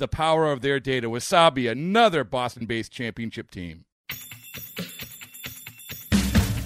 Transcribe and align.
the 0.00 0.08
power 0.08 0.50
of 0.50 0.62
their 0.62 0.80
data. 0.80 1.08
Wasabi, 1.08 1.70
another 1.70 2.24
Boston 2.24 2.66
based 2.66 2.90
championship 2.90 3.50
team. 3.52 3.84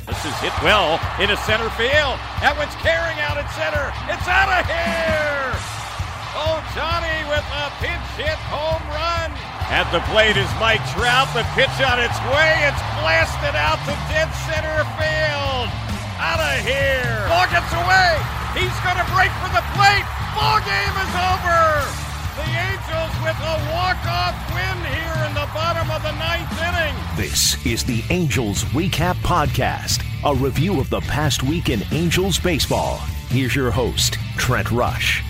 This 0.06 0.22
is 0.25 0.34
hit 0.41 0.55
well 0.62 0.97
into 1.20 1.36
center 1.44 1.69
field. 1.77 2.17
That 2.41 2.55
one's 2.56 2.72
carrying 2.81 3.19
out 3.20 3.36
at 3.36 3.50
center. 3.53 3.91
It's 4.09 4.25
out 4.31 4.48
of 4.48 4.62
here. 4.64 5.53
Oh, 6.39 6.62
Johnny 6.72 7.27
with 7.28 7.44
a 7.44 7.69
pinch 7.83 8.06
hit 8.17 8.39
home 8.48 8.81
run. 8.89 9.34
At 9.69 9.91
the 9.91 10.00
plate 10.09 10.39
is 10.39 10.48
Mike 10.62 10.81
Trout. 10.94 11.28
The 11.34 11.44
pitch 11.59 11.75
on 11.83 11.98
its 11.98 12.16
way. 12.31 12.55
It's 12.64 12.84
blasted 13.03 13.59
out 13.59 13.83
to 13.84 13.92
dead 14.09 14.31
center 14.47 14.81
field. 14.97 15.69
Out 16.22 16.39
of 16.39 16.62
here. 16.62 17.27
Ball 17.27 17.50
gets 17.50 17.75
away. 17.75 18.14
He's 18.55 18.78
going 18.87 18.97
to 18.97 19.09
break 19.11 19.34
for 19.42 19.50
the 19.50 19.64
plate. 19.75 20.06
Ball 20.39 20.62
game 20.62 20.94
is 21.03 21.12
over. 21.19 22.03
The 22.35 22.41
Angels 22.41 23.15
with 23.23 23.37
a 23.39 23.71
walk-off 23.73 24.35
win 24.53 24.93
here 24.93 25.27
in 25.29 25.35
the 25.35 25.49
bottom 25.55 25.89
of 25.89 26.03
the 26.03 26.11
ninth 26.19 26.51
inning. 26.61 26.97
This 27.17 27.65
is 27.65 27.85
the 27.85 28.03
Angels 28.11 28.65
Recap 28.65 29.15
Podcast, 29.19 30.05
a 30.25 30.35
review 30.35 30.81
of 30.81 30.91
the 30.91 31.01
past 31.03 31.45
week 31.45 31.69
in 31.69 31.83
Angels 31.93 32.37
baseball. 32.41 32.97
Here's 33.29 33.55
your 33.55 33.71
host, 33.71 34.19
Trent 34.37 34.73
Rush. 34.73 35.23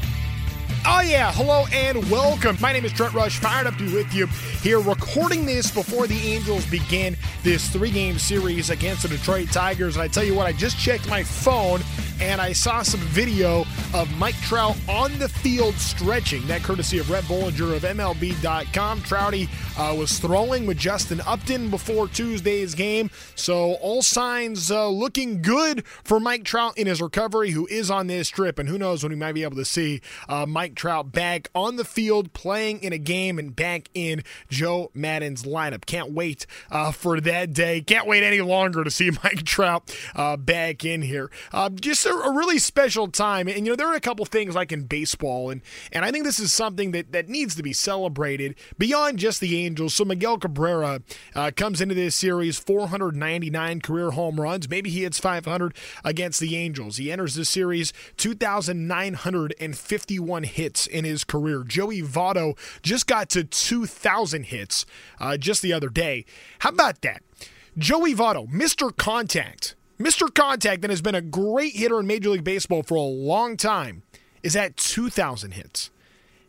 Oh, 0.87 1.01
yeah. 1.01 1.33
Hello 1.33 1.65
and 1.73 2.11
welcome. 2.11 2.59
My 2.61 2.71
name 2.71 2.85
is 2.85 2.93
Trent 2.93 3.15
Rush, 3.15 3.39
fired 3.39 3.67
up 3.67 3.75
to 3.77 3.87
be 3.87 3.95
with 3.95 4.13
you 4.13 4.27
here, 4.61 4.81
recording 4.81 5.47
this 5.47 5.71
before 5.71 6.07
the 6.07 6.19
Angels 6.19 6.67
begin 6.67 7.17
this 7.43 7.71
three 7.71 7.91
game 7.91 8.19
series 8.19 8.69
against 8.69 9.03
the 9.03 9.09
Detroit 9.09 9.51
Tigers. 9.51 9.97
And 9.97 10.03
I 10.03 10.09
tell 10.09 10.25
you 10.25 10.35
what, 10.35 10.47
I 10.47 10.53
just 10.53 10.79
checked 10.79 11.09
my 11.09 11.23
phone 11.23 11.81
and 12.21 12.41
I 12.41 12.53
saw 12.53 12.83
some 12.83 13.01
video 13.01 13.65
of 13.93 14.11
Mike 14.19 14.37
Trout 14.43 14.77
on 14.89 15.19
the 15.19 15.29
field 15.29 15.75
stretching. 15.75 16.47
That 16.47 16.63
courtesy 16.63 16.99
of 16.99 17.11
Rhett 17.11 17.25
Bollinger 17.25 17.75
of 17.77 17.83
MLB.com. 17.83 19.01
Trouty 19.01 19.49
uh, 19.79 19.95
was 19.95 20.19
throwing 20.19 20.67
with 20.67 20.79
Justin 20.79 21.21
Upton 21.27 21.71
before 21.71 22.09
Tuesday's 22.09 22.75
game. 22.75 23.11
So 23.35 23.75
all 23.75 24.03
signs 24.03 24.71
uh, 24.71 24.89
looking 24.89 25.43
good 25.43 25.87
for 25.87 26.21
Mike 26.21 26.45
Trout 26.45 26.79
in 26.79 26.87
his 26.87 27.03
recovery, 27.03 27.51
who 27.51 27.67
is 27.67 27.91
on 27.91 28.07
this 28.07 28.29
trip. 28.29 28.59
And 28.59 28.69
who 28.69 28.79
knows 28.79 29.03
when 29.03 29.11
we 29.11 29.17
might 29.17 29.33
be 29.33 29.43
able 29.43 29.57
to 29.57 29.65
see 29.65 30.01
uh, 30.29 30.47
Mike 30.47 30.74
Trout 30.75 31.13
back 31.13 31.49
on 31.55 31.77
the 31.77 31.85
field 31.85 32.33
playing 32.33 32.83
in 32.83 32.93
a 32.93 32.99
game 32.99 33.39
and 33.39 33.55
back 33.55 33.89
in 33.95 34.23
Joe 34.49 34.91
Maddon's 34.95 35.45
lineup. 35.45 35.87
Can't 35.87 36.13
wait 36.13 36.47
uh, 36.71 36.93
for 36.93 37.21
that 37.21 37.53
day. 37.53 37.81
Can't 37.81 38.07
wait 38.07 38.23
any 38.23 38.41
longer 38.41 38.85
to 38.85 38.91
see 38.91 39.11
Mike 39.25 39.45
Trout 39.45 39.97
uh, 40.15 40.37
back 40.37 40.85
in 40.85 41.03
here. 41.03 41.31
Uh, 41.53 41.71
just 41.71 42.07
a, 42.07 42.11
a, 42.11 42.35
really 42.35 42.59
special 42.59 43.09
time. 43.09 43.49
And, 43.49 43.65
you 43.65 43.73
know, 43.73 43.77
there 43.77 43.89
are 43.89 43.95
a 43.95 44.01
couple 44.01 44.27
things 44.27 44.55
like 44.55 44.73
in 44.73 44.85
baseball, 44.85 45.51
and, 45.51 45.63
and 45.93 46.05
I 46.05 46.11
think 46.11 46.25
this 46.25 46.41
is 46.41 46.53
something 46.53 46.91
that, 46.91 47.13
that 47.13 47.29
needs 47.29 47.55
to 47.55 47.63
be 47.63 47.73
celebrated 47.73 48.57
beyond 48.77 49.19
just 49.19 49.41
the 49.41 49.65
Angels. 49.65 49.95
So 49.95 50.05
Miguel 50.05 50.39
Cabrera 50.39 51.01
uh, 51.35 51.53
comes 51.57 51.81
into 51.81 51.95
this 51.95 52.17
series 52.17 52.59
499 52.59 53.81
career 53.81 54.11
home 54.11 54.41
runs. 54.41 54.69
Maybe 54.69 54.91
he 54.91 55.03
hits 55.03 55.19
500 55.19 55.75
against 56.05 56.41
the 56.41 56.57
Angels. 56.57 56.97
He 56.97 57.13
enters 57.13 57.37
this 57.37 57.49
series 57.49 57.93
2,951 58.17 60.43
hits 60.43 60.64
in 60.87 61.05
his 61.05 61.25
career. 61.25 61.65
Joey 61.65 62.03
Votto 62.03 62.57
just 62.83 63.07
got 63.07 63.29
to 63.31 63.45
2,000 63.45 64.45
hits 64.45 64.87
uh, 65.19 65.37
just 65.37 65.63
the 65.63 65.73
other 65.73 65.89
day. 65.89 66.25
How 66.61 66.71
about 66.71 67.03
that? 67.03 67.23
Joey 67.77 68.15
Votto, 68.15 68.49
Mr. 68.51 68.97
Contact, 68.97 69.75
Mr. 69.99 70.33
Contact, 70.33 70.83
that 70.83 70.91
has 70.91 71.03
been 71.03 71.15
a 71.15 71.21
great 71.21 71.75
hitter 71.75 72.01
in 72.01 72.07
Major 72.07 72.31
League 72.31 72.45
Baseball 72.45 72.83
for 72.83 72.97
a 72.97 73.03
long 73.03 73.57
time, 73.57 74.03
is 74.43 74.57
at 74.57 74.77
2,000 74.77 75.53
hits. 75.53 75.91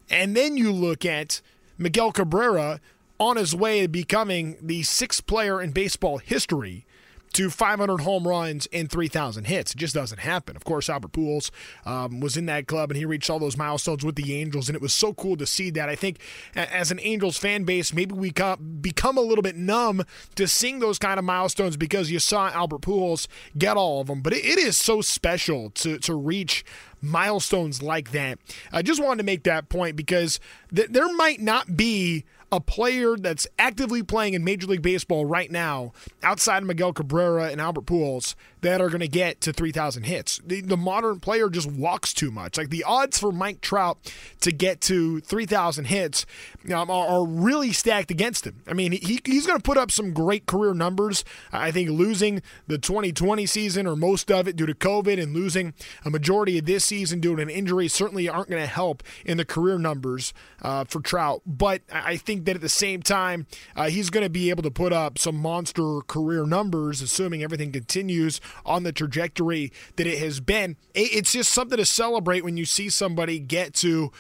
And 0.10 0.36
then 0.36 0.58
you 0.58 0.72
look 0.72 1.06
at 1.06 1.42
Miguel 1.78 2.12
Cabrera 2.12 2.80
on 3.20 3.38
his 3.38 3.56
way 3.56 3.82
to 3.82 3.88
becoming 3.88 4.58
the 4.62 4.84
sixth 4.84 5.26
player 5.26 5.62
in 5.62 5.72
baseball 5.72 6.18
history 6.18 6.86
to 7.36 7.50
500 7.50 8.00
home 8.00 8.26
runs 8.26 8.66
and 8.72 8.90
3,000 8.90 9.44
hits. 9.44 9.74
It 9.74 9.78
just 9.78 9.94
doesn't 9.94 10.20
happen. 10.20 10.56
Of 10.56 10.64
course, 10.64 10.90
Albert 10.90 11.12
Pujols 11.12 11.52
um, 11.86 12.22
was 12.22 12.38
in 12.38 12.46
that 12.46 12.66
club 12.66 12.92
and 12.92 12.98
he 12.98 13.04
reached 13.04 13.30
all 13.30 13.40
those 13.40 13.58
milestones 13.58 14.06
with 14.06 14.16
the 14.16 14.40
Angels, 14.40 14.70
and 14.70 14.76
it 14.76 14.82
was 14.82 14.94
so 14.94 15.14
cool 15.14 15.36
to 15.36 15.46
see 15.46 15.70
that. 15.72 15.90
I 15.90 15.96
think 15.96 16.20
as 16.56 16.92
an 16.92 17.00
Angels 17.02 17.38
fan 17.38 17.66
base, 17.66 17.94
maybe 17.94 18.16
we 18.16 18.32
become 18.32 19.18
a 19.18 19.22
little 19.22 19.42
bit 19.42 19.58
numb 19.58 20.06
to 20.36 20.48
seeing 20.48 20.80
those 20.80 20.98
kind 20.98 21.20
of 21.20 21.26
milestones 21.26 21.76
because 21.76 22.10
you 22.10 22.20
saw 22.20 22.50
Albert 22.52 22.82
Pujols 22.82 23.28
get 23.58 23.76
all 23.76 24.00
of 24.00 24.08
them. 24.08 24.22
But 24.22 24.32
it 24.32 24.58
is 24.58 24.78
so 24.78 25.02
special 25.02 25.72
to 25.72 25.98
to 26.00 26.16
reach 26.16 26.64
milestones 27.02 27.82
like 27.82 28.12
that. 28.12 28.40
I 28.72 28.82
just 28.82 29.04
wanted 29.04 29.18
to 29.18 29.26
make 29.26 29.44
that 29.44 29.68
point 29.68 29.98
because 29.98 30.40
th- 30.74 30.90
there 30.90 31.14
might 31.16 31.42
not 31.42 31.76
be 31.76 32.24
a 32.56 32.62
player 32.62 33.18
that's 33.18 33.46
actively 33.60 34.02
playing 34.02 34.34
in 34.34 34.44
Major 34.44 34.68
League 34.68 34.82
Baseball 34.82 35.26
right 35.26 35.52
now, 35.52 35.92
outside 36.24 36.64
of 36.64 36.68
Miguel 36.68 36.94
Cabrera 36.94 37.50
and 37.52 37.60
Albert 37.60 37.86
Pujols, 37.86 38.34
that 38.66 38.82
are 38.82 38.90
going 38.90 39.00
to 39.00 39.08
get 39.08 39.42
to 39.42 39.54
3,000 39.54 40.04
hits. 40.04 40.42
The, 40.44 40.60
the, 40.60 40.76
modern 40.76 41.20
player 41.20 41.50
just 41.50 41.72
walks 41.72 42.16
too 42.16 42.32
much. 42.32 42.58
Like 42.58 42.72
the 42.72 42.84
odds 42.84 43.20
for 43.20 43.32
Mike 43.32 43.62
Trout 43.62 44.00
to 44.42 44.52
get 44.52 44.82
to 44.82 45.20
3,000 45.22 45.86
hits 45.86 46.26
um, 46.74 46.90
are, 46.90 47.08
are, 47.08 47.26
really 47.26 47.72
stacked 47.72 48.10
against 48.10 48.46
him. 48.46 48.64
I 48.68 48.74
mean, 48.74 48.92
he, 48.92 49.20
he's 49.24 49.46
going 49.46 49.60
to 49.60 49.64
put 49.64 49.78
up 49.78 49.92
some 49.92 50.14
great 50.14 50.48
career 50.48 50.74
numbers. 50.74 51.24
I 51.52 51.70
think 51.70 51.92
losing 51.92 52.42
the 52.66 52.80
2020 52.80 53.46
season 53.46 53.86
or 53.86 53.96
most 53.96 54.32
of 54.32 54.48
it 54.48 54.56
due 54.56 54.66
to 54.66 54.74
COVID 54.74 55.22
and 55.22 55.34
losing 55.34 55.76
a 56.04 56.10
majority 56.10 56.58
of 56.58 56.66
this 56.66 56.86
season 56.86 57.20
due 57.20 57.36
to 57.36 57.42
an 57.44 57.52
injury 57.52 57.88
certainly 57.88 58.28
aren't 58.28 58.50
going 58.50 58.62
to 58.62 58.68
help 58.68 59.04
in 59.26 59.38
the 59.38 59.46
career 59.46 59.78
numbers 59.78 60.34
uh, 60.64 60.86
for 60.86 61.02
Trout. 61.02 61.44
But 61.46 61.84
I 61.92 62.18
think 62.18 62.46
that 62.46 62.56
at 62.56 62.62
the 62.62 62.70
same 62.70 63.04
time, 63.04 63.46
uh, 63.76 63.90
he's 63.90 64.10
going 64.10 64.24
to 64.26 64.30
be 64.30 64.50
able 64.50 64.64
to 64.64 64.72
put 64.72 64.92
up 64.92 65.20
some 65.20 65.36
monster 65.36 66.00
career 66.08 66.48
numbers, 66.48 67.04
assuming 67.04 67.44
everything 67.44 67.72
continues 67.72 68.42
on 68.66 68.84
the 68.84 68.92
trajectory 68.92 69.72
that 69.96 70.08
it 70.08 70.20
has 70.20 70.40
been. 70.40 70.78
It's 70.94 71.32
just 71.32 71.52
something 71.52 71.78
to 71.78 71.86
celebrate 71.86 72.44
when 72.44 72.58
you 72.58 72.66
see 72.66 72.90
somebody 72.90 73.40
get 73.40 73.74
to 73.76 74.12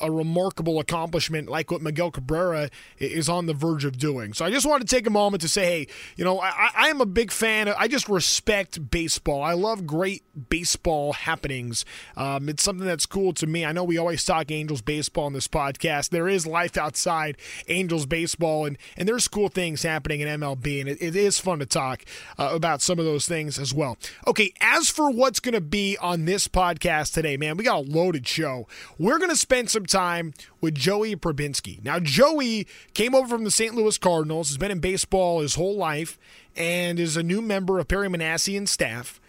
a 0.00 0.10
remarkable 0.10 0.78
accomplishment 0.78 1.48
like 1.48 1.70
what 1.70 1.82
Miguel 1.82 2.10
Cabrera 2.10 2.70
is 2.98 3.28
on 3.28 3.46
the 3.46 3.54
verge 3.54 3.84
of 3.84 3.98
doing. 3.98 4.32
So 4.32 4.44
I 4.44 4.50
just 4.50 4.66
wanted 4.66 4.88
to 4.88 4.94
take 4.94 5.06
a 5.06 5.10
moment 5.10 5.42
to 5.42 5.48
say, 5.48 5.64
hey, 5.64 5.86
you 6.16 6.24
know, 6.24 6.40
I, 6.40 6.70
I 6.76 6.88
am 6.88 7.00
a 7.00 7.06
big 7.06 7.30
fan. 7.30 7.68
I 7.68 7.88
just 7.88 8.08
respect 8.08 8.90
baseball. 8.90 9.42
I 9.42 9.52
love 9.52 9.86
great 9.86 10.22
baseball 10.48 11.12
happenings. 11.12 11.84
Um, 12.16 12.48
it's 12.48 12.62
something 12.62 12.86
that's 12.86 13.06
cool 13.06 13.32
to 13.34 13.46
me. 13.46 13.64
I 13.64 13.72
know 13.72 13.84
we 13.84 13.98
always 13.98 14.24
talk 14.24 14.50
Angels 14.50 14.82
baseball 14.82 15.24
on 15.24 15.32
this 15.32 15.48
podcast. 15.48 16.10
There 16.10 16.28
is 16.28 16.46
life 16.46 16.76
outside 16.76 17.36
Angels 17.68 18.06
baseball, 18.06 18.66
and, 18.66 18.78
and 18.96 19.08
there's 19.08 19.28
cool 19.28 19.48
things 19.48 19.82
happening 19.82 20.20
in 20.20 20.28
MLB, 20.28 20.80
and 20.80 20.88
it, 20.88 20.98
it 21.00 21.16
is 21.16 21.38
fun 21.38 21.58
to 21.58 21.66
talk 21.66 22.04
uh, 22.38 22.50
about 22.52 22.82
some 22.82 22.98
of 22.98 23.04
those 23.04 23.26
things 23.26 23.58
as 23.58 23.72
well. 23.74 23.96
Okay, 24.26 24.52
as 24.60 24.88
for 24.88 25.10
what's 25.10 25.40
going 25.40 25.54
to 25.54 25.60
be 25.60 25.96
on 25.98 26.24
this 26.24 26.48
podcast 26.48 27.12
today, 27.14 27.36
man, 27.36 27.56
we 27.56 27.64
got 27.64 27.86
a 27.86 27.90
loaded 27.90 28.26
show. 28.26 28.66
We're 28.98 29.18
going 29.18 29.30
to 29.30 29.36
spend 29.36 29.70
some 29.70 29.81
time 29.86 30.34
with 30.60 30.74
Joey 30.74 31.16
Prebynski. 31.16 31.82
Now, 31.84 31.98
Joey 31.98 32.66
came 32.94 33.14
over 33.14 33.28
from 33.28 33.44
the 33.44 33.50
St. 33.50 33.74
Louis 33.74 33.98
Cardinals, 33.98 34.48
has 34.48 34.58
been 34.58 34.70
in 34.70 34.80
baseball 34.80 35.40
his 35.40 35.54
whole 35.54 35.76
life, 35.76 36.18
and 36.56 36.98
is 36.98 37.16
a 37.16 37.22
new 37.22 37.40
member 37.40 37.78
of 37.78 37.88
Perry 37.88 38.08
Minasian's 38.08 38.70
staff. 38.70 39.20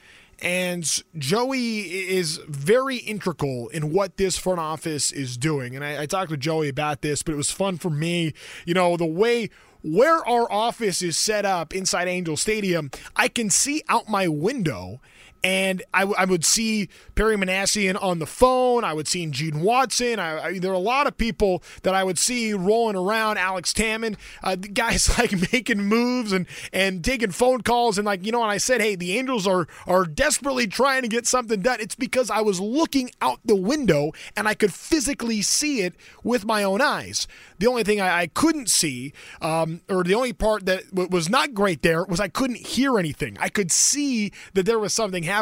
And 0.42 0.84
Joey 1.18 1.82
is 2.10 2.38
very 2.48 2.98
integral 2.98 3.70
in 3.70 3.94
what 3.94 4.18
this 4.18 4.38
front 4.38 4.60
office 4.60 5.12
is 5.12 5.38
doing. 5.38 5.76
And 5.76 5.86
I, 5.86 6.02
I 6.02 6.06
talked 6.06 6.32
to 6.32 6.38
Joey 6.38 6.68
about 6.68 7.02
this, 7.02 7.24
but 7.24 7.34
it 7.34 7.38
was 7.38 7.52
fun 7.52 7.78
for 7.78 7.90
me. 7.90 8.34
You 8.66 8.74
know, 8.74 8.98
the 8.98 9.06
way 9.06 9.50
where 9.84 10.26
our 10.28 10.52
office 10.52 11.02
is 11.02 11.18
set 11.18 11.46
up 11.46 11.74
inside 11.74 12.08
Angel 12.08 12.36
Stadium, 12.36 12.90
I 13.16 13.28
can 13.28 13.50
see 13.50 13.84
out 13.88 14.10
my 14.10 14.28
window 14.28 15.00
and 15.44 15.84
I, 15.94 16.02
w- 16.02 16.16
I 16.18 16.26
would 16.26 16.46
see 16.46 16.88
Perry 17.16 17.36
Minasian 17.36 18.02
on 18.02 18.20
the 18.20 18.26
phone. 18.26 18.84
I 18.84 18.94
would 18.94 19.08
see 19.08 19.26
Gene 19.28 19.62
Watson. 19.62 20.20
I, 20.20 20.44
I, 20.44 20.60
there 20.60 20.72
are 20.72 20.76
a 20.76 20.80
lot 20.80 21.06
of 21.06 21.18
people 21.18 21.62
that 21.84 21.94
I 21.94 22.04
would 22.04 22.18
see 22.18 22.54
rolling 22.54 22.96
around. 22.96 23.38
Alex 23.38 23.74
Tamin, 23.74 24.16
uh, 24.44 24.56
guys 24.74 25.18
like 25.18 25.52
making 25.52 25.82
moves 25.82 26.32
and 26.32 26.48
and 26.72 27.04
taking 27.04 27.32
phone 27.32 27.62
calls 27.62 27.98
and 27.98 28.06
like 28.06 28.26
you 28.26 28.32
know. 28.32 28.42
And 28.42 28.52
I 28.52 28.58
said, 28.58 28.80
hey, 28.82 28.96
the 28.96 29.18
Angels 29.18 29.46
are 29.46 29.68
are 29.86 30.06
desperately 30.06 30.68
trying 30.68 31.02
to 31.02 31.08
get 31.10 31.28
something 31.28 31.62
done. 31.62 31.80
It's 31.82 31.96
because 31.96 32.30
I 32.30 32.42
was 32.42 32.62
looking 32.62 33.12
out 33.22 33.40
the 33.44 33.56
window 33.56 34.12
and 34.38 34.48
I 34.48 34.54
could 34.54 34.74
physically 34.74 35.42
see 35.42 35.82
it 35.82 35.94
with 36.24 36.46
my 36.46 36.64
own 36.64 36.82
eyes. 36.82 37.28
The 37.60 37.68
only 37.68 37.84
thing 37.84 38.00
I, 38.00 38.22
I 38.22 38.28
couldn't 38.28 38.70
see, 38.70 39.14
um, 39.42 39.82
or 39.90 40.04
the 40.04 40.16
only 40.16 40.34
part 40.34 40.66
that 40.66 40.90
w- 40.90 41.10
was 41.10 41.30
not 41.30 41.54
great 41.54 41.82
there, 41.82 42.04
was 42.06 42.20
I 42.20 42.28
couldn't 42.28 42.58
hear 42.58 42.98
anything. 42.98 43.38
I 43.40 43.50
could 43.50 43.72
see 43.72 44.32
that 44.54 44.66
there 44.66 44.80
was 44.80 44.94
something 44.94 45.24
happening. 45.24 45.33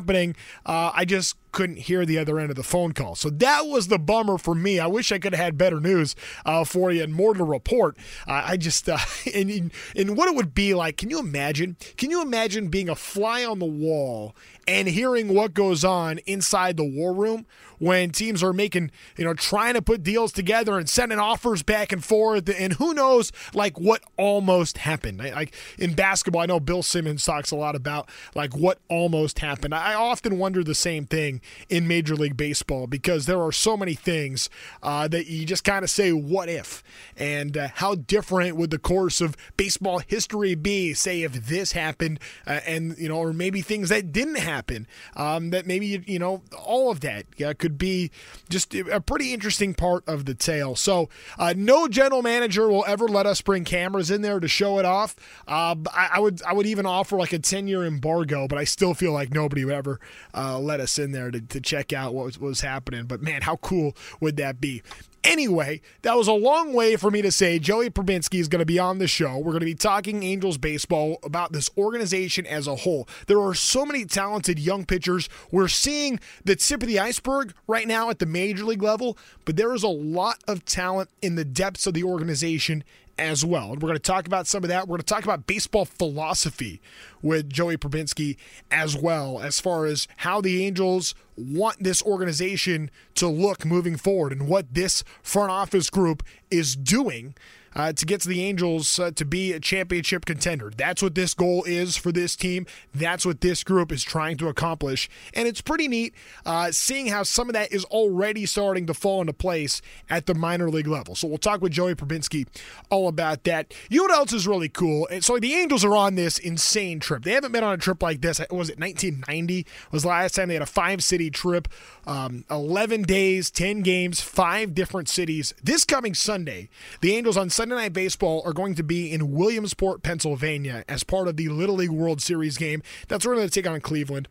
Uh, 0.65 0.91
I 0.93 1.05
just 1.05 1.35
couldn't 1.51 1.77
hear 1.77 2.05
the 2.05 2.17
other 2.17 2.39
end 2.39 2.49
of 2.49 2.55
the 2.55 2.63
phone 2.63 2.93
call. 2.93 3.15
So 3.15 3.29
that 3.29 3.67
was 3.67 3.87
the 3.87 3.99
bummer 3.99 4.37
for 4.37 4.55
me. 4.55 4.79
I 4.79 4.87
wish 4.87 5.11
I 5.11 5.19
could 5.19 5.33
have 5.33 5.43
had 5.43 5.57
better 5.57 5.79
news 5.79 6.15
uh, 6.45 6.63
for 6.63 6.91
you 6.91 7.03
and 7.03 7.13
more 7.13 7.33
to 7.33 7.43
report. 7.43 7.97
Uh, 8.27 8.43
I 8.45 8.57
just, 8.57 8.87
uh, 8.87 8.97
and, 9.33 9.71
and 9.95 10.17
what 10.17 10.27
it 10.27 10.35
would 10.35 10.53
be 10.53 10.73
like, 10.73 10.97
can 10.97 11.09
you 11.09 11.19
imagine? 11.19 11.77
Can 11.97 12.09
you 12.09 12.21
imagine 12.21 12.69
being 12.69 12.89
a 12.89 12.95
fly 12.95 13.43
on 13.45 13.59
the 13.59 13.65
wall 13.65 14.35
and 14.67 14.87
hearing 14.87 15.33
what 15.33 15.53
goes 15.53 15.83
on 15.83 16.19
inside 16.19 16.77
the 16.77 16.83
war 16.83 17.13
room 17.13 17.45
when 17.81 18.11
teams 18.11 18.43
are 18.43 18.53
making, 18.53 18.91
you 19.17 19.25
know, 19.25 19.33
trying 19.33 19.73
to 19.73 19.81
put 19.81 20.03
deals 20.03 20.31
together 20.31 20.77
and 20.77 20.87
sending 20.87 21.17
offers 21.17 21.63
back 21.63 21.91
and 21.91 22.05
forth, 22.05 22.47
and 22.47 22.73
who 22.73 22.93
knows, 22.93 23.31
like 23.55 23.79
what 23.79 24.03
almost 24.17 24.77
happened. 24.77 25.17
Like 25.17 25.55
in 25.79 25.95
basketball, 25.95 26.43
I 26.43 26.45
know 26.45 26.59
Bill 26.59 26.83
Simmons 26.83 27.25
talks 27.25 27.49
a 27.49 27.55
lot 27.55 27.75
about 27.75 28.07
like 28.35 28.55
what 28.55 28.77
almost 28.87 29.39
happened. 29.39 29.73
I 29.73 29.95
often 29.95 30.37
wonder 30.37 30.63
the 30.63 30.75
same 30.75 31.07
thing 31.07 31.40
in 31.69 31.87
Major 31.87 32.15
League 32.15 32.37
Baseball 32.37 32.87
because 32.87 33.25
there 33.25 33.41
are 33.41 33.51
so 33.51 33.77
many 33.77 33.93
things 33.93 34.49
uh, 34.83 35.07
that 35.07 35.27
you 35.27 35.45
just 35.45 35.63
kind 35.63 35.83
of 35.83 35.89
say, 35.89 36.11
what 36.11 36.49
if? 36.49 36.83
And 37.17 37.57
uh, 37.57 37.69
how 37.75 37.95
different 37.95 38.55
would 38.55 38.69
the 38.69 38.79
course 38.79 39.21
of 39.21 39.35
baseball 39.57 39.99
history 39.99 40.55
be, 40.55 40.93
say, 40.93 41.23
if 41.23 41.33
this 41.47 41.71
happened, 41.71 42.19
uh, 42.45 42.59
and, 42.65 42.97
you 42.97 43.09
know, 43.09 43.17
or 43.17 43.33
maybe 43.33 43.61
things 43.61 43.89
that 43.89 44.11
didn't 44.11 44.37
happen, 44.37 44.87
um, 45.15 45.49
that 45.51 45.65
maybe, 45.65 46.03
you 46.05 46.19
know, 46.19 46.41
all 46.57 46.91
of 46.91 47.01
that 47.01 47.25
yeah, 47.37 47.53
could 47.53 47.77
be 47.77 48.11
just 48.49 48.73
a 48.75 49.01
pretty 49.01 49.33
interesting 49.33 49.73
part 49.73 50.07
of 50.07 50.25
the 50.25 50.35
tale. 50.35 50.75
So, 50.75 51.09
uh, 51.39 51.53
no 51.55 51.87
general 51.87 52.21
manager 52.21 52.67
will 52.67 52.85
ever 52.87 53.07
let 53.07 53.25
us 53.25 53.41
bring 53.41 53.63
cameras 53.63 54.11
in 54.11 54.21
there 54.21 54.39
to 54.39 54.47
show 54.47 54.79
it 54.79 54.85
off. 54.85 55.15
Uh, 55.47 55.75
I, 55.93 56.09
I, 56.13 56.19
would, 56.19 56.41
I 56.43 56.53
would 56.53 56.65
even 56.65 56.85
offer 56.85 57.17
like 57.17 57.33
a 57.33 57.39
10 57.39 57.67
year 57.67 57.83
embargo, 57.83 58.47
but 58.47 58.57
I 58.57 58.63
still 58.63 58.93
feel 58.93 59.13
like 59.13 59.33
nobody 59.33 59.65
would 59.65 59.73
ever 59.73 59.99
uh, 60.33 60.59
let 60.59 60.79
us 60.79 60.99
in 60.99 61.11
there 61.11 61.30
to, 61.31 61.41
to 61.41 61.61
check 61.61 61.93
out 61.93 62.13
what 62.13 62.25
was, 62.25 62.39
what 62.39 62.47
was 62.47 62.61
happening. 62.61 63.05
But 63.05 63.21
man, 63.21 63.41
how 63.41 63.57
cool 63.57 63.95
would 64.19 64.37
that 64.37 64.61
be? 64.61 64.81
Anyway, 65.23 65.81
that 66.01 66.17
was 66.17 66.27
a 66.27 66.33
long 66.33 66.73
way 66.73 66.95
for 66.95 67.11
me 67.11 67.21
to 67.21 67.31
say 67.31 67.59
Joey 67.59 67.91
Prebynski 67.91 68.39
is 68.39 68.47
going 68.47 68.59
to 68.59 68.65
be 68.65 68.79
on 68.79 68.97
the 68.97 69.07
show. 69.07 69.37
We're 69.37 69.51
going 69.51 69.59
to 69.59 69.65
be 69.67 69.75
talking 69.75 70.23
Angels 70.23 70.57
baseball 70.57 71.19
about 71.21 71.51
this 71.51 71.69
organization 71.77 72.47
as 72.47 72.65
a 72.65 72.77
whole. 72.77 73.07
There 73.27 73.39
are 73.39 73.53
so 73.53 73.85
many 73.85 74.05
talented 74.05 74.57
young 74.57 74.83
pitchers. 74.83 75.29
We're 75.51 75.67
seeing 75.67 76.19
the 76.43 76.55
tip 76.55 76.81
of 76.81 76.87
the 76.87 76.97
iceberg 76.97 77.53
right 77.67 77.87
now 77.87 78.09
at 78.09 78.17
the 78.17 78.25
major 78.25 78.63
league 78.63 78.81
level, 78.81 79.15
but 79.45 79.57
there 79.57 79.75
is 79.75 79.83
a 79.83 79.89
lot 79.89 80.39
of 80.47 80.65
talent 80.65 81.11
in 81.21 81.35
the 81.35 81.45
depths 81.45 81.85
of 81.85 81.93
the 81.93 82.03
organization 82.03 82.83
as 83.17 83.45
well. 83.45 83.71
And 83.71 83.81
we're 83.81 83.89
going 83.89 83.93
to 83.93 83.99
talk 83.99 84.27
about 84.27 84.47
some 84.47 84.63
of 84.63 84.69
that. 84.69 84.87
We're 84.87 84.97
going 84.97 85.01
to 85.01 85.05
talk 85.05 85.23
about 85.23 85.47
baseball 85.47 85.85
philosophy 85.85 86.81
with 87.21 87.49
Joey 87.49 87.77
Prebynski 87.77 88.37
as 88.69 88.97
well, 88.97 89.39
as 89.39 89.59
far 89.59 89.85
as 89.85 90.07
how 90.17 90.41
the 90.41 90.65
Angels 90.65 91.15
want 91.37 91.83
this 91.83 92.01
organization 92.03 92.89
to 93.15 93.27
look 93.27 93.65
moving 93.65 93.97
forward 93.97 94.31
and 94.31 94.47
what 94.47 94.73
this 94.73 95.03
front 95.21 95.51
office 95.51 95.89
group 95.89 96.23
is 96.49 96.75
doing 96.75 97.35
uh, 97.75 97.93
to 97.93 98.05
get 98.05 98.21
to 98.21 98.29
the 98.29 98.43
Angels 98.43 98.99
uh, 98.99 99.11
to 99.11 99.25
be 99.25 99.53
a 99.53 99.59
championship 99.59 100.25
contender. 100.25 100.71
That's 100.75 101.01
what 101.01 101.15
this 101.15 101.33
goal 101.33 101.63
is 101.63 101.97
for 101.97 102.11
this 102.11 102.35
team. 102.35 102.65
That's 102.93 103.25
what 103.25 103.41
this 103.41 103.63
group 103.63 103.91
is 103.91 104.03
trying 104.03 104.37
to 104.37 104.47
accomplish. 104.47 105.09
And 105.33 105.47
it's 105.47 105.61
pretty 105.61 105.87
neat 105.87 106.13
uh, 106.45 106.71
seeing 106.71 107.07
how 107.07 107.23
some 107.23 107.49
of 107.49 107.53
that 107.53 107.71
is 107.71 107.85
already 107.85 108.45
starting 108.45 108.85
to 108.87 108.93
fall 108.93 109.21
into 109.21 109.33
place 109.33 109.81
at 110.09 110.25
the 110.25 110.33
minor 110.33 110.69
league 110.69 110.87
level. 110.87 111.15
So 111.15 111.27
we'll 111.27 111.37
talk 111.37 111.61
with 111.61 111.71
Joey 111.71 111.95
Prebynski 111.95 112.47
all 112.89 113.07
about 113.07 113.43
that. 113.45 113.73
You 113.89 113.97
know 113.97 114.03
what 114.03 114.11
else 114.11 114.33
is 114.33 114.47
really 114.47 114.69
cool? 114.69 115.07
So 115.21 115.39
the 115.39 115.53
Angels 115.53 115.85
are 115.85 115.95
on 115.95 116.15
this 116.15 116.37
insane 116.37 116.99
trip. 116.99 117.23
They 117.23 117.31
haven't 117.31 117.51
been 117.51 117.63
on 117.63 117.73
a 117.73 117.77
trip 117.77 118.01
like 118.03 118.21
this. 118.21 118.39
Was 118.49 118.69
it 118.69 118.79
1990? 118.79 119.65
Was 119.91 120.03
the 120.03 120.09
last 120.09 120.35
time 120.35 120.47
they 120.49 120.55
had 120.55 120.63
a 120.63 120.65
five 120.65 121.03
city 121.03 121.29
trip? 121.29 121.67
Um, 122.05 122.45
11 122.49 123.03
days, 123.03 123.51
10 123.51 123.81
games, 123.81 124.21
five 124.21 124.73
different 124.73 125.07
cities. 125.07 125.53
This 125.63 125.85
coming 125.85 126.13
Sunday, 126.13 126.69
the 127.01 127.15
Angels 127.15 127.37
on 127.37 127.49
Sunday 127.49 127.60
Night 127.69 127.93
Baseball 127.93 128.41
are 128.45 128.53
going 128.53 128.75
to 128.75 128.83
be 128.83 129.11
in 129.11 129.31
Williamsport, 129.31 130.03
Pennsylvania, 130.03 130.83
as 130.87 131.03
part 131.03 131.27
of 131.27 131.37
the 131.37 131.49
Little 131.49 131.75
League 131.75 131.89
World 131.89 132.21
Series 132.21 132.57
game. 132.57 132.81
That's 133.07 133.25
where 133.25 133.35
they're 133.35 133.41
going 133.41 133.49
to 133.49 133.61
take 133.61 133.69
on 133.69 133.81
Cleveland. 133.81 134.27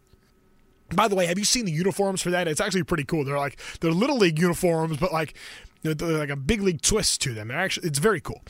By 0.94 1.08
the 1.08 1.14
way, 1.14 1.26
have 1.26 1.38
you 1.38 1.44
seen 1.44 1.66
the 1.66 1.72
uniforms 1.72 2.20
for 2.20 2.30
that? 2.30 2.48
It's 2.48 2.60
actually 2.60 2.82
pretty 2.82 3.04
cool. 3.04 3.24
They're 3.24 3.38
like 3.38 3.60
they're 3.80 3.92
little 3.92 4.16
league 4.16 4.38
uniforms, 4.38 4.96
but 4.96 5.12
like 5.12 5.34
they're 5.82 5.94
like 5.94 6.30
a 6.30 6.36
big 6.36 6.62
league 6.62 6.82
twist 6.82 7.20
to 7.22 7.34
them. 7.34 7.48
They're 7.48 7.58
actually 7.58 7.88
it's 7.88 7.98
very 8.00 8.20
cool. 8.20 8.42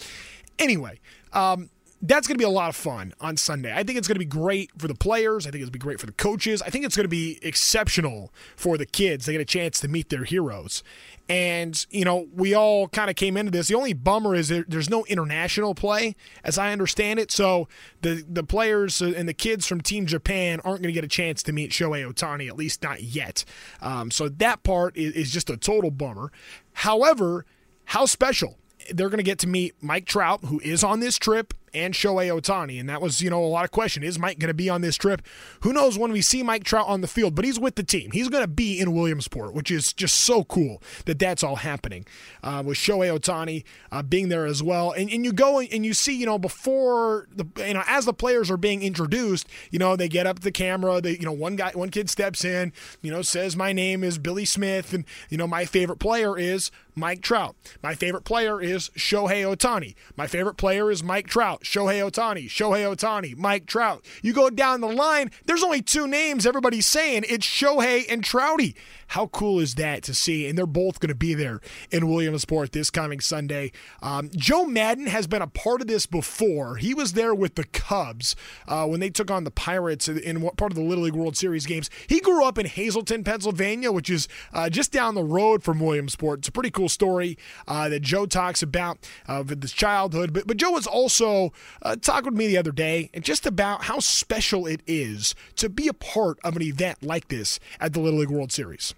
Anyway, 0.59 1.01
um, 1.33 1.71
that's 2.03 2.27
going 2.27 2.35
to 2.35 2.39
be 2.39 2.45
a 2.45 2.49
lot 2.49 2.71
of 2.71 2.77
fun 2.77 3.13
on 3.21 3.37
Sunday. 3.37 3.73
I 3.75 3.83
think 3.83 3.99
it's 3.99 4.09
going 4.09 4.15
to 4.15 4.21
be 4.21 4.25
great 4.25 4.71
for 4.79 4.89
the 4.89 4.95
players. 4.95 5.47
I 5.47 5.51
think 5.51 5.63
it's 5.63 5.69
going 5.69 5.73
to 5.73 5.79
be 5.79 5.83
great 5.83 6.01
for 6.01 6.07
the 6.07 6.13
coaches. 6.13 6.63
I 6.63 6.71
think 6.71 6.87
it's 6.87 6.97
going 6.97 7.05
to 7.05 7.09
be 7.09 7.39
exceptional 7.43 8.33
for 8.57 8.79
the 8.79 8.87
kids. 8.87 9.27
They 9.27 9.33
get 9.33 9.41
a 9.41 9.45
chance 9.45 9.81
to 9.81 9.89
meet 9.89 10.09
their 10.09 10.25
heroes. 10.25 10.83
And, 11.31 11.87
you 11.91 12.05
know, 12.05 12.27
we 12.35 12.55
all 12.55 12.89
kind 12.89 13.09
of 13.09 13.15
came 13.15 13.37
into 13.37 13.53
this. 13.53 13.69
The 13.69 13.77
only 13.77 13.93
bummer 13.93 14.35
is 14.35 14.49
there, 14.49 14.65
there's 14.67 14.91
no 14.91 15.05
international 15.05 15.77
play, 15.77 16.17
as 16.43 16.59
I 16.59 16.73
understand 16.73 17.21
it. 17.21 17.31
So 17.31 17.69
the, 18.03 18.25
the 18.29 18.43
players 18.43 19.01
and 19.01 19.29
the 19.29 19.33
kids 19.33 19.65
from 19.65 19.81
Team 19.81 20.07
Japan 20.07 20.59
aren't 20.65 20.83
going 20.83 20.93
to 20.93 20.93
get 20.93 21.05
a 21.05 21.09
chance 21.09 21.45
to 21.45 21.53
meet 21.53 21.71
Shohei 21.71 22.05
Ohtani, 22.05 22.49
at 22.49 22.57
least 22.57 22.83
not 22.83 23.05
yet. 23.05 23.45
Um, 23.81 24.11
so 24.11 24.29
that 24.29 24.65
part 24.65 24.97
is, 24.97 25.13
is 25.13 25.31
just 25.31 25.49
a 25.51 25.57
total 25.57 25.93
bummer. 25.93 26.33
However, 26.73 27.47
how 27.85 28.07
special 28.07 28.59
they're 28.93 29.09
going 29.09 29.19
to 29.19 29.23
get 29.23 29.39
to 29.39 29.47
meet 29.47 29.77
Mike 29.81 30.07
Trout, 30.07 30.41
who 30.47 30.59
is 30.61 30.83
on 30.83 30.99
this 30.99 31.17
trip, 31.17 31.55
and 31.75 31.95
Shohei 31.95 32.29
Ohtani. 32.29 32.79
And 32.79 32.89
that 32.89 33.01
was, 33.01 33.21
you 33.21 33.31
know, 33.31 33.43
a 33.43 33.47
lot 33.47 33.65
of 33.65 33.71
question. 33.71 34.03
Is 34.03 34.19
Mike 34.19 34.39
going 34.39 34.49
to 34.49 34.55
be 34.55 34.69
on 34.69 34.81
this 34.81 34.97
trip? 34.97 35.23
Who 35.61 35.73
knows 35.73 35.99
when 35.99 36.13
we 36.13 36.23
see 36.23 36.43
Mike 36.43 36.65
Trout 36.65 36.87
on 36.89 37.01
the 37.01 37.07
field, 37.07 37.35
but 37.35 37.45
he's 37.45 37.59
with 37.59 37.75
the 37.75 37.83
team. 37.83 38.11
He's 38.13 38.29
going 38.29 38.43
to 38.43 38.49
be 38.49 38.81
in 38.81 38.93
Williamsport, 38.93 39.55
which 39.55 39.71
is 39.71 39.93
just 39.93 40.17
so 40.17 40.45
cool 40.45 40.83
that 41.07 41.19
that's 41.19 41.43
all 41.43 41.57
happening 41.57 42.07
uh, 42.43 42.63
with 42.65 42.77
Shohei 42.77 43.19
Ohtani 43.19 43.65
uh, 43.93 44.03
being 44.03 44.29
there 44.29 44.47
as 44.47 44.63
well. 44.63 44.93
And, 44.93 45.11
and 45.11 45.25
you 45.25 45.33
go 45.33 45.61
and 45.61 45.85
you 45.85 45.95
see, 45.95 46.17
you 46.17 46.27
know, 46.27 46.39
before 46.39 47.29
the, 47.35 47.47
you 47.67 47.75
know, 47.75 47.83
as 47.87 48.05
the 48.05 48.13
players 48.13 48.51
are 48.51 48.57
being 48.57 48.83
introduced, 48.83 49.47
you 49.71 49.79
know, 49.79 49.97
they 49.97 50.09
get 50.09 50.27
up 50.27 50.41
the 50.41 50.53
camera. 50.53 51.01
They, 51.01 51.13
you 51.13 51.25
know, 51.25 51.33
one 51.33 51.57
guy, 51.57 51.73
one 51.75 51.91
kid 51.91 52.11
steps 52.11 52.45
in, 52.45 52.73
you 53.03 53.11
know, 53.11 53.23
says, 53.23 53.57
My 53.57 53.73
name 53.73 54.05
is 54.05 54.19
Billy 54.19 54.45
Smith. 54.45 54.93
And, 54.93 55.05
you 55.29 55.37
know, 55.37 55.47
my 55.47 55.65
favorite 55.65 55.99
player 55.99 56.39
is 56.39 56.71
Mike 56.95 57.23
Trout. 57.23 57.57
My 57.83 57.95
favorite 57.95 58.25
player 58.25 58.61
is 58.61 58.91
Shohei 58.91 59.45
Ohtani. 59.45 59.95
My 60.17 60.27
favorite 60.27 60.57
player 60.57 60.91
is 60.91 61.03
Mike 61.03 61.27
Trout. 61.27 61.60
Shohei 61.63 62.01
Ohtani. 62.09 62.47
Shohei 62.47 62.85
Ohtani, 62.95 63.37
Mike 63.37 63.67
Trout. 63.67 64.05
You 64.23 64.33
go 64.33 64.51
down 64.51 64.81
the 64.81 64.89
line, 64.89 65.31
there's 65.47 65.63
only 65.63 65.83
two 65.83 66.07
names 66.07 66.47
everybody's 66.47 66.87
saying. 66.87 67.25
It's 67.29 67.47
Shohei 67.47 68.05
and 68.11 68.23
Trouty. 68.23 68.75
How 69.09 69.27
cool 69.27 69.59
is 69.59 69.75
that 69.75 70.05
to 70.05 70.15
see? 70.15 70.47
And 70.47 70.57
they're 70.57 70.67
both 70.67 71.01
going 71.01 71.09
to 71.09 71.17
be 71.17 71.35
there 71.35 71.61
in 71.91 72.09
Williamsport 72.09 72.73
this 72.73 72.91
coming 72.91 73.21
Sunday. 73.21 73.73
Um, 74.03 74.31
Joe 74.37 74.65
Maddon 74.65 75.07
has 75.07 75.27
been 75.27 75.43
a 75.43 75.49
part 75.49 75.81
of 75.81 75.89
this 75.89 76.07
before. 76.07 76.77
He 76.77 76.95
was 76.95 77.15
there 77.15 77.35
with 77.35 77.57
the 77.57 77.65
Cubs 77.65 78.37
uh, 78.69 78.87
when 78.87 79.01
they 79.01 79.11
took 79.11 79.31
on 79.31 79.43
the 79.43 79.51
Pirates 79.51 80.09
in 80.09 80.41
part 80.57 80.71
of 80.71 80.77
the 80.77 80.85
Little 80.85 81.05
League 81.05 81.15
World 81.15 81.37
Series 81.37 81.67
games. 81.67 81.91
He 82.07 82.21
grew 82.21 82.45
up 82.45 82.57
in 82.57 82.67
Hazleton, 82.67 83.25
Pennsylvania, 83.25 83.91
which 83.91 84.11
is 84.11 84.29
uh, 84.53 84.71
just 84.71 84.93
down 84.93 85.17
the 85.17 85.25
road 85.25 85.65
from 85.65 85.81
Williamsport. 85.81 86.41
It's 86.41 86.49
a 86.49 86.53
pretty 86.53 86.71
cool 86.71 86.89
story 86.89 87.37
uh, 87.67 87.89
that 87.89 88.03
Joe 88.03 88.27
talks 88.27 88.63
about 88.63 88.99
uh, 89.27 89.43
with 89.47 89.61
his 89.61 89.73
childhood. 89.73 90.33
But, 90.33 90.47
but 90.47 90.57
Joe 90.57 90.71
was 90.71 90.87
also 90.87 91.50
uh, 91.83 91.97
talking 91.97 92.33
with 92.33 92.39
me 92.39 92.47
the 92.47 92.59
other 92.59 92.73
day 92.73 93.11
and 93.15 93.25
just 93.25 93.47
about 93.47 93.85
how 93.85 93.99
special 93.99 94.67
it 94.67 94.81
is 94.87 95.35
to 95.57 95.69
be 95.69 95.89
a 95.89 95.93
part 95.93 96.39
of 96.45 96.57
an 96.57 96.63
event 96.63 97.03
like 97.03 97.29
this 97.29 97.61
at 97.81 97.93
the 97.93 98.01
Little 98.01 98.21
League 98.21 98.31
World 98.31 98.53
Series. 98.53 98.95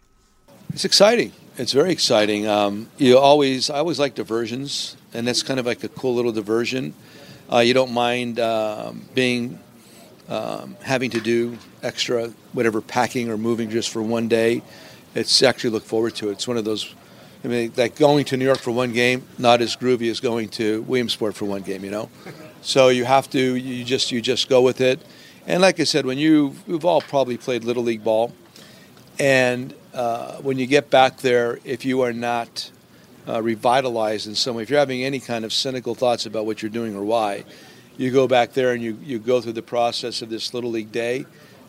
It's 0.72 0.84
exciting. 0.84 1.32
It's 1.58 1.72
very 1.72 1.92
exciting. 1.92 2.46
Um, 2.46 2.88
you 2.96 3.18
always, 3.18 3.68
I 3.68 3.78
always 3.78 3.98
like 3.98 4.14
diversions, 4.14 4.96
and 5.12 5.26
that's 5.26 5.42
kind 5.42 5.60
of 5.60 5.66
like 5.66 5.84
a 5.84 5.88
cool 5.88 6.14
little 6.14 6.32
diversion. 6.32 6.94
Uh, 7.52 7.58
you 7.58 7.74
don't 7.74 7.92
mind 7.92 8.40
um, 8.40 9.04
being 9.14 9.58
um, 10.28 10.76
having 10.82 11.10
to 11.10 11.20
do 11.20 11.58
extra 11.82 12.28
whatever 12.54 12.80
packing 12.80 13.28
or 13.28 13.36
moving 13.36 13.68
just 13.68 13.90
for 13.90 14.00
one 14.00 14.28
day. 14.28 14.62
It's 15.14 15.42
actually 15.42 15.70
look 15.70 15.84
forward 15.84 16.14
to 16.16 16.30
it. 16.30 16.32
It's 16.32 16.48
one 16.48 16.56
of 16.56 16.64
those. 16.64 16.94
I 17.44 17.48
mean, 17.48 17.72
like 17.76 17.96
going 17.96 18.24
to 18.26 18.36
New 18.36 18.44
York 18.44 18.58
for 18.58 18.70
one 18.70 18.92
game, 18.92 19.24
not 19.38 19.60
as 19.60 19.76
groovy 19.76 20.10
as 20.10 20.20
going 20.20 20.48
to 20.50 20.82
Williamsport 20.82 21.34
for 21.34 21.44
one 21.44 21.62
game. 21.62 21.84
You 21.84 21.90
know, 21.90 22.10
so 22.60 22.88
you 22.88 23.04
have 23.04 23.28
to. 23.30 23.56
You 23.56 23.84
just 23.84 24.12
you 24.12 24.20
just 24.20 24.48
go 24.48 24.62
with 24.62 24.80
it. 24.80 25.00
And 25.46 25.60
like 25.60 25.80
I 25.80 25.84
said, 25.84 26.06
when 26.06 26.18
you 26.18 26.54
we've 26.66 26.84
all 26.84 27.00
probably 27.00 27.36
played 27.36 27.64
little 27.64 27.82
league 27.82 28.04
ball, 28.04 28.32
and 29.18 29.74
uh, 29.92 30.36
when 30.36 30.58
you 30.58 30.66
get 30.66 30.90
back 30.90 31.18
there, 31.18 31.58
if 31.64 31.84
you 31.84 32.02
are 32.02 32.12
not 32.12 32.70
uh, 33.28 33.42
revitalized 33.42 34.26
in 34.26 34.34
some 34.34 34.56
way, 34.56 34.62
if 34.62 34.70
you're 34.70 34.78
having 34.78 35.02
any 35.02 35.18
kind 35.18 35.44
of 35.44 35.52
cynical 35.52 35.94
thoughts 35.94 36.26
about 36.26 36.46
what 36.46 36.62
you're 36.62 36.70
doing 36.70 36.94
or 36.96 37.04
why, 37.04 37.44
you 37.96 38.10
go 38.10 38.26
back 38.26 38.52
there 38.52 38.72
and 38.72 38.82
you, 38.82 38.98
you 39.02 39.18
go 39.18 39.40
through 39.40 39.52
the 39.52 39.62
process 39.62 40.22
of 40.22 40.30
this 40.30 40.54
little 40.54 40.70
league 40.70 40.92
day, 40.92 41.26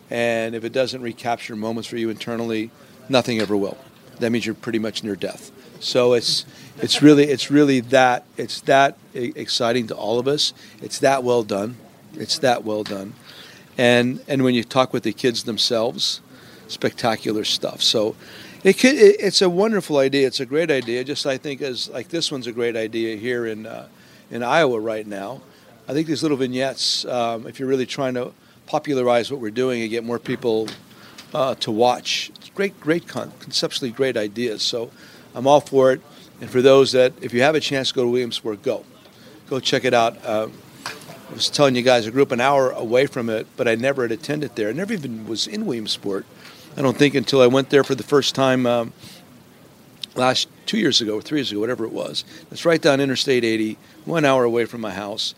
and 0.10 0.56
if 0.56 0.64
it 0.64 0.72
doesn't 0.72 1.02
recapture 1.02 1.56
moments 1.56 1.88
for 1.88 1.98
you 1.98 2.10
internally, 2.10 2.72
nothing 3.10 3.40
ever 3.40 3.58
will. 3.58 3.78
That 4.20 4.32
means 4.32 4.46
you're 4.46 4.56
pretty 4.56 4.80
much 4.80 5.04
near 5.04 5.16
death. 5.16 5.52
So 5.84 6.14
it's 6.14 6.46
it's 6.82 7.02
really 7.02 7.26
it's 7.26 7.52
really 7.52 7.82
that 7.82 8.26
it's 8.38 8.62
that 8.62 8.98
exciting 9.14 9.88
to 9.88 9.96
all 9.96 10.18
of 10.18 10.28
us. 10.28 10.54
It's 10.82 11.00
that 11.00 11.24
well 11.24 11.44
done. 11.44 11.76
It's 12.14 12.40
that 12.40 12.64
well 12.64 12.84
done. 12.84 13.14
And 13.78 14.22
and 14.28 14.44
when 14.44 14.56
you 14.56 14.64
talk 14.64 14.94
with 14.94 15.04
the 15.04 15.14
kids 15.14 15.44
themselves, 15.44 16.22
spectacular 16.68 17.44
stuff. 17.44 17.82
So 17.82 18.16
it 18.64 18.80
could, 18.80 18.96
it, 18.96 19.18
it's 19.20 19.42
a 19.42 19.50
wonderful 19.50 19.98
idea. 19.98 20.26
It's 20.26 20.40
a 20.40 20.46
great 20.46 20.72
idea. 20.72 21.04
Just 21.04 21.26
I 21.26 21.38
think 21.38 21.62
as 21.62 21.90
like 21.90 22.08
this 22.08 22.32
one's 22.32 22.48
a 22.48 22.54
great 22.54 22.78
idea 22.78 23.18
here 23.18 23.46
in 23.46 23.66
uh, 23.66 23.88
in 24.32 24.42
Iowa 24.42 24.80
right 24.80 25.06
now. 25.06 25.42
I 25.88 25.92
think 25.92 26.08
these 26.08 26.24
little 26.24 26.38
vignettes, 26.38 27.04
um, 27.06 27.46
if 27.46 27.60
you're 27.60 27.68
really 27.68 27.86
trying 27.86 28.14
to 28.14 28.32
popularize 28.68 29.30
what 29.30 29.42
we're 29.42 29.52
doing 29.52 29.82
and 29.82 29.90
get 29.90 30.06
more 30.06 30.18
people 30.18 30.70
uh, 31.34 31.56
to 31.56 31.72
watch, 31.72 32.32
it's 32.36 32.50
great, 32.52 32.80
great, 32.80 33.06
con- 33.06 33.34
conceptually 33.40 33.92
great 33.92 34.16
ideas. 34.16 34.62
So 34.62 34.92
I'm 35.36 35.48
all 35.48 35.62
for 35.62 35.92
it. 35.92 36.02
And 36.42 36.50
for 36.50 36.62
those 36.62 36.92
that, 36.92 37.14
if 37.22 37.34
you 37.34 37.42
have 37.42 37.56
a 37.56 37.60
chance 37.60 37.90
to 37.90 37.94
go 37.94 38.04
to 38.04 38.10
Williamsport, 38.10 38.62
go. 38.64 38.84
Go 39.50 39.60
check 39.60 39.86
it 39.86 39.94
out. 39.94 40.18
Uh, 40.26 40.50
I 40.86 41.34
was 41.34 41.50
telling 41.50 41.76
you 41.76 41.82
guys, 41.82 42.08
I 42.08 42.12
grew 42.12 42.22
up 42.22 42.32
an 42.32 42.42
hour 42.42 42.72
away 42.72 43.08
from 43.08 43.30
it, 43.30 43.48
but 43.58 43.68
I 43.68 43.76
never 43.76 44.04
had 44.04 44.12
attended 44.12 44.56
there. 44.56 44.70
I 44.70 44.74
never 44.74 44.94
even 44.94 45.28
was 45.28 45.48
in 45.48 45.66
Williamsport. 45.66 46.26
I 46.78 46.82
don't 46.82 46.98
think 46.98 47.16
until 47.16 47.42
I 47.42 47.48
went 47.48 47.70
there 47.70 47.84
for 47.84 47.96
the 47.96 48.04
first 48.04 48.36
time 48.36 48.66
um, 48.66 48.94
last 50.16 50.48
two 50.66 50.78
years 50.78 51.02
ago, 51.02 51.16
or 51.16 51.22
three 51.22 51.40
years 51.40 51.52
ago, 51.52 51.60
whatever 51.60 51.86
it 51.86 51.92
was. 51.92 52.24
It's 52.52 52.66
right 52.66 52.82
down 52.82 53.00
Interstate 53.00 53.44
80, 53.44 53.78
one 54.06 54.26
hour 54.26 54.44
away 54.44 54.66
from 54.66 54.82
my 54.82 54.92
house. 54.92 55.36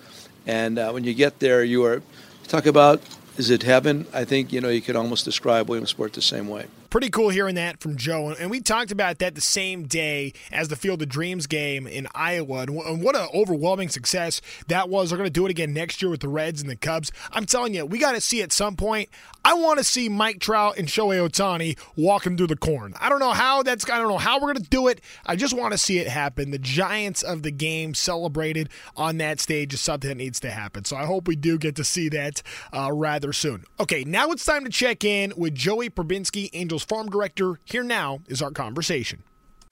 And 0.47 0.77
uh, 0.77 0.91
when 0.91 1.03
you 1.03 1.13
get 1.13 1.39
there, 1.39 1.63
you 1.63 1.83
are 1.85 2.01
talk 2.47 2.65
about 2.65 3.01
is 3.37 3.49
it 3.49 3.63
heaven? 3.63 4.07
I 4.13 4.23
think 4.23 4.53
you 4.53 4.61
know 4.61 4.69
you 4.69 4.81
could 4.81 4.95
almost 4.95 5.25
describe 5.25 5.69
Williamsport 5.69 6.13
the 6.13 6.21
same 6.21 6.47
way. 6.47 6.67
Pretty 6.95 7.09
cool 7.09 7.27
hearing 7.27 7.55
that 7.55 7.81
from 7.81 7.97
Joe. 7.97 8.29
And 8.29 8.49
we 8.49 8.61
talked 8.61 8.89
about 8.89 9.19
that 9.19 9.35
the 9.35 9.41
same 9.41 9.83
day 9.83 10.31
as 10.49 10.69
the 10.69 10.77
Field 10.77 11.01
of 11.01 11.09
Dreams 11.09 11.45
game 11.45 11.87
in 11.87 12.07
Iowa. 12.15 12.59
And 12.59 13.03
what 13.03 13.17
an 13.17 13.27
overwhelming 13.33 13.89
success 13.89 14.39
that 14.69 14.87
was. 14.87 15.09
They're 15.09 15.17
going 15.17 15.27
to 15.27 15.29
do 15.29 15.45
it 15.45 15.49
again 15.49 15.73
next 15.73 16.01
year 16.01 16.09
with 16.09 16.21
the 16.21 16.29
Reds 16.29 16.61
and 16.61 16.69
the 16.69 16.77
Cubs. 16.77 17.11
I'm 17.33 17.45
telling 17.45 17.73
you, 17.73 17.85
we 17.85 17.99
got 17.99 18.13
to 18.13 18.21
see 18.21 18.41
at 18.41 18.53
some 18.53 18.77
point. 18.77 19.09
I 19.43 19.55
want 19.55 19.77
to 19.77 19.83
see 19.83 20.07
Mike 20.09 20.39
Trout 20.39 20.77
and 20.77 20.87
Shohei 20.87 21.19
Ohtani 21.19 21.77
walking 21.97 22.35
through 22.37 22.47
the 22.47 22.55
corn. 22.55 22.95
I 22.99 23.09
don't 23.09 23.19
know 23.19 23.33
how 23.33 23.61
that's. 23.61 23.87
I 23.87 23.99
don't 23.99 24.07
know 24.07 24.17
how 24.17 24.37
we're 24.37 24.53
going 24.53 24.63
to 24.63 24.69
do 24.69 24.87
it. 24.87 25.01
I 25.25 25.35
just 25.35 25.53
want 25.53 25.73
to 25.73 25.77
see 25.77 25.99
it 25.99 26.07
happen. 26.07 26.49
The 26.49 26.57
Giants 26.57 27.21
of 27.21 27.43
the 27.43 27.51
game 27.51 27.93
celebrated 27.93 28.69
on 28.95 29.17
that 29.17 29.41
stage 29.41 29.73
is 29.73 29.81
something 29.81 30.07
that 30.07 30.15
needs 30.15 30.39
to 30.39 30.49
happen. 30.49 30.85
So 30.85 30.95
I 30.95 31.05
hope 31.05 31.27
we 31.27 31.35
do 31.35 31.57
get 31.59 31.75
to 31.75 31.83
see 31.83 32.07
that 32.09 32.41
uh, 32.73 32.91
rather 32.91 33.33
soon. 33.33 33.65
Okay, 33.81 34.03
now 34.05 34.31
it's 34.31 34.45
time 34.45 34.63
to 34.63 34.71
check 34.71 35.03
in 35.03 35.33
with 35.35 35.53
Joey 35.53 35.89
Prebynski, 35.91 36.49
Angels 36.53 36.84
farm 36.85 37.09
director. 37.09 37.59
Here 37.65 37.83
now 37.83 38.19
is 38.27 38.41
our 38.41 38.51
conversation. 38.51 39.23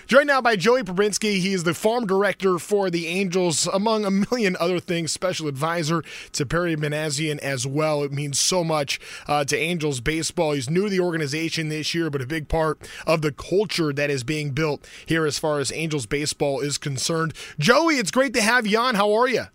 Joined 0.05 0.27
now 0.27 0.41
by 0.41 0.58
Joey 0.58 0.84
Prebynski. 0.84 1.39
He 1.39 1.53
is 1.53 1.63
the 1.63 1.74
farm 1.74 2.05
director 2.05 2.60
for 2.60 2.89
the 2.89 3.08
Angels, 3.08 3.67
among 3.67 4.03
a 4.03 4.12
million 4.12 4.58
other 4.60 4.79
things, 4.79 5.13
special 5.13 5.48
advisor 5.48 6.03
to 6.34 6.46
Perry 6.46 6.75
Minasian 6.75 7.39
as 7.39 7.65
well. 7.65 8.03
It 8.03 8.12
means 8.12 8.38
so 8.38 8.65
much 8.65 9.00
uh, 9.27 9.46
to 9.46 9.58
Angels 9.58 10.01
baseball. 10.01 10.51
He's 10.51 10.70
new 10.70 10.84
to 10.84 10.89
the 10.89 11.00
organization 11.00 11.70
this 11.70 11.96
year, 11.96 12.10
but 12.10 12.22
a 12.22 12.27
big 12.27 12.50
part 12.50 12.82
of 13.08 13.22
the 13.22 13.32
culture 13.32 13.93
that 13.93 14.10
is 14.10 14.25
being 14.25 14.51
built 14.51 14.86
here 15.05 15.25
as 15.25 15.39
far 15.39 15.60
as 15.60 15.72
Angels 15.72 16.05
baseball 16.05 16.60
is 16.60 16.77
concerned. 16.77 17.34
Joey, 17.58 17.96
it's 17.96 18.12
great 18.12 18.34
to 18.34 18.41
have 18.41 18.67
you 18.67 18.77
on. 18.77 18.96
How 18.96 19.13
are 19.13 19.29
you? 19.29 19.46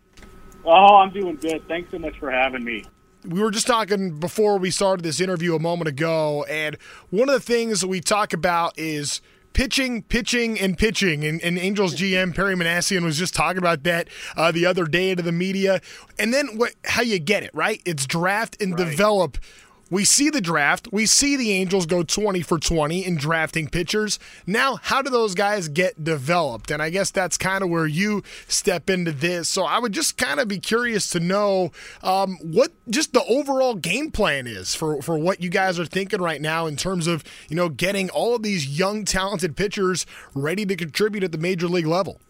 Oh, 0.64 0.96
I'm 0.96 1.10
doing 1.10 1.36
good. 1.36 1.68
Thanks 1.68 1.90
so 1.90 1.98
much 1.98 2.18
for 2.18 2.30
having 2.30 2.64
me 2.64 2.84
we 3.25 3.40
were 3.40 3.50
just 3.50 3.66
talking 3.66 4.18
before 4.18 4.58
we 4.58 4.70
started 4.70 5.02
this 5.02 5.20
interview 5.20 5.54
a 5.54 5.58
moment 5.58 5.88
ago, 5.88 6.44
and 6.48 6.76
one 7.10 7.28
of 7.28 7.34
the 7.34 7.40
things 7.40 7.84
we 7.84 8.00
talk 8.00 8.32
about 8.32 8.78
is 8.78 9.20
pitching, 9.52 10.02
pitching, 10.02 10.58
and 10.58 10.78
pitching. 10.78 11.25
And, 11.25 11.42
and 11.42 11.58
Angels 11.58 11.94
GM 11.94 12.34
Perry 12.34 12.54
Minasian 12.54 13.02
was 13.02 13.18
just 13.18 13.34
talking 13.34 13.58
about 13.58 13.82
that 13.84 14.08
uh, 14.37 14.52
the 14.52 14.66
other 14.66 14.84
day 14.84 15.14
to 15.14 15.22
the 15.22 15.32
media. 15.32 15.80
And 16.18 16.32
then 16.32 16.56
what? 16.58 16.75
How 16.84 17.02
you 17.02 17.18
get 17.18 17.42
it 17.42 17.50
right? 17.52 17.82
It's 17.84 18.06
draft 18.06 18.60
and 18.62 18.78
right. 18.78 18.88
develop 18.88 19.38
we 19.90 20.04
see 20.04 20.30
the 20.30 20.40
draft. 20.40 20.88
We 20.92 21.07
see 21.07 21.37
the 21.37 21.52
Angels 21.52 21.87
go 21.87 22.02
20 22.02 22.42
for 22.42 22.59
20 22.59 23.04
in 23.04 23.16
drafting 23.16 23.68
pitchers. 23.68 24.18
Now, 24.47 24.76
how 24.83 25.02
do 25.02 25.11
those 25.11 25.35
guys 25.35 25.68
get 25.68 26.02
developed? 26.02 26.71
And 26.71 26.83
I 26.83 26.90
guess 26.90 27.11
that's 27.11 27.38
kind 27.38 27.62
of 27.62 27.71
where 27.71 27.87
you 27.87 28.23
step 28.47 28.90
into 28.90 29.12
this. 29.12 29.49
So 29.49 29.64
I 29.64 29.78
would 29.78 29.92
just 29.92 30.16
kind 30.16 30.40
of 30.40 30.49
be 30.49 30.59
curious 30.59 31.09
to 31.11 31.21
know 31.21 31.73
um, 32.02 32.38
what 32.42 32.73
just 32.90 33.12
the 33.12 33.25
overall 33.25 33.75
game 33.75 34.11
plan 34.11 34.47
is 34.47 34.75
for, 34.75 35.00
for 35.02 35.18
what 35.18 35.42
you 35.42 35.50
guys 35.50 35.78
are 35.78 35.87
thinking 35.87 36.21
right 36.21 36.40
now 36.40 36.66
in 36.66 36.76
terms 36.76 37.07
of, 37.07 37.25
you 37.49 37.57
know, 37.57 37.68
getting 37.68 38.11
all 38.11 38.35
of 38.35 38.42
these 38.42 38.78
young, 38.78 39.04
talented 39.04 39.57
pitchers 39.57 40.07
ready 40.35 40.66
to 40.66 40.76
contribute 40.76 41.25
at 41.25 41.33
the 41.33 41.38
major 41.38 41.66
league 41.68 41.87
level. 41.87 42.21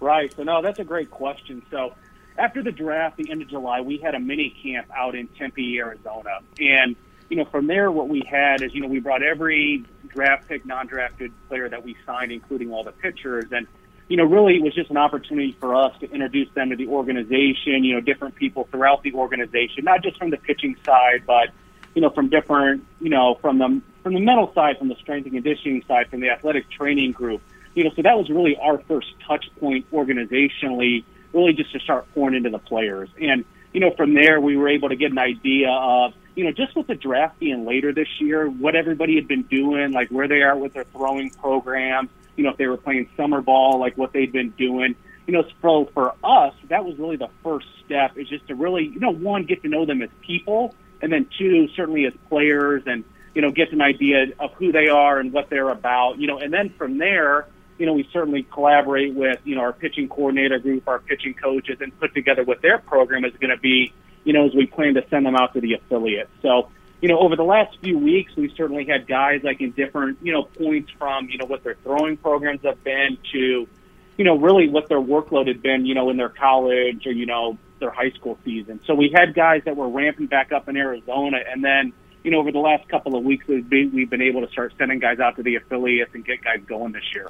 Right. 0.00 0.32
So, 0.34 0.42
no, 0.42 0.60
that's 0.60 0.80
a 0.80 0.84
great 0.84 1.10
question. 1.10 1.62
So, 1.70 1.94
after 2.36 2.62
the 2.62 2.72
draft, 2.72 3.16
the 3.16 3.30
end 3.30 3.42
of 3.42 3.48
July, 3.48 3.80
we 3.80 3.98
had 3.98 4.14
a 4.14 4.20
mini 4.20 4.54
camp 4.62 4.88
out 4.96 5.14
in 5.14 5.28
Tempe, 5.28 5.78
Arizona. 5.78 6.40
And, 6.58 6.96
you 7.28 7.36
know, 7.36 7.44
from 7.44 7.66
there, 7.66 7.90
what 7.90 8.08
we 8.08 8.22
had 8.28 8.62
is, 8.62 8.74
you 8.74 8.80
know, 8.80 8.88
we 8.88 9.00
brought 9.00 9.22
every 9.22 9.84
draft 10.08 10.48
pick, 10.48 10.66
non 10.66 10.86
drafted 10.86 11.32
player 11.48 11.68
that 11.68 11.84
we 11.84 11.96
signed, 12.04 12.32
including 12.32 12.72
all 12.72 12.82
the 12.82 12.92
pitchers. 12.92 13.46
And, 13.52 13.66
you 14.08 14.16
know, 14.16 14.24
really 14.24 14.56
it 14.56 14.62
was 14.62 14.74
just 14.74 14.90
an 14.90 14.96
opportunity 14.96 15.56
for 15.60 15.74
us 15.74 15.96
to 16.00 16.10
introduce 16.10 16.52
them 16.54 16.70
to 16.70 16.76
the 16.76 16.88
organization, 16.88 17.84
you 17.84 17.94
know, 17.94 18.00
different 18.00 18.34
people 18.34 18.68
throughout 18.70 19.02
the 19.02 19.14
organization, 19.14 19.84
not 19.84 20.02
just 20.02 20.18
from 20.18 20.30
the 20.30 20.36
pitching 20.36 20.76
side, 20.84 21.22
but, 21.26 21.50
you 21.94 22.02
know, 22.02 22.10
from 22.10 22.28
different, 22.28 22.84
you 23.00 23.10
know, 23.10 23.36
from 23.40 23.58
the, 23.58 23.80
from 24.02 24.14
the 24.14 24.20
mental 24.20 24.52
side, 24.54 24.76
from 24.78 24.88
the 24.88 24.96
strength 24.96 25.26
and 25.26 25.34
conditioning 25.34 25.82
side, 25.86 26.10
from 26.10 26.20
the 26.20 26.30
athletic 26.30 26.68
training 26.68 27.12
group. 27.12 27.40
You 27.74 27.84
know, 27.84 27.90
so 27.96 28.02
that 28.02 28.16
was 28.18 28.28
really 28.28 28.56
our 28.56 28.78
first 28.78 29.08
touch 29.26 29.46
point 29.58 29.90
organizationally 29.92 31.04
really 31.34 31.52
just 31.52 31.72
to 31.72 31.80
start 31.80 32.06
pouring 32.14 32.36
into 32.36 32.50
the 32.50 32.58
players. 32.58 33.08
And, 33.20 33.44
you 33.72 33.80
know, 33.80 33.90
from 33.96 34.14
there, 34.14 34.40
we 34.40 34.56
were 34.56 34.68
able 34.68 34.88
to 34.88 34.96
get 34.96 35.10
an 35.10 35.18
idea 35.18 35.70
of, 35.70 36.14
you 36.36 36.44
know, 36.44 36.52
just 36.52 36.76
with 36.76 36.86
the 36.86 36.94
draft 36.94 37.38
being 37.38 37.64
later 37.64 37.92
this 37.92 38.08
year, 38.20 38.48
what 38.48 38.74
everybody 38.76 39.16
had 39.16 39.28
been 39.28 39.42
doing, 39.42 39.92
like 39.92 40.08
where 40.08 40.28
they 40.28 40.42
are 40.42 40.56
with 40.56 40.72
their 40.72 40.84
throwing 40.84 41.30
program, 41.30 42.08
you 42.36 42.44
know, 42.44 42.50
if 42.50 42.56
they 42.56 42.66
were 42.66 42.76
playing 42.76 43.08
summer 43.16 43.40
ball, 43.40 43.78
like 43.78 43.96
what 43.96 44.12
they'd 44.12 44.32
been 44.32 44.50
doing. 44.50 44.96
You 45.26 45.32
know, 45.32 45.44
so 45.62 45.90
for 45.94 46.14
us, 46.22 46.54
that 46.68 46.84
was 46.84 46.98
really 46.98 47.16
the 47.16 47.30
first 47.42 47.66
step 47.84 48.18
is 48.18 48.28
just 48.28 48.46
to 48.48 48.54
really, 48.54 48.84
you 48.84 49.00
know, 49.00 49.12
one, 49.12 49.44
get 49.44 49.62
to 49.62 49.68
know 49.68 49.86
them 49.86 50.02
as 50.02 50.10
people, 50.20 50.74
and 51.00 51.12
then 51.12 51.26
two, 51.38 51.68
certainly 51.74 52.04
as 52.04 52.12
players 52.28 52.82
and, 52.86 53.04
you 53.34 53.42
know, 53.42 53.50
get 53.50 53.72
an 53.72 53.80
idea 53.80 54.26
of 54.38 54.52
who 54.54 54.70
they 54.70 54.88
are 54.88 55.18
and 55.18 55.32
what 55.32 55.50
they're 55.50 55.70
about, 55.70 56.18
you 56.18 56.26
know, 56.26 56.38
and 56.38 56.52
then 56.52 56.70
from 56.70 56.98
there, 56.98 57.46
you 57.78 57.86
know, 57.86 57.94
we 57.94 58.08
certainly 58.12 58.44
collaborate 58.44 59.14
with, 59.14 59.40
you 59.44 59.54
know, 59.56 59.62
our 59.62 59.72
pitching 59.72 60.08
coordinator 60.08 60.58
group, 60.58 60.86
our 60.88 61.00
pitching 61.00 61.34
coaches, 61.34 61.78
and 61.80 61.98
put 61.98 62.14
together 62.14 62.44
what 62.44 62.62
their 62.62 62.78
program 62.78 63.24
is 63.24 63.32
going 63.40 63.50
to 63.50 63.60
be, 63.60 63.92
you 64.24 64.32
know, 64.32 64.46
as 64.46 64.54
we 64.54 64.66
plan 64.66 64.94
to 64.94 65.04
send 65.08 65.26
them 65.26 65.34
out 65.34 65.54
to 65.54 65.60
the 65.60 65.74
affiliates. 65.74 66.30
So, 66.42 66.68
you 67.00 67.08
know, 67.08 67.18
over 67.18 67.36
the 67.36 67.44
last 67.44 67.76
few 67.82 67.98
weeks, 67.98 68.34
we've 68.36 68.52
certainly 68.56 68.86
had 68.86 69.06
guys 69.06 69.42
like 69.42 69.60
in 69.60 69.72
different, 69.72 70.18
you 70.22 70.32
know, 70.32 70.44
points 70.44 70.90
from, 70.98 71.28
you 71.28 71.38
know, 71.38 71.46
what 71.46 71.64
their 71.64 71.74
throwing 71.82 72.16
programs 72.16 72.62
have 72.62 72.82
been 72.84 73.18
to, 73.32 73.68
you 74.16 74.24
know, 74.24 74.38
really 74.38 74.68
what 74.68 74.88
their 74.88 75.00
workload 75.00 75.48
had 75.48 75.60
been, 75.60 75.84
you 75.84 75.94
know, 75.94 76.08
in 76.10 76.16
their 76.16 76.28
college 76.28 77.06
or, 77.06 77.12
you 77.12 77.26
know, 77.26 77.58
their 77.80 77.90
high 77.90 78.10
school 78.10 78.38
season. 78.44 78.80
So 78.86 78.94
we 78.94 79.12
had 79.14 79.34
guys 79.34 79.62
that 79.64 79.76
were 79.76 79.88
ramping 79.88 80.26
back 80.26 80.52
up 80.52 80.68
in 80.68 80.76
Arizona 80.76 81.38
and 81.46 81.62
then, 81.62 81.92
you 82.22 82.30
know, 82.30 82.38
over 82.38 82.52
the 82.52 82.58
last 82.58 82.88
couple 82.88 83.16
of 83.16 83.24
weeks, 83.24 83.46
we've 83.46 83.68
been, 83.68 83.90
we've 83.92 84.08
been 84.08 84.22
able 84.22 84.40
to 84.40 84.50
start 84.50 84.72
sending 84.78 84.98
guys 84.98 85.18
out 85.18 85.36
to 85.36 85.42
the 85.42 85.56
affiliates 85.56 86.14
and 86.14 86.24
get 86.24 86.42
guys 86.42 86.60
going 86.66 86.92
this 86.92 87.04
year. 87.14 87.28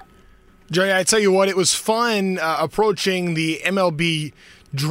Jay, 0.75 0.93
I 0.93 1.04
tell 1.04 1.21
you 1.21 1.31
what, 1.31 1.49
it 1.49 1.57
was 1.57 1.73
fun 1.73 2.37
uh, 2.40 2.57
approaching 2.59 3.35
the 3.35 3.61
MLB 3.64 4.33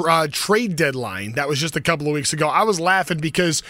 uh, 0.07 0.29
trade 0.31 0.77
deadline. 0.77 1.33
That 1.33 1.49
was 1.49 1.59
just 1.59 1.75
a 1.75 1.81
couple 1.81 2.07
of 2.07 2.13
weeks 2.13 2.31
ago. 2.31 2.47
I 2.47 2.63
was 2.63 2.79
laughing 2.79 3.17
because 3.17 3.61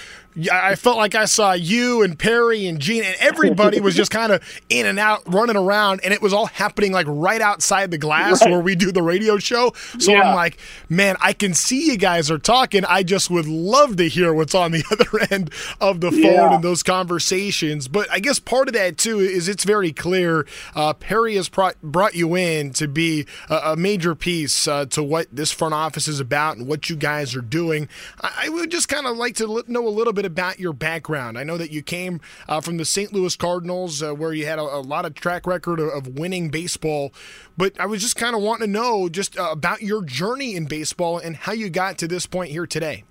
I 0.51 0.75
felt 0.75 0.97
like 0.97 1.15
I 1.15 1.25
saw 1.25 1.53
you 1.53 2.01
and 2.01 2.17
Perry 2.17 2.65
and 2.67 2.79
Gene 2.79 3.03
and 3.03 3.15
everybody 3.19 3.79
was 3.79 3.95
just 3.95 4.11
kind 4.11 4.31
of 4.31 4.41
in 4.69 4.85
and 4.85 4.99
out, 4.99 5.21
running 5.31 5.55
around, 5.55 6.01
and 6.03 6.13
it 6.13 6.21
was 6.21 6.33
all 6.33 6.47
happening 6.47 6.91
like 6.91 7.05
right 7.07 7.41
outside 7.41 7.91
the 7.91 7.97
glass 7.97 8.41
Right. 8.41 8.51
where 8.51 8.59
we 8.59 8.75
do 8.75 8.91
the 8.91 9.01
radio 9.03 9.37
show. 9.37 9.73
So 9.99 10.11
Yeah. 10.11 10.21
I'm 10.29 10.35
like, 10.35 10.57
man, 10.89 11.15
I 11.21 11.33
can 11.33 11.53
see 11.53 11.85
you 11.91 11.97
guys 11.97 12.31
are 12.31 12.37
talking. 12.39 12.83
I 12.85 13.03
just 13.03 13.29
would 13.29 13.47
love 13.47 13.97
to 13.97 14.07
hear 14.09 14.33
what's 14.33 14.55
on 14.55 14.71
the 14.71 14.83
other 14.91 15.27
end 15.31 15.51
of 15.79 16.01
the 16.01 16.09
phone 16.11 16.21
Yeah. 16.21 16.55
and 16.55 16.63
those 16.63 16.81
conversations. 16.83 17.87
But 17.87 18.07
I 18.11 18.19
guess 18.19 18.39
part 18.39 18.67
of 18.67 18.73
that 18.73 18.97
too 18.97 19.19
is 19.19 19.47
it's 19.47 19.63
very 19.63 19.91
clear. 19.91 20.45
Uh, 20.75 20.93
Perry 20.93 21.35
has 21.35 21.47
brought, 21.49 21.81
brought 21.81 22.15
you 22.15 22.35
in 22.35 22.71
to 22.73 22.87
be 22.87 23.25
a, 23.49 23.55
a 23.71 23.75
major 23.75 24.15
piece 24.15 24.67
uh, 24.67 24.85
to 24.87 25.03
what 25.03 25.27
this 25.31 25.51
front 25.51 25.73
office 25.73 26.07
is 26.07 26.19
about 26.19 26.57
and 26.57 26.67
what 26.67 26.89
you 26.89 26.95
guys 26.95 27.35
are 27.35 27.41
doing. 27.41 27.87
I, 28.21 28.45
I 28.45 28.49
would 28.49 28.71
just 28.71 28.89
kind 28.89 29.05
of 29.05 29.15
like 29.17 29.35
to 29.35 29.63
know 29.67 29.87
a 29.87 29.89
little 29.89 30.13
bit 30.13 30.22
about 30.25 30.59
your 30.59 30.73
background. 30.73 31.37
I 31.37 31.43
know 31.43 31.57
that 31.57 31.71
you 31.71 31.81
came 31.81 32.21
uh, 32.47 32.61
from 32.61 32.77
the 32.77 32.85
St. 32.85 33.13
Louis 33.13 33.35
Cardinals, 33.35 34.01
uh, 34.01 34.13
where 34.13 34.33
you 34.33 34.45
had 34.45 34.59
a, 34.59 34.63
a 34.63 34.81
lot 34.81 35.05
of 35.05 35.13
track 35.13 35.45
record 35.47 35.79
of, 35.79 35.89
of 35.89 36.07
winning 36.19 36.49
baseball. 36.49 37.13
But 37.57 37.79
I 37.79 37.85
was 37.85 38.01
just 38.01 38.15
kind 38.15 38.35
of 38.35 38.41
wanting 38.41 38.67
to 38.67 38.71
know 38.71 39.09
just 39.09 39.37
uh, 39.37 39.49
about 39.51 39.81
your 39.81 40.03
journey 40.03 40.55
in 40.55 40.65
baseball 40.65 41.17
and 41.17 41.35
how 41.35 41.53
you 41.53 41.69
got 41.69 41.97
to 41.99 42.07
this 42.07 42.25
point 42.25 42.51
here 42.51 42.65
today. 42.65 43.03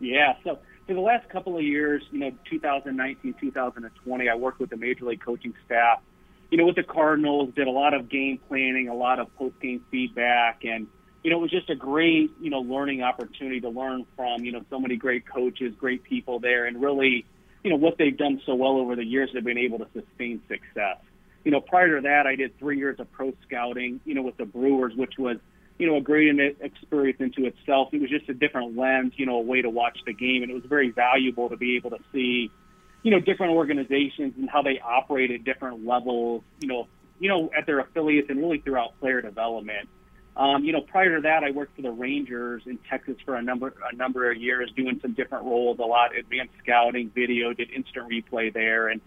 Yeah. 0.00 0.34
So 0.44 0.58
for 0.86 0.94
the 0.94 1.00
last 1.00 1.28
couple 1.28 1.56
of 1.56 1.62
years, 1.62 2.02
you 2.10 2.18
know, 2.18 2.30
2019, 2.50 3.34
2020, 3.40 4.28
I 4.28 4.34
worked 4.34 4.60
with 4.60 4.70
the 4.70 4.76
major 4.76 5.04
league 5.04 5.22
coaching 5.24 5.54
staff. 5.66 6.00
You 6.50 6.56
know, 6.56 6.64
with 6.64 6.76
the 6.76 6.82
Cardinals, 6.82 7.52
did 7.54 7.66
a 7.66 7.70
lot 7.70 7.92
of 7.92 8.08
game 8.08 8.40
planning, 8.48 8.88
a 8.88 8.94
lot 8.94 9.18
of 9.18 9.34
post 9.36 9.60
game 9.60 9.84
feedback, 9.90 10.64
and 10.64 10.86
you 11.22 11.30
know, 11.30 11.38
it 11.38 11.42
was 11.42 11.50
just 11.50 11.70
a 11.70 11.74
great, 11.74 12.30
you 12.40 12.50
know, 12.50 12.60
learning 12.60 13.02
opportunity 13.02 13.60
to 13.60 13.68
learn 13.68 14.06
from, 14.16 14.44
you 14.44 14.52
know, 14.52 14.64
so 14.70 14.78
many 14.78 14.96
great 14.96 15.26
coaches, 15.26 15.74
great 15.78 16.04
people 16.04 16.38
there, 16.38 16.66
and 16.66 16.80
really, 16.80 17.26
you 17.64 17.70
know, 17.70 17.76
what 17.76 17.98
they've 17.98 18.16
done 18.16 18.40
so 18.46 18.54
well 18.54 18.76
over 18.78 18.94
the 18.96 19.04
years, 19.04 19.30
they've 19.32 19.44
been 19.44 19.58
able 19.58 19.78
to 19.78 19.86
sustain 19.92 20.40
success. 20.48 20.98
You 21.44 21.50
know, 21.50 21.60
prior 21.60 21.96
to 21.96 22.02
that, 22.02 22.26
I 22.26 22.36
did 22.36 22.58
three 22.58 22.78
years 22.78 23.00
of 23.00 23.10
pro 23.12 23.32
scouting, 23.46 24.00
you 24.04 24.14
know, 24.14 24.22
with 24.22 24.36
the 24.36 24.44
Brewers, 24.44 24.94
which 24.94 25.18
was 25.18 25.38
you 25.78 25.86
know, 25.86 25.96
a 25.96 26.00
great 26.00 26.28
experience 26.60 27.20
into 27.20 27.46
itself. 27.46 27.90
It 27.92 28.00
was 28.00 28.10
just 28.10 28.28
a 28.28 28.34
different 28.34 28.76
lens, 28.76 29.12
you 29.16 29.26
know, 29.26 29.36
a 29.36 29.42
way 29.42 29.62
to 29.62 29.70
watch 29.70 29.98
the 30.04 30.12
game, 30.12 30.42
and 30.42 30.50
it 30.50 30.54
was 30.54 30.64
very 30.64 30.90
valuable 30.90 31.48
to 31.48 31.56
be 31.56 31.76
able 31.76 31.90
to 31.90 31.98
see, 32.12 32.50
you 33.02 33.10
know, 33.12 33.20
different 33.20 33.52
organizations 33.52 34.34
and 34.36 34.50
how 34.50 34.62
they 34.62 34.80
operate 34.80 35.30
at 35.30 35.44
different 35.44 35.86
levels, 35.86 36.42
you 36.60 36.66
know, 36.66 36.88
you 37.20 37.28
know, 37.28 37.50
at 37.56 37.66
their 37.66 37.78
affiliates 37.78 38.28
and 38.28 38.40
really 38.40 38.58
throughout 38.58 38.98
player 38.98 39.22
development. 39.22 39.88
Um, 40.38 40.64
you 40.64 40.72
know, 40.72 40.80
prior 40.80 41.16
to 41.16 41.22
that, 41.22 41.42
I 41.42 41.50
worked 41.50 41.74
for 41.74 41.82
the 41.82 41.90
Rangers 41.90 42.62
in 42.66 42.78
Texas 42.88 43.16
for 43.24 43.34
a 43.34 43.42
number 43.42 43.74
a 43.92 43.96
number 43.96 44.30
of 44.30 44.38
years, 44.38 44.70
doing 44.76 44.98
some 45.02 45.12
different 45.12 45.44
roles, 45.44 45.78
a 45.80 45.82
lot 45.82 46.16
advanced 46.16 46.54
scouting, 46.62 47.10
video, 47.14 47.52
did 47.52 47.70
instant 47.70 48.08
replay 48.08 48.52
there, 48.52 48.88
and 48.88 49.00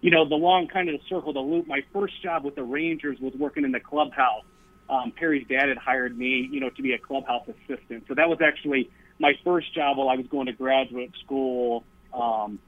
you 0.00 0.10
know, 0.10 0.28
the 0.28 0.34
long 0.34 0.68
kind 0.68 0.88
of 0.88 1.00
to 1.00 1.06
circle 1.08 1.32
the 1.32 1.40
loop. 1.40 1.66
My 1.66 1.82
first 1.92 2.22
job 2.22 2.44
with 2.44 2.54
the 2.54 2.62
Rangers 2.62 3.18
was 3.20 3.34
working 3.34 3.64
in 3.64 3.72
the 3.72 3.80
clubhouse 3.80 4.44
um, 4.90 5.12
Perry's 5.12 5.46
dad 5.46 5.68
had 5.68 5.76
hired 5.76 6.16
me, 6.16 6.48
you 6.50 6.60
know, 6.60 6.70
to 6.70 6.82
be 6.82 6.92
a 6.92 6.98
clubhouse 6.98 7.46
assistant. 7.48 8.04
So 8.08 8.14
that 8.14 8.28
was 8.28 8.38
actually 8.40 8.90
my 9.18 9.32
first 9.44 9.74
job 9.74 9.98
while 9.98 10.08
I 10.08 10.16
was 10.16 10.26
going 10.28 10.46
to 10.46 10.52
graduate 10.52 11.12
school. 11.24 11.84
Um, 12.14 12.58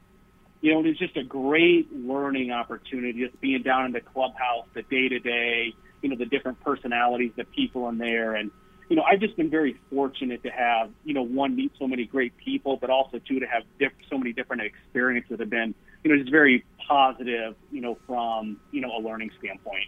you 0.61 0.73
know, 0.73 0.81
it 0.81 0.89
was 0.89 0.99
just 0.99 1.17
a 1.17 1.25
great 1.25 1.91
learning 1.93 2.51
opportunity, 2.51 3.27
just 3.27 3.41
being 3.41 3.63
down 3.63 3.87
in 3.87 3.93
the 3.93 4.01
clubhouse, 4.01 4.67
the 4.75 4.83
day 4.83 5.09
to 5.09 5.19
day, 5.19 5.75
you 6.03 6.09
know, 6.09 6.17
the 6.17 6.27
different 6.27 6.61
personalities, 6.61 7.33
the 7.37 7.45
people 7.45 7.89
in 7.89 7.99
there. 7.99 8.35
And, 8.35 8.51
you 8.89 8.97
know, 8.97 9.03
I've 9.03 9.21
just 9.21 9.37
been 9.37 9.51
very 9.51 9.79
fortunate 9.91 10.43
to 10.43 10.51
have, 10.51 10.91
you 11.05 11.15
know, 11.15 11.23
one, 11.23 11.55
meet 11.55 11.73
so 11.79 11.87
many 11.87 12.07
great 12.07 12.37
people, 12.37 12.77
but 12.77 12.91
also 12.91 13.19
two, 13.19 13.41
to 13.41 13.47
have 13.47 13.63
diff- 13.79 13.93
so 14.09 14.19
many 14.19 14.33
different 14.33 14.63
experiences 14.63 15.31
that 15.31 15.41
have 15.41 15.51
been, 15.51 15.75
you 16.03 16.11
know, 16.11 16.19
just 16.19 16.31
very 16.31 16.65
positive, 16.89 17.55
you 17.71 17.81
know, 17.81 17.99
from, 18.07 18.57
you 18.73 18.81
know, 18.81 18.91
a 18.97 19.01
learning 19.01 19.31
standpoint. 19.39 19.85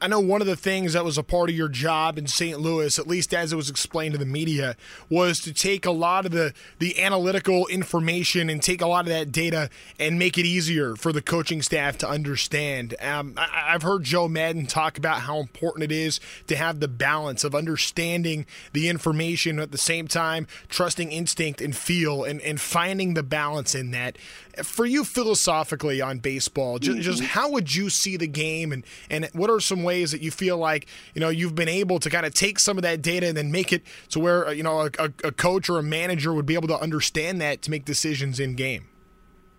I 0.00 0.06
know 0.06 0.20
one 0.20 0.40
of 0.40 0.46
the 0.46 0.56
things 0.56 0.92
that 0.92 1.04
was 1.04 1.18
a 1.18 1.24
part 1.24 1.50
of 1.50 1.56
your 1.56 1.68
job 1.68 2.18
in 2.18 2.28
St. 2.28 2.60
Louis, 2.60 2.98
at 2.98 3.08
least 3.08 3.34
as 3.34 3.52
it 3.52 3.56
was 3.56 3.68
explained 3.68 4.12
to 4.12 4.18
the 4.18 4.26
media, 4.26 4.76
was 5.10 5.40
to 5.40 5.52
take 5.52 5.84
a 5.84 5.90
lot 5.90 6.24
of 6.24 6.30
the 6.30 6.52
the 6.78 7.02
analytical 7.02 7.66
information 7.66 8.48
and 8.48 8.62
take 8.62 8.80
a 8.80 8.86
lot 8.86 9.06
of 9.06 9.08
that 9.08 9.32
data 9.32 9.70
and 9.98 10.18
make 10.18 10.38
it 10.38 10.46
easier 10.46 10.94
for 10.94 11.12
the 11.12 11.20
coaching 11.20 11.62
staff 11.62 11.98
to 11.98 12.08
understand. 12.08 12.94
Um, 13.00 13.34
I, 13.36 13.74
I've 13.74 13.82
heard 13.82 14.04
Joe 14.04 14.28
Maddon 14.28 14.66
talk 14.66 14.98
about 14.98 15.22
how 15.22 15.38
important 15.40 15.82
it 15.82 15.92
is 15.92 16.20
to 16.46 16.56
have 16.56 16.78
the 16.78 16.88
balance 16.88 17.42
of 17.42 17.54
understanding 17.54 18.46
the 18.72 18.88
information 18.88 19.58
at 19.58 19.72
the 19.72 19.78
same 19.78 20.06
time 20.06 20.46
trusting 20.68 21.10
instinct 21.10 21.60
and 21.60 21.74
feel 21.74 22.22
and, 22.22 22.40
and 22.42 22.60
finding 22.60 23.14
the 23.14 23.24
balance 23.24 23.74
in 23.74 23.90
that. 23.90 24.16
For 24.62 24.86
you 24.86 25.04
philosophically 25.04 26.00
on 26.00 26.18
baseball, 26.18 26.80
just, 26.80 27.00
just 27.00 27.22
how 27.22 27.50
would 27.52 27.74
you 27.74 27.90
see 27.90 28.16
the 28.16 28.26
game 28.26 28.72
and, 28.72 28.84
and 29.08 29.28
what 29.32 29.50
are 29.50 29.60
some 29.60 29.84
ways 29.88 30.10
that 30.12 30.20
you 30.20 30.30
feel 30.30 30.58
like 30.58 30.86
you 31.14 31.20
know 31.20 31.30
you've 31.30 31.54
been 31.54 31.68
able 31.82 31.98
to 31.98 32.10
kind 32.10 32.26
of 32.26 32.34
take 32.34 32.58
some 32.58 32.76
of 32.76 32.82
that 32.82 33.00
data 33.00 33.26
and 33.26 33.36
then 33.36 33.50
make 33.50 33.72
it 33.72 33.82
to 34.10 34.20
where 34.20 34.46
uh, 34.48 34.50
you 34.50 34.62
know 34.62 34.82
a, 34.82 34.90
a, 34.98 35.10
a 35.24 35.32
coach 35.32 35.70
or 35.70 35.78
a 35.78 35.82
manager 35.82 36.34
would 36.34 36.46
be 36.46 36.54
able 36.54 36.68
to 36.68 36.78
understand 36.78 37.40
that 37.40 37.62
to 37.62 37.70
make 37.70 37.84
decisions 37.84 38.38
in 38.38 38.54
game. 38.54 38.84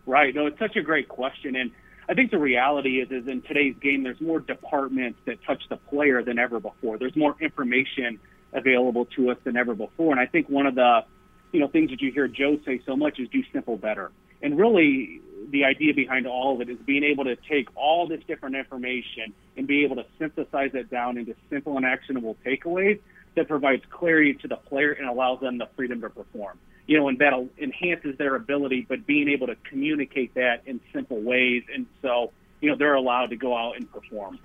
Right. 0.06 0.34
No, 0.34 0.46
it's 0.46 0.60
such 0.60 0.76
a 0.76 0.82
great 0.82 1.08
question, 1.08 1.56
and 1.56 1.72
I 2.10 2.16
think 2.16 2.32
the 2.32 2.40
reality 2.40 3.02
is, 3.02 3.12
is 3.12 3.28
in 3.28 3.44
today's 3.44 3.76
game, 3.80 4.02
there's 4.04 4.20
more 4.20 4.40
departments 4.40 5.20
that 5.26 5.44
touch 5.44 5.62
the 5.70 5.78
player 5.78 6.24
than 6.24 6.40
ever 6.40 6.60
before. 6.60 6.98
There's 6.98 7.16
more 7.16 7.36
information 7.40 8.20
available 8.52 9.06
to 9.18 9.30
us 9.30 9.38
than 9.44 9.56
ever 9.56 9.76
before, 9.76 10.12
and 10.12 10.20
I 10.20 10.26
think 10.26 10.50
one 10.50 10.66
of 10.66 10.74
the, 10.74 11.06
you 11.52 11.60
know, 11.60 11.68
things 11.68 11.92
that 11.92 12.02
you 12.02 12.12
hear 12.12 12.28
Joe 12.28 12.58
say 12.66 12.82
so 12.86 12.96
much 12.96 13.20
is 13.20 13.30
do 13.30 13.44
simple 13.54 13.78
better. 13.78 14.12
And 14.42 14.58
really, 14.58 15.22
the 15.52 15.66
idea 15.66 15.94
behind 15.94 16.28
all 16.28 16.56
of 16.56 16.62
it 16.62 16.70
is 16.70 16.78
being 16.86 17.04
able 17.04 17.26
to 17.26 17.36
take 17.36 17.68
all 17.76 18.08
this 18.08 18.22
different 18.28 18.56
information 18.56 19.34
and 19.58 19.68
be 19.68 19.84
able 19.84 19.96
to 19.98 20.06
synthesize 20.18 20.72
it 20.74 20.90
down 20.90 21.18
into 21.18 21.36
simple 21.50 21.78
and 21.78 21.86
actionable 21.86 22.36
takeaways 22.46 23.00
that 23.36 23.48
provides 23.48 23.84
clarity 23.90 24.34
to 24.34 24.48
the 24.48 24.56
player 24.56 24.92
and 24.92 25.08
allows 25.08 25.40
them 25.40 25.58
the 25.58 25.68
freedom 25.76 26.02
to 26.02 26.10
perform. 26.10 26.58
You 26.88 26.98
know, 26.98 27.08
and 27.08 27.20
that 27.20 27.34
enhances 27.62 28.18
their 28.18 28.36
ability, 28.36 28.86
but 28.90 29.06
being 29.06 29.30
able 29.30 29.48
to 29.48 29.56
communicate 29.70 30.34
that 30.34 30.64
in 30.66 30.80
simple 30.92 31.22
ways. 31.22 31.64
And 31.74 31.86
so, 32.02 32.32
you 32.62 32.70
know, 32.70 32.76
they're 32.76 32.96
allowed 32.96 33.28
to 33.28 33.36
go 33.36 33.56
out 33.56 33.78
and 33.78 33.92
perform. 33.92 34.40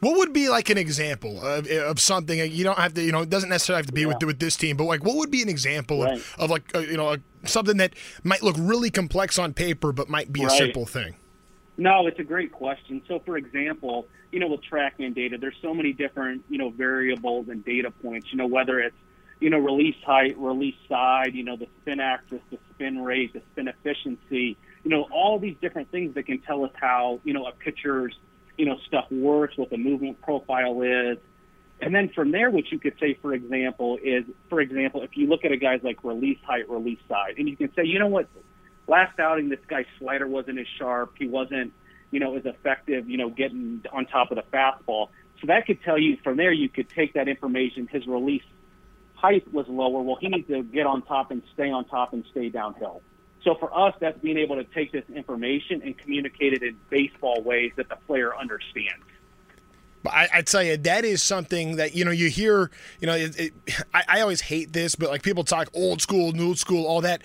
What 0.00 0.16
would 0.18 0.32
be 0.32 0.48
like 0.48 0.68
an 0.70 0.78
example 0.78 1.44
of, 1.44 1.66
of 1.68 2.00
something 2.00 2.38
you 2.52 2.64
don't 2.64 2.78
have 2.78 2.94
to, 2.94 3.02
you 3.02 3.12
know, 3.12 3.22
it 3.22 3.30
doesn't 3.30 3.48
necessarily 3.48 3.78
have 3.80 3.86
to 3.86 3.92
be 3.92 4.06
with 4.06 4.22
with 4.22 4.38
this 4.38 4.56
team, 4.56 4.76
but 4.76 4.84
like 4.84 5.04
what 5.04 5.16
would 5.16 5.30
be 5.30 5.42
an 5.42 5.48
example 5.48 6.02
Right. 6.02 6.14
of, 6.18 6.34
of 6.38 6.50
like 6.50 6.74
uh, 6.74 6.80
you 6.80 6.96
know 6.96 7.14
a, 7.14 7.18
something 7.46 7.76
that 7.78 7.94
might 8.24 8.42
look 8.42 8.56
really 8.58 8.90
complex 8.90 9.38
on 9.38 9.54
paper 9.54 9.92
but 9.92 10.08
might 10.08 10.32
be 10.32 10.44
a 10.44 10.50
simple 10.50 10.86
thing. 10.86 11.16
No, 11.78 12.06
it's 12.06 12.18
a 12.18 12.24
great 12.24 12.52
question. 12.52 13.02
So, 13.06 13.20
for 13.20 13.36
example, 13.36 14.06
you 14.32 14.40
know, 14.40 14.48
with 14.48 14.60
TrackMan 14.70 15.14
data, 15.14 15.36
there's 15.38 15.56
so 15.60 15.74
many 15.74 15.92
different, 15.92 16.42
you 16.48 16.56
know, 16.58 16.70
variables 16.70 17.48
and 17.48 17.62
data 17.64 17.90
points. 17.90 18.28
You 18.30 18.38
know, 18.38 18.46
whether 18.46 18.80
it's, 18.80 18.96
you 19.40 19.50
know, 19.50 19.58
release 19.58 19.96
height, 20.04 20.38
release 20.38 20.74
side, 20.88 21.34
you 21.34 21.44
know, 21.44 21.56
the 21.56 21.68
spin 21.82 22.00
axis, 22.00 22.40
the 22.50 22.58
spin 22.74 23.02
rate, 23.04 23.34
the 23.34 23.42
spin 23.52 23.68
efficiency. 23.68 24.56
You 24.84 24.90
know, 24.90 25.02
all 25.12 25.38
these 25.38 25.56
different 25.60 25.90
things 25.90 26.14
that 26.14 26.24
can 26.24 26.38
tell 26.40 26.64
us 26.64 26.70
how, 26.74 27.20
you 27.24 27.34
know, 27.34 27.46
a 27.46 27.52
pitcher's, 27.52 28.14
you 28.56 28.66
know, 28.66 28.76
stuff 28.86 29.10
works, 29.10 29.56
what 29.56 29.70
the 29.70 29.76
movement 29.76 30.20
profile 30.22 30.82
is. 30.82 31.18
And 31.80 31.94
then 31.94 32.08
from 32.14 32.30
there, 32.30 32.50
what 32.50 32.70
you 32.72 32.78
could 32.78 32.94
say, 32.98 33.18
for 33.20 33.34
example, 33.34 33.98
is, 34.02 34.24
for 34.48 34.60
example, 34.60 35.02
if 35.02 35.10
you 35.14 35.26
look 35.26 35.44
at 35.44 35.52
a 35.52 35.56
guy's 35.56 35.82
like 35.82 36.02
release 36.04 36.38
height, 36.46 36.68
release 36.70 36.98
side, 37.08 37.34
and 37.38 37.48
you 37.48 37.56
can 37.56 37.72
say, 37.74 37.84
you 37.84 37.98
know 37.98 38.06
what, 38.06 38.28
last 38.86 39.18
outing, 39.20 39.48
this 39.50 39.60
guy's 39.68 39.84
slider 39.98 40.26
wasn't 40.26 40.58
as 40.58 40.66
sharp. 40.78 41.14
He 41.18 41.28
wasn't, 41.28 41.72
you 42.10 42.20
know, 42.20 42.36
as 42.36 42.46
effective, 42.46 43.10
you 43.10 43.18
know, 43.18 43.28
getting 43.28 43.84
on 43.92 44.06
top 44.06 44.30
of 44.30 44.36
the 44.36 44.44
fastball. 44.56 45.08
So 45.40 45.48
that 45.48 45.66
could 45.66 45.82
tell 45.82 45.98
you 45.98 46.16
from 46.24 46.38
there, 46.38 46.52
you 46.52 46.68
could 46.70 46.88
take 46.88 47.12
that 47.12 47.28
information. 47.28 47.88
His 47.90 48.06
release 48.06 48.44
height 49.14 49.52
was 49.52 49.66
lower. 49.68 50.02
Well, 50.02 50.16
he 50.18 50.28
needs 50.28 50.48
to 50.48 50.62
get 50.62 50.86
on 50.86 51.02
top 51.02 51.30
and 51.30 51.42
stay 51.52 51.70
on 51.70 51.84
top 51.86 52.14
and 52.14 52.24
stay 52.30 52.48
downhill. 52.48 53.02
So 53.46 53.54
for 53.54 53.72
us, 53.78 53.94
that's 54.00 54.18
being 54.18 54.38
able 54.38 54.56
to 54.56 54.64
take 54.64 54.90
this 54.90 55.04
information 55.14 55.80
and 55.82 55.96
communicate 55.96 56.52
it 56.52 56.64
in 56.64 56.76
baseball 56.90 57.40
ways 57.42 57.70
that 57.76 57.88
the 57.88 57.94
player 57.94 58.36
understands. 58.36 59.04
I, 60.04 60.28
I 60.34 60.42
tell 60.42 60.64
you, 60.64 60.76
that 60.78 61.04
is 61.04 61.22
something 61.22 61.76
that 61.76 61.94
you 61.94 62.04
know 62.04 62.10
you 62.10 62.28
hear. 62.28 62.72
You 63.00 63.06
know, 63.06 63.14
it, 63.14 63.38
it, 63.38 63.52
I, 63.94 64.02
I 64.08 64.20
always 64.20 64.40
hate 64.40 64.72
this, 64.72 64.96
but 64.96 65.10
like 65.10 65.22
people 65.22 65.44
talk 65.44 65.68
old 65.74 66.02
school, 66.02 66.32
new 66.32 66.56
school, 66.56 66.86
all 66.86 67.02
that. 67.02 67.22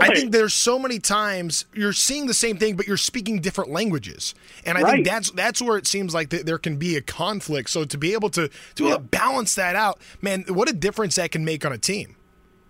I 0.00 0.14
think 0.14 0.32
there's 0.32 0.52
so 0.52 0.78
many 0.78 0.98
times 0.98 1.64
you're 1.74 1.94
seeing 1.94 2.26
the 2.26 2.34
same 2.34 2.58
thing, 2.58 2.76
but 2.76 2.86
you're 2.86 2.98
speaking 2.98 3.40
different 3.40 3.70
languages, 3.70 4.34
and 4.64 4.76
I 4.76 4.90
think 4.90 5.06
that's 5.06 5.30
that's 5.32 5.60
where 5.60 5.76
it 5.76 5.86
seems 5.86 6.14
like 6.14 6.30
th- 6.30 6.44
there 6.44 6.58
can 6.58 6.76
be 6.76 6.96
a 6.96 7.02
conflict. 7.02 7.70
So 7.70 7.84
to 7.84 7.98
be 7.98 8.14
able 8.14 8.30
to 8.30 8.48
to 8.48 8.82
be 8.82 8.88
able 8.88 8.98
to 8.98 9.02
balance 9.04 9.54
that 9.56 9.76
out, 9.76 10.00
man, 10.22 10.44
what 10.48 10.68
a 10.68 10.74
difference 10.74 11.16
that 11.16 11.30
can 11.30 11.44
make 11.44 11.64
on 11.64 11.72
a 11.72 11.78
team. 11.78 12.16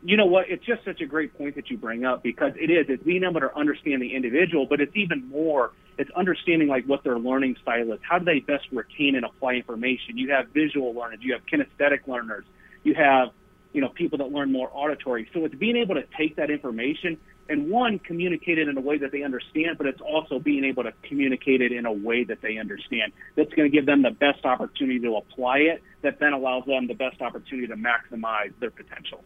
You 0.09 0.17
know 0.17 0.25
what? 0.25 0.49
It's 0.49 0.65
just 0.65 0.87
such 0.87 1.03
a 1.03 1.07
great 1.07 1.37
point 1.37 1.57
that 1.57 1.69
you 1.69 1.77
bring 1.77 2.07
up 2.07 2.23
because 2.23 2.53
it 2.57 2.71
is. 2.71 2.87
It's 2.89 3.03
being 3.03 3.25
able 3.25 3.41
to 3.41 3.55
understand 3.55 4.01
the 4.01 4.15
individual, 4.15 4.65
but 4.65 4.81
it's 4.81 4.97
even 4.97 5.29
more. 5.29 5.73
It's 5.99 6.11
understanding 6.13 6.67
like 6.67 6.87
what 6.87 7.05
their 7.05 7.19
learning 7.19 7.57
style 7.61 7.93
is. 7.93 8.01
How 8.01 8.19
do 8.19 8.25
they 8.25 8.41
best 8.41 8.65
retain 8.73 9.17
and 9.17 9.27
apply 9.27 9.55
information? 9.55 10.17
You 10.17 10.31
have 10.31 10.49
visual 10.49 10.95
learners. 10.95 11.19
You 11.21 11.35
have 11.35 11.43
kinesthetic 11.45 12.09
learners. 12.09 12.47
You 12.85 12.95
have, 12.95 13.33
you 13.75 13.83
know, 13.83 13.91
people 13.91 14.17
that 14.19 14.33
learn 14.33 14.51
more 14.51 14.71
auditory. 14.73 15.29
So 15.35 15.45
it's 15.45 15.55
being 15.55 15.77
able 15.77 15.97
to 15.97 16.05
take 16.17 16.37
that 16.37 16.49
information 16.49 17.19
and 17.51 17.69
one 17.69 17.99
communicate 17.99 18.59
it 18.59 18.67
in 18.67 18.79
a 18.79 18.81
way 18.81 18.97
that 18.97 19.13
they 19.13 19.25
understand, 19.25 19.77
but 19.77 19.87
it's 19.87 20.01
also 20.01 20.39
being 20.39 20.65
able 20.65 20.85
to 20.85 20.93
communicate 21.03 21.61
it 21.61 21.71
in 21.71 21.85
a 21.85 21.93
way 21.93 22.25
that 22.25 22.41
they 22.41 22.57
understand. 22.57 23.13
That's 23.37 23.53
going 23.53 23.71
to 23.71 23.77
give 23.77 23.85
them 23.85 24.01
the 24.01 24.11
best 24.11 24.47
opportunity 24.47 25.01
to 25.01 25.17
apply 25.17 25.59
it. 25.59 25.83
That 26.01 26.19
then 26.19 26.33
allows 26.33 26.65
them 26.65 26.87
the 26.87 26.95
best 26.95 27.21
opportunity 27.21 27.67
to 27.67 27.77
maximize 27.77 28.53
their 28.59 28.71
potential. 28.71 29.23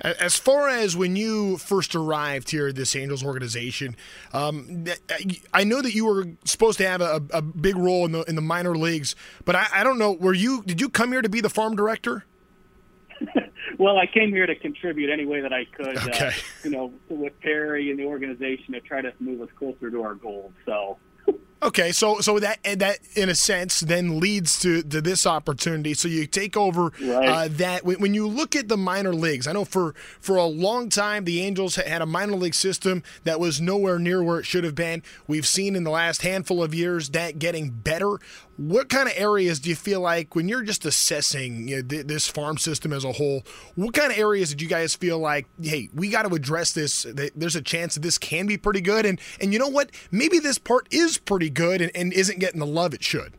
As 0.00 0.38
far 0.38 0.68
as 0.68 0.96
when 0.96 1.16
you 1.16 1.56
first 1.56 1.96
arrived 1.96 2.50
here 2.50 2.68
at 2.68 2.76
this 2.76 2.94
Angels 2.94 3.24
organization, 3.24 3.96
um, 4.32 4.84
I 5.52 5.64
know 5.64 5.82
that 5.82 5.92
you 5.92 6.06
were 6.06 6.26
supposed 6.44 6.78
to 6.78 6.88
have 6.88 7.00
a, 7.00 7.20
a, 7.32 7.42
big 7.42 7.76
role 7.76 8.04
in 8.04 8.12
the 8.12 8.22
in 8.22 8.36
the 8.36 8.42
minor 8.42 8.76
leagues, 8.76 9.16
but 9.44 9.56
I, 9.56 9.66
I 9.72 9.84
don't 9.84 9.98
know. 9.98 10.12
Were 10.12 10.34
you? 10.34 10.62
Did 10.62 10.80
you 10.80 10.88
come 10.88 11.10
here 11.10 11.22
to 11.22 11.28
be 11.28 11.40
the 11.40 11.50
farm 11.50 11.74
director? 11.74 12.24
well, 13.78 13.98
I 13.98 14.06
came 14.06 14.30
here 14.30 14.46
to 14.46 14.54
contribute 14.54 15.10
any 15.10 15.24
way 15.24 15.40
that 15.40 15.52
I 15.52 15.64
could. 15.64 15.96
Uh, 15.96 16.06
okay. 16.06 16.28
Uh, 16.28 16.32
you 16.62 16.70
know, 16.70 16.92
with 17.08 17.38
Perry 17.40 17.90
and 17.90 17.98
the 17.98 18.04
organization 18.04 18.74
to 18.74 18.80
try 18.80 19.00
to 19.00 19.12
move 19.18 19.40
us 19.40 19.48
closer 19.58 19.90
to 19.90 20.02
our 20.02 20.14
goals. 20.14 20.52
So 20.64 20.98
Okay, 21.60 21.90
so 21.90 22.20
so 22.20 22.38
that 22.38 22.58
that 22.62 22.98
in 23.16 23.28
a 23.28 23.34
sense 23.34 23.80
then 23.80 24.20
leads 24.20 24.60
to, 24.60 24.82
to 24.82 25.00
this 25.00 25.26
opportunity. 25.26 25.92
So 25.92 26.06
you 26.06 26.26
take 26.26 26.56
over 26.56 26.92
right. 27.00 27.28
uh, 27.28 27.48
that 27.52 27.84
when 27.84 28.14
you 28.14 28.28
look 28.28 28.54
at 28.54 28.68
the 28.68 28.76
minor 28.76 29.12
leagues. 29.12 29.48
I 29.48 29.52
know 29.52 29.64
for 29.64 29.94
for 30.20 30.36
a 30.36 30.44
long 30.44 30.88
time 30.88 31.24
the 31.24 31.40
Angels 31.40 31.74
had 31.74 32.00
a 32.00 32.06
minor 32.06 32.34
league 32.34 32.54
system 32.54 33.02
that 33.24 33.40
was 33.40 33.60
nowhere 33.60 33.98
near 33.98 34.22
where 34.22 34.38
it 34.38 34.46
should 34.46 34.62
have 34.62 34.76
been. 34.76 35.02
We've 35.26 35.46
seen 35.46 35.74
in 35.74 35.82
the 35.82 35.90
last 35.90 36.22
handful 36.22 36.62
of 36.62 36.74
years 36.74 37.10
that 37.10 37.40
getting 37.40 37.70
better. 37.70 38.18
What 38.58 38.88
kind 38.88 39.08
of 39.08 39.14
areas 39.16 39.60
do 39.60 39.70
you 39.70 39.76
feel 39.76 40.00
like 40.00 40.34
when 40.34 40.48
you're 40.48 40.64
just 40.64 40.84
assessing 40.84 41.68
you 41.68 41.76
know, 41.76 41.82
th- 41.82 42.06
this 42.08 42.26
farm 42.26 42.58
system 42.58 42.92
as 42.92 43.04
a 43.04 43.12
whole? 43.12 43.44
What 43.76 43.94
kind 43.94 44.10
of 44.10 44.18
areas 44.18 44.50
did 44.50 44.60
you 44.60 44.66
guys 44.66 44.96
feel 44.96 45.20
like, 45.20 45.46
hey, 45.62 45.88
we 45.94 46.08
got 46.08 46.28
to 46.28 46.34
address 46.34 46.72
this? 46.72 47.06
There's 47.36 47.54
a 47.54 47.62
chance 47.62 47.94
that 47.94 48.00
this 48.00 48.18
can 48.18 48.48
be 48.48 48.56
pretty 48.56 48.80
good, 48.80 49.06
and 49.06 49.20
and 49.40 49.52
you 49.52 49.60
know 49.60 49.68
what? 49.68 49.92
Maybe 50.10 50.40
this 50.40 50.58
part 50.58 50.88
is 50.90 51.18
pretty 51.18 51.50
good 51.50 51.80
and, 51.80 51.92
and 51.94 52.12
isn't 52.12 52.40
getting 52.40 52.58
the 52.58 52.66
love 52.66 52.94
it 52.94 53.04
should. 53.04 53.34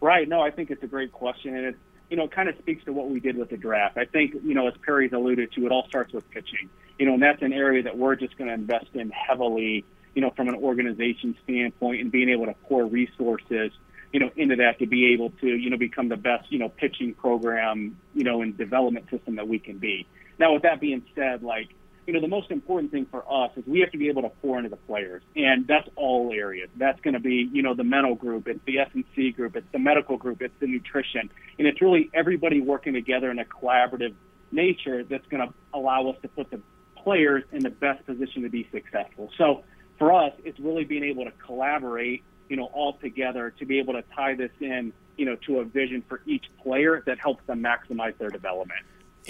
Right. 0.00 0.28
No, 0.28 0.40
I 0.40 0.52
think 0.52 0.70
it's 0.70 0.84
a 0.84 0.86
great 0.86 1.10
question, 1.10 1.56
and 1.56 1.66
it 1.66 1.76
you 2.08 2.16
know 2.16 2.28
kind 2.28 2.48
of 2.48 2.56
speaks 2.58 2.84
to 2.84 2.92
what 2.92 3.10
we 3.10 3.18
did 3.18 3.36
with 3.36 3.50
the 3.50 3.56
draft. 3.56 3.98
I 3.98 4.04
think 4.04 4.34
you 4.34 4.54
know 4.54 4.68
as 4.68 4.74
Perry's 4.86 5.12
alluded 5.12 5.50
to, 5.54 5.66
it 5.66 5.72
all 5.72 5.88
starts 5.88 6.12
with 6.12 6.30
pitching. 6.30 6.70
You 6.96 7.06
know, 7.06 7.14
and 7.14 7.22
that's 7.22 7.42
an 7.42 7.52
area 7.52 7.82
that 7.82 7.98
we're 7.98 8.14
just 8.14 8.38
going 8.38 8.46
to 8.46 8.54
invest 8.54 8.94
in 8.94 9.10
heavily. 9.10 9.84
You 10.14 10.22
know, 10.22 10.30
from 10.30 10.46
an 10.46 10.54
organization 10.54 11.36
standpoint, 11.42 12.02
and 12.02 12.12
being 12.12 12.28
able 12.28 12.46
to 12.46 12.54
pour 12.68 12.86
resources 12.86 13.72
you 14.12 14.20
know, 14.20 14.30
into 14.36 14.56
that 14.56 14.78
to 14.78 14.86
be 14.86 15.12
able 15.12 15.30
to, 15.40 15.46
you 15.46 15.70
know, 15.70 15.76
become 15.76 16.08
the 16.08 16.16
best, 16.16 16.50
you 16.50 16.58
know, 16.58 16.68
pitching 16.68 17.14
program, 17.14 17.96
you 18.14 18.24
know, 18.24 18.42
and 18.42 18.56
development 18.56 19.06
system 19.10 19.36
that 19.36 19.46
we 19.48 19.58
can 19.58 19.78
be. 19.78 20.06
Now, 20.38 20.54
with 20.54 20.62
that 20.62 20.80
being 20.80 21.02
said, 21.14 21.42
like, 21.42 21.68
you 22.06 22.14
know, 22.14 22.22
the 22.22 22.28
most 22.28 22.50
important 22.50 22.90
thing 22.90 23.06
for 23.10 23.22
us 23.30 23.50
is 23.56 23.66
we 23.66 23.80
have 23.80 23.90
to 23.90 23.98
be 23.98 24.08
able 24.08 24.22
to 24.22 24.30
pour 24.40 24.56
into 24.56 24.70
the 24.70 24.76
players, 24.76 25.22
and 25.36 25.66
that's 25.66 25.86
all 25.94 26.32
areas. 26.32 26.70
That's 26.76 26.98
going 27.02 27.12
to 27.12 27.20
be, 27.20 27.50
you 27.52 27.62
know, 27.62 27.74
the 27.74 27.84
mental 27.84 28.14
group, 28.14 28.48
it's 28.48 28.60
the 28.64 28.78
S 28.78 28.88
and 28.94 29.04
C 29.14 29.30
group, 29.30 29.56
it's 29.56 29.70
the 29.72 29.78
medical 29.78 30.16
group, 30.16 30.40
it's 30.40 30.58
the 30.58 30.66
nutrition, 30.66 31.28
and 31.58 31.68
it's 31.68 31.82
really 31.82 32.08
everybody 32.14 32.62
working 32.62 32.94
together 32.94 33.30
in 33.30 33.38
a 33.38 33.44
collaborative 33.44 34.14
nature 34.50 35.04
that's 35.04 35.26
going 35.26 35.46
to 35.46 35.52
allow 35.74 36.08
us 36.08 36.16
to 36.22 36.28
put 36.28 36.50
the 36.50 36.62
players 36.96 37.44
in 37.52 37.62
the 37.62 37.70
best 37.70 38.06
position 38.06 38.42
to 38.42 38.48
be 38.48 38.66
successful. 38.72 39.30
So 39.36 39.64
for 39.98 40.14
us, 40.14 40.32
it's 40.44 40.58
really 40.58 40.84
being 40.84 41.04
able 41.04 41.26
to 41.26 41.32
collaborate 41.44 42.22
you 42.48 42.56
know, 42.56 42.66
all 42.66 42.94
together 42.94 43.52
to 43.58 43.66
be 43.66 43.78
able 43.78 43.94
to 43.94 44.02
tie 44.14 44.34
this 44.34 44.50
in, 44.60 44.92
you 45.16 45.26
know, 45.26 45.36
to 45.46 45.58
a 45.58 45.64
vision 45.64 46.02
for 46.08 46.20
each 46.26 46.44
player 46.62 47.02
that 47.06 47.18
helps 47.18 47.44
them 47.46 47.62
maximize 47.62 48.16
their 48.18 48.30
development. 48.30 48.80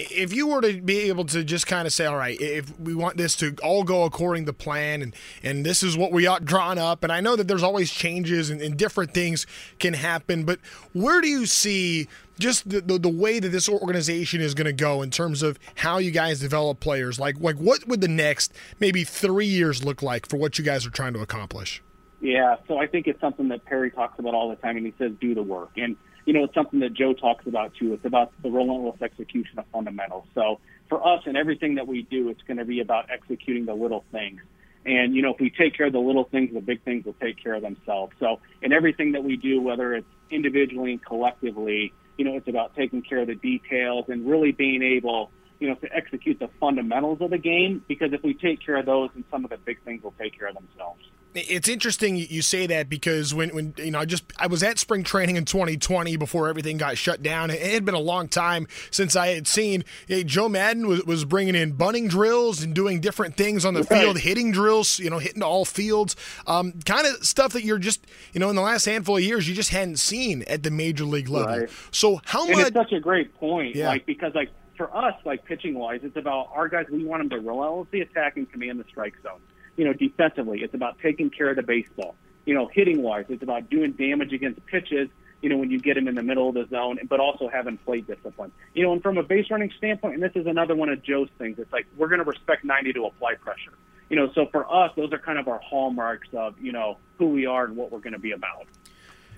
If 0.00 0.33
you 0.33 0.46
were 0.46 0.61
to 0.61 0.81
be 0.81 1.09
able 1.09 1.24
to 1.24 1.42
just 1.42 1.66
kind 1.66 1.85
of 1.85 1.92
say, 1.92 2.07
all 2.07 2.16
right, 2.16 2.40
if 2.40 2.78
we 2.78 2.94
want 2.94 3.16
this 3.16 3.35
to 3.37 3.57
all 3.64 3.83
go 3.83 4.04
according 4.04 4.46
to 4.46 4.52
plan 4.52 5.02
and, 5.02 5.14
and 5.42 5.66
this 5.66 5.83
is 5.83 5.96
what 5.96 6.12
we 6.12 6.24
ought 6.24 6.44
drawn 6.44 6.78
up, 6.78 7.02
and 7.02 7.12
I 7.12 7.20
know 7.20 7.35
that 7.35 7.48
there's 7.48 7.64
always 7.64 7.90
changes 7.90 8.48
and, 8.48 8.61
and 8.61 8.76
different 8.76 9.12
things 9.12 9.44
can 9.81 9.94
happen, 9.94 10.44
but 10.44 10.61
where 10.92 11.20
do 11.20 11.26
you 11.26 11.46
see 11.46 12.07
just 12.38 12.68
the, 12.68 12.81
the, 12.81 12.98
the, 12.98 13.09
way 13.09 13.40
that 13.40 13.48
this 13.48 13.68
organization 13.68 14.40
is 14.40 14.54
going 14.54 14.66
to 14.66 14.72
go 14.72 15.02
in 15.02 15.11
terms 15.11 15.42
of 15.42 15.59
how 15.74 15.98
you 15.98 16.12
guys 16.12 16.38
develop 16.38 16.78
players 16.78 17.18
like 17.18 17.37
like 17.40 17.57
what 17.57 17.87
would 17.88 18.00
the 18.00 18.07
next 18.07 18.52
maybe 18.78 19.02
three 19.02 19.46
years 19.46 19.85
look 19.85 20.02
like 20.02 20.28
for 20.28 20.37
what 20.37 20.57
you 20.57 20.64
guys 20.64 20.87
are 20.87 20.90
trying 20.90 21.12
to 21.12 21.20
accomplish 21.20 21.83
yeah, 22.20 22.57
so 22.66 22.78
I 22.78 22.87
think 22.87 23.07
it's 23.07 23.20
something 23.20 23.48
that 23.48 23.64
Perry 23.64 23.90
talks 23.90 24.18
about 24.18 24.35
all 24.35 24.48
the 24.50 24.57
time, 24.57 24.76
and 24.76 24.85
he 24.85 24.94
says 24.98 25.12
do 25.20 25.35
the 25.35 25.42
work. 25.42 25.70
And 25.76 25.96
you 26.24 26.35
know, 26.35 26.44
it's 26.44 26.54
something 26.54 26.81
that 26.81 26.92
Joe 26.92 27.14
talks 27.14 27.46
about 27.46 27.74
too. 27.74 27.94
It's 27.94 28.04
about 28.04 28.33
the 28.42 28.50
relentless 28.50 29.00
execution 29.00 29.59
of 29.59 29.64
fundamentals. 29.72 30.26
So 30.35 30.61
for 30.88 31.07
us 31.07 31.22
and 31.26 31.37
everything 31.37 31.76
that 31.76 31.87
we 31.87 32.02
do, 32.02 32.28
it's 32.28 32.42
going 32.42 32.59
to 32.59 32.64
be 32.64 32.81
about 32.81 33.09
executing 33.11 33.64
the 33.64 33.74
little 33.74 34.04
things. 34.12 34.40
And 34.85 35.14
you 35.14 35.22
know, 35.22 35.33
if 35.33 35.40
we 35.40 35.50
take 35.50 35.76
care 35.76 35.87
of 35.87 35.92
the 35.92 36.00
little 36.00 36.24
things, 36.24 36.52
the 36.52 36.61
big 36.61 36.83
things 36.83 37.04
will 37.04 37.14
take 37.14 37.42
care 37.42 37.54
of 37.54 37.62
themselves. 37.62 38.12
So 38.18 38.40
in 38.62 38.72
everything 38.72 39.12
that 39.12 39.24
we 39.24 39.37
do, 39.37 39.61
whether 39.61 39.94
it's 39.94 40.07
individually 40.31 40.92
and 40.92 41.04
collectively, 41.04 41.92
you 42.16 42.24
know, 42.24 42.37
it's 42.37 42.48
about 42.48 42.74
taking 42.74 43.02
care 43.02 43.20
of 43.20 43.28
the 43.28 43.35
details 43.35 44.07
and 44.09 44.28
really 44.28 44.52
being 44.52 44.83
able 44.83 45.31
you 45.60 45.68
know, 45.68 45.74
to 45.76 45.92
execute 45.94 46.38
the 46.38 46.48
fundamentals 46.60 47.20
of 47.20 47.30
the 47.30 47.38
game. 47.38 47.84
Because 47.88 48.12
if 48.12 48.22
we 48.22 48.34
take 48.34 48.64
care 48.64 48.76
of 48.76 48.86
those, 48.86 49.10
and 49.14 49.24
some 49.30 49.44
of 49.44 49.50
the 49.50 49.58
big 49.58 49.82
things 49.84 50.02
will 50.02 50.14
take 50.18 50.38
care 50.38 50.48
of 50.48 50.54
themselves. 50.54 51.02
It's 51.34 51.68
interesting 51.68 52.16
you 52.16 52.40
say 52.40 52.66
that 52.68 52.88
because 52.88 53.34
when, 53.34 53.50
when 53.50 53.74
you 53.76 53.90
know 53.90 54.00
I 54.00 54.06
just 54.06 54.24
I 54.38 54.46
was 54.46 54.62
at 54.62 54.78
spring 54.78 55.04
training 55.04 55.36
in 55.36 55.44
2020 55.44 56.16
before 56.16 56.48
everything 56.48 56.78
got 56.78 56.96
shut 56.96 57.22
down. 57.22 57.50
It 57.50 57.60
had 57.60 57.84
been 57.84 57.94
a 57.94 58.00
long 58.00 58.28
time 58.28 58.66
since 58.90 59.14
I 59.14 59.28
had 59.28 59.46
seen 59.46 59.84
hey, 60.06 60.24
Joe 60.24 60.48
Maddon 60.48 60.86
was, 60.88 61.04
was 61.04 61.24
bringing 61.26 61.54
in 61.54 61.72
bunting 61.72 62.08
drills 62.08 62.62
and 62.62 62.74
doing 62.74 63.00
different 63.00 63.36
things 63.36 63.66
on 63.66 63.74
the 63.74 63.82
right. 63.82 64.00
field, 64.00 64.18
hitting 64.18 64.52
drills, 64.52 64.98
you 64.98 65.10
know, 65.10 65.18
hitting 65.18 65.42
all 65.42 65.66
fields, 65.66 66.16
um, 66.46 66.72
kind 66.86 67.06
of 67.06 67.24
stuff 67.24 67.52
that 67.52 67.62
you're 67.62 67.78
just 67.78 68.06
you 68.32 68.40
know 68.40 68.48
in 68.48 68.56
the 68.56 68.62
last 68.62 68.86
handful 68.86 69.18
of 69.18 69.22
years 69.22 69.46
you 69.46 69.54
just 69.54 69.70
hadn't 69.70 69.98
seen 69.98 70.42
at 70.48 70.62
the 70.62 70.70
major 70.70 71.04
league 71.04 71.28
level. 71.28 71.58
Right. 71.58 71.70
So 71.90 72.20
how 72.24 72.46
and 72.46 72.56
much? 72.56 72.66
It's 72.68 72.74
such 72.76 72.92
a 72.92 73.00
great 73.00 73.34
point, 73.34 73.76
yeah. 73.76 73.88
like 73.88 74.06
because 74.06 74.34
like 74.34 74.50
for 74.78 74.96
us, 74.96 75.14
like 75.26 75.44
pitching 75.44 75.74
wise, 75.74 76.00
it's 76.02 76.16
about 76.16 76.48
our 76.54 76.68
guys. 76.68 76.86
We 76.90 77.04
want 77.04 77.20
them 77.20 77.30
to 77.30 77.46
relentlessly 77.46 78.00
attack 78.00 78.38
and 78.38 78.50
command 78.50 78.80
the 78.80 78.84
strike 78.88 79.14
zone 79.22 79.40
you 79.78 79.84
know, 79.84 79.94
defensively. 79.94 80.60
It's 80.62 80.74
about 80.74 80.98
taking 80.98 81.30
care 81.30 81.48
of 81.48 81.56
the 81.56 81.62
baseball. 81.62 82.16
You 82.44 82.54
know, 82.54 82.68
hitting 82.70 83.00
wise, 83.00 83.26
it's 83.28 83.42
about 83.42 83.70
doing 83.70 83.92
damage 83.92 84.32
against 84.32 84.64
pitches. 84.66 85.08
You 85.40 85.48
know, 85.48 85.56
when 85.56 85.70
you 85.70 85.78
get 85.78 85.94
them 85.94 86.08
in 86.08 86.16
the 86.16 86.22
middle 86.22 86.48
of 86.48 86.56
the 86.56 86.66
zone, 86.66 86.98
but 87.08 87.20
also 87.20 87.48
having 87.48 87.78
plate 87.78 88.08
discipline. 88.08 88.50
You 88.74 88.82
know, 88.82 88.92
and 88.92 89.00
from 89.00 89.18
a 89.18 89.22
base 89.22 89.46
running 89.52 89.70
standpoint, 89.78 90.14
and 90.14 90.22
this 90.22 90.32
is 90.34 90.46
another 90.46 90.74
one 90.74 90.88
of 90.88 91.00
Joe's 91.00 91.28
things. 91.38 91.60
It's 91.60 91.72
like 91.72 91.86
we're 91.96 92.08
going 92.08 92.18
to 92.18 92.28
respect 92.28 92.64
90 92.64 92.94
to 92.94 93.06
apply 93.06 93.34
pressure. 93.36 93.72
You 94.10 94.16
know, 94.16 94.32
so 94.34 94.46
for 94.46 94.66
us, 94.72 94.90
those 94.96 95.12
are 95.12 95.18
kind 95.18 95.38
of 95.38 95.46
our 95.46 95.60
hallmarks 95.60 96.28
of 96.32 96.58
you 96.60 96.72
know 96.72 96.98
who 97.18 97.28
we 97.28 97.46
are 97.46 97.66
and 97.66 97.76
what 97.76 97.92
we're 97.92 98.00
going 98.00 98.14
to 98.14 98.18
be 98.18 98.32
about. 98.32 98.66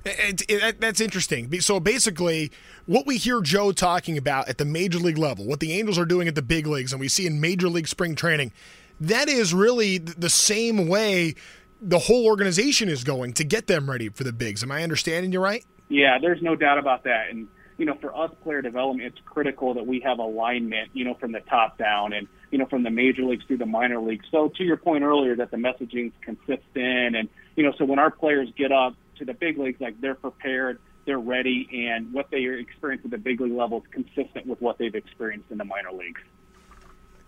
It, 0.05 0.43
it, 0.49 0.81
that's 0.81 1.01
interesting. 1.01 1.61
So 1.61 1.79
basically, 1.79 2.51
what 2.87 3.07
we 3.07 3.19
hear 3.19 3.43
Joe 3.43 3.73
talking 3.73 4.17
about 4.17 4.49
at 4.49 4.59
the 4.59 4.65
major 4.65 4.99
league 4.99 5.19
level, 5.19 5.47
what 5.47 5.61
the 5.61 5.73
Angels 5.73 5.99
are 5.99 6.07
doing 6.07 6.27
at 6.27 6.35
the 6.35 6.43
big 6.43 6.67
leagues, 6.67 6.93
and 6.93 7.01
we 7.01 7.09
see 7.09 7.27
in 7.27 7.41
major 7.41 7.69
league 7.69 7.89
spring 7.89 8.15
training, 8.15 8.53
that 9.01 9.29
is 9.29 9.53
really 9.53 9.99
the 9.99 10.31
same 10.31 10.89
way 10.89 11.35
the 11.83 11.99
whole 11.99 12.27
organization 12.27 12.89
is 12.89 13.05
going 13.05 13.33
to 13.35 13.45
get 13.45 13.67
them 13.67 13.91
ready 13.91 14.09
for 14.09 14.25
the 14.25 14.33
bigs. 14.33 14.63
Am 14.63 14.73
I 14.73 14.83
understanding 14.83 15.33
you 15.33 15.41
right? 15.41 15.65
Yeah, 15.89 16.19
there's 16.21 16.43
no 16.43 16.55
doubt 16.57 16.79
about 16.79 17.05
that. 17.05 17.31
And 17.31 17.49
you 17.77 17.87
know, 17.87 17.97
for 17.99 18.15
us 18.15 18.31
player 18.43 18.61
development, 18.61 19.07
it's 19.07 19.25
critical 19.25 19.73
that 19.75 19.87
we 19.87 20.01
have 20.01 20.19
alignment, 20.19 20.91
you 20.93 21.03
know, 21.05 21.15
from 21.15 21.33
the 21.33 21.41
top 21.41 21.79
down 21.79 22.13
and 22.13 22.29
you 22.51 22.59
know 22.59 22.67
from 22.67 22.83
the 22.83 22.91
major 22.91 23.23
leagues 23.23 23.45
through 23.47 23.59
the 23.59 23.67
minor 23.67 24.01
leagues. 24.01 24.27
So 24.31 24.53
to 24.57 24.63
your 24.63 24.77
point 24.77 25.03
earlier, 25.03 25.35
that 25.37 25.51
the 25.51 25.57
messaging 25.57 26.09
is 26.09 26.13
consistent, 26.21 27.17
and 27.17 27.29
you 27.57 27.65
know, 27.65 27.73
so 27.79 27.85
when 27.85 27.99
our 27.99 28.11
players 28.11 28.49
get 28.57 28.71
up 28.71 28.95
to 29.21 29.25
the 29.25 29.35
big 29.35 29.57
leagues, 29.57 29.81
like 29.81 30.01
they're 30.01 30.15
prepared, 30.17 30.81
they're 31.05 31.19
ready, 31.19 31.69
and 31.89 32.13
what 32.13 32.31
they 32.31 32.45
experience 32.45 33.03
at 33.05 33.11
the 33.11 33.19
big 33.19 33.41
league 33.41 33.53
level 33.53 33.79
is 33.79 33.85
consistent 33.93 34.47
with 34.47 34.61
what 34.61 34.79
they've 34.79 34.95
experienced 34.95 35.51
in 35.51 35.59
the 35.59 35.65
minor 35.65 35.93
leagues. 35.93 36.21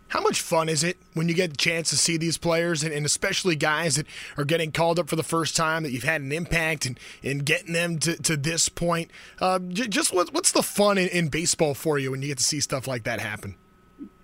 How 0.09 0.21
much 0.21 0.43
fun 0.43 0.69
is 0.69 0.85
it 0.85 0.99
when 1.15 1.31
you 1.31 1.35
get 1.35 1.55
a 1.55 1.57
chance 1.57 1.89
to 1.89 1.97
see 1.97 2.19
these 2.19 2.37
players, 2.37 2.83
and, 2.83 2.93
and, 2.93 3.07
especially 3.07 3.57
guys 3.57 3.97
that 3.97 4.07
are 4.37 4.45
getting 4.45 4.71
called 4.71 4.99
up 4.99 5.09
for 5.09 5.17
the 5.17 5.23
first 5.23 5.57
time, 5.57 5.85
that 5.85 5.91
you've 5.91 6.03
had 6.03 6.21
an 6.21 6.33
impact 6.33 6.85
and 6.85 6.99
in, 7.23 7.31
in 7.31 7.39
getting 7.39 7.73
them 7.73 7.99
to, 8.01 8.21
to 8.23 8.37
this 8.37 8.69
point? 8.69 9.11
Uh, 9.41 9.59
j- 9.59 9.89
just 9.89 10.13
what, 10.13 10.35
what's 10.35 10.53
the 10.53 10.63
fun 10.63 10.99
in, 10.99 11.09
in 11.09 11.29
baseball 11.29 11.73
for 11.73 11.99
you 11.99 12.11
when 12.11 12.21
you 12.21 12.29
get 12.29 12.37
to 12.37 12.45
see 12.45 12.61
stuff 12.61 12.87
like 12.87 13.05
that 13.05 13.21
happen? 13.21 13.55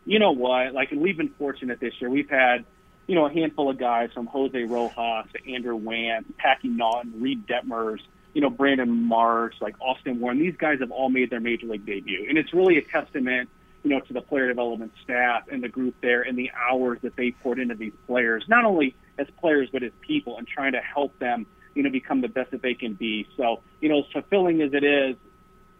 You 0.04 0.18
know 0.18 0.32
what? 0.32 0.74
Like, 0.74 0.90
we've 0.90 1.16
been 1.16 1.30
fortunate 1.38 1.80
this 1.80 1.94
year. 2.00 2.10
We've 2.10 2.28
had, 2.28 2.66
you 3.08 3.16
know, 3.16 3.26
a 3.26 3.32
handful 3.32 3.68
of 3.68 3.78
guys 3.78 4.10
from 4.12 4.26
Jose 4.26 4.62
Rojas 4.64 5.26
to 5.32 5.52
Andrew 5.52 5.78
Wantz, 5.78 6.26
Packy 6.36 6.68
Naughton, 6.68 7.20
Reid 7.20 7.46
Detmers, 7.48 8.00
you 8.34 8.40
know, 8.40 8.50
Brandon 8.50 8.88
Marsh, 8.88 9.56
like 9.60 9.74
Austin 9.80 10.20
Warren. 10.20 10.38
These 10.38 10.56
guys 10.56 10.78
have 10.78 10.92
all 10.92 11.08
made 11.08 11.30
their 11.30 11.40
major 11.40 11.66
league 11.66 11.86
debut. 11.86 12.26
And 12.28 12.38
it's 12.38 12.54
really 12.54 12.78
a 12.78 12.82
testament 12.82 13.48
you 13.82 13.90
know, 13.90 14.00
to 14.00 14.12
the 14.12 14.20
player 14.20 14.48
development 14.48 14.92
staff 15.02 15.44
and 15.50 15.62
the 15.62 15.68
group 15.68 15.94
there 16.02 16.22
and 16.22 16.36
the 16.36 16.50
hours 16.54 16.98
that 17.02 17.16
they 17.16 17.30
poured 17.30 17.58
into 17.58 17.74
these 17.74 17.92
players, 18.06 18.44
not 18.48 18.64
only 18.64 18.94
as 19.18 19.26
players 19.40 19.68
but 19.72 19.82
as 19.82 19.92
people, 20.00 20.38
and 20.38 20.46
trying 20.46 20.72
to 20.72 20.80
help 20.80 21.18
them, 21.18 21.46
you 21.74 21.82
know, 21.82 21.90
become 21.90 22.20
the 22.20 22.28
best 22.28 22.50
that 22.50 22.62
they 22.62 22.74
can 22.74 22.94
be. 22.94 23.26
So, 23.36 23.60
you 23.80 23.88
know, 23.88 24.00
as 24.00 24.04
fulfilling 24.12 24.60
as 24.62 24.72
it 24.74 24.84
is, 24.84 25.16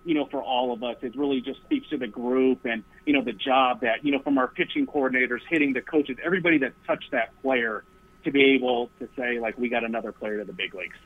you 0.09 0.14
know, 0.14 0.25
for 0.25 0.42
all 0.42 0.73
of 0.73 0.83
us. 0.83 0.97
It 1.03 1.14
really 1.14 1.42
just 1.42 1.61
speaks 1.61 1.87
to 1.90 1.99
the 1.99 2.07
group 2.07 2.64
and, 2.64 2.83
you 3.05 3.12
know, 3.12 3.23
the 3.23 3.35
job 3.35 3.83
that, 3.83 4.03
you 4.03 4.11
know, 4.11 4.21
from 4.21 4.38
our 4.38 4.49
pitching 4.49 4.87
coordinators, 4.87 5.40
hitting 5.51 5.75
the 5.75 5.83
coaches, 5.83 6.16
everybody 6.25 6.57
that 6.59 6.73
touched 6.87 7.11
that 7.11 7.38
player 7.42 7.85
to 8.25 8.31
be 8.31 8.55
able 8.55 8.88
to 9.01 9.09
say, 9.18 9.38
like, 9.38 9.59
we 9.59 9.68
got 9.68 9.85
another 9.85 10.11
player 10.11 10.38
to 10.38 10.47
the 10.47 10.53
big 10.55 10.75
leagues. 10.75 10.97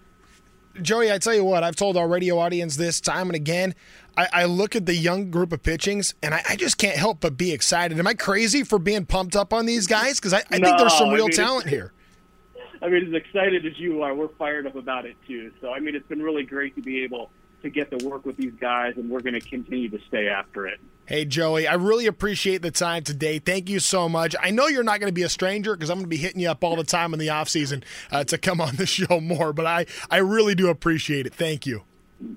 Joey, 0.80 1.10
I 1.10 1.18
tell 1.18 1.34
you 1.34 1.44
what, 1.44 1.64
I've 1.64 1.74
told 1.74 1.96
our 1.96 2.06
radio 2.06 2.38
audience 2.38 2.76
this 2.76 3.00
time 3.00 3.28
and 3.28 3.34
again. 3.34 3.74
I, 4.16 4.28
I 4.32 4.44
look 4.44 4.76
at 4.76 4.86
the 4.86 4.94
young 4.94 5.32
group 5.32 5.52
of 5.52 5.64
pitchings, 5.64 6.14
and 6.22 6.32
I, 6.32 6.42
I, 6.50 6.56
just 6.56 6.78
can't 6.78 6.96
help 6.96 7.18
but 7.20 7.36
be 7.36 7.50
excited. 7.50 7.98
Am 7.98 8.06
I 8.06 8.14
crazy 8.14 8.62
for 8.62 8.78
being 8.78 9.04
pumped 9.04 9.34
up 9.34 9.52
on 9.52 9.66
these 9.66 9.88
guys? 9.88 10.20
Because 10.20 10.32
I, 10.32 10.44
I 10.50 10.58
no, 10.58 10.66
think 10.66 10.78
there's 10.78 10.96
some 10.96 11.10
real 11.10 11.26
mean, 11.26 11.36
talent 11.36 11.68
here. 11.68 11.92
I 12.82 12.88
mean, 12.88 13.08
as 13.08 13.14
excited 13.14 13.66
as 13.66 13.78
you 13.78 14.02
are, 14.02 14.14
we're 14.14 14.28
fired 14.28 14.66
up 14.66 14.76
about 14.76 15.06
it 15.06 15.16
too. 15.26 15.50
So, 15.60 15.72
I 15.72 15.80
mean, 15.80 15.96
it's 15.96 16.06
been 16.06 16.22
really 16.22 16.44
great 16.44 16.76
to 16.76 16.82
be 16.82 17.02
able 17.02 17.30
to 17.62 17.70
get 17.70 17.90
to 17.96 18.06
work 18.06 18.26
with 18.26 18.36
these 18.36 18.54
guys, 18.60 18.94
and 18.96 19.08
we're 19.10 19.20
going 19.20 19.34
to 19.34 19.40
continue 19.40 19.88
to 19.88 19.98
stay 20.08 20.28
after 20.28 20.66
it. 20.66 20.80
Hey, 21.06 21.24
Joey, 21.24 21.66
I 21.66 21.74
really 21.74 22.06
appreciate 22.06 22.62
the 22.62 22.70
time 22.70 23.02
today. 23.02 23.38
Thank 23.38 23.68
you 23.68 23.80
so 23.80 24.08
much. 24.08 24.36
I 24.40 24.50
know 24.50 24.68
you're 24.68 24.84
not 24.84 25.00
going 25.00 25.08
to 25.08 25.14
be 25.14 25.24
a 25.24 25.28
stranger 25.28 25.74
because 25.74 25.90
I'm 25.90 25.96
going 25.96 26.04
to 26.04 26.08
be 26.08 26.16
hitting 26.16 26.40
you 26.40 26.50
up 26.50 26.62
all 26.62 26.76
the 26.76 26.84
time 26.84 27.12
in 27.12 27.18
the 27.18 27.28
offseason 27.28 27.82
uh, 28.10 28.24
to 28.24 28.38
come 28.38 28.60
on 28.60 28.76
the 28.76 28.86
show 28.92 29.20
more, 29.20 29.52
but 29.52 29.66
I, 29.66 29.86
I 30.10 30.18
really 30.18 30.54
do 30.54 30.68
appreciate 30.68 31.26
it. 31.26 31.34
Thank 31.34 31.66
you. 31.66 31.82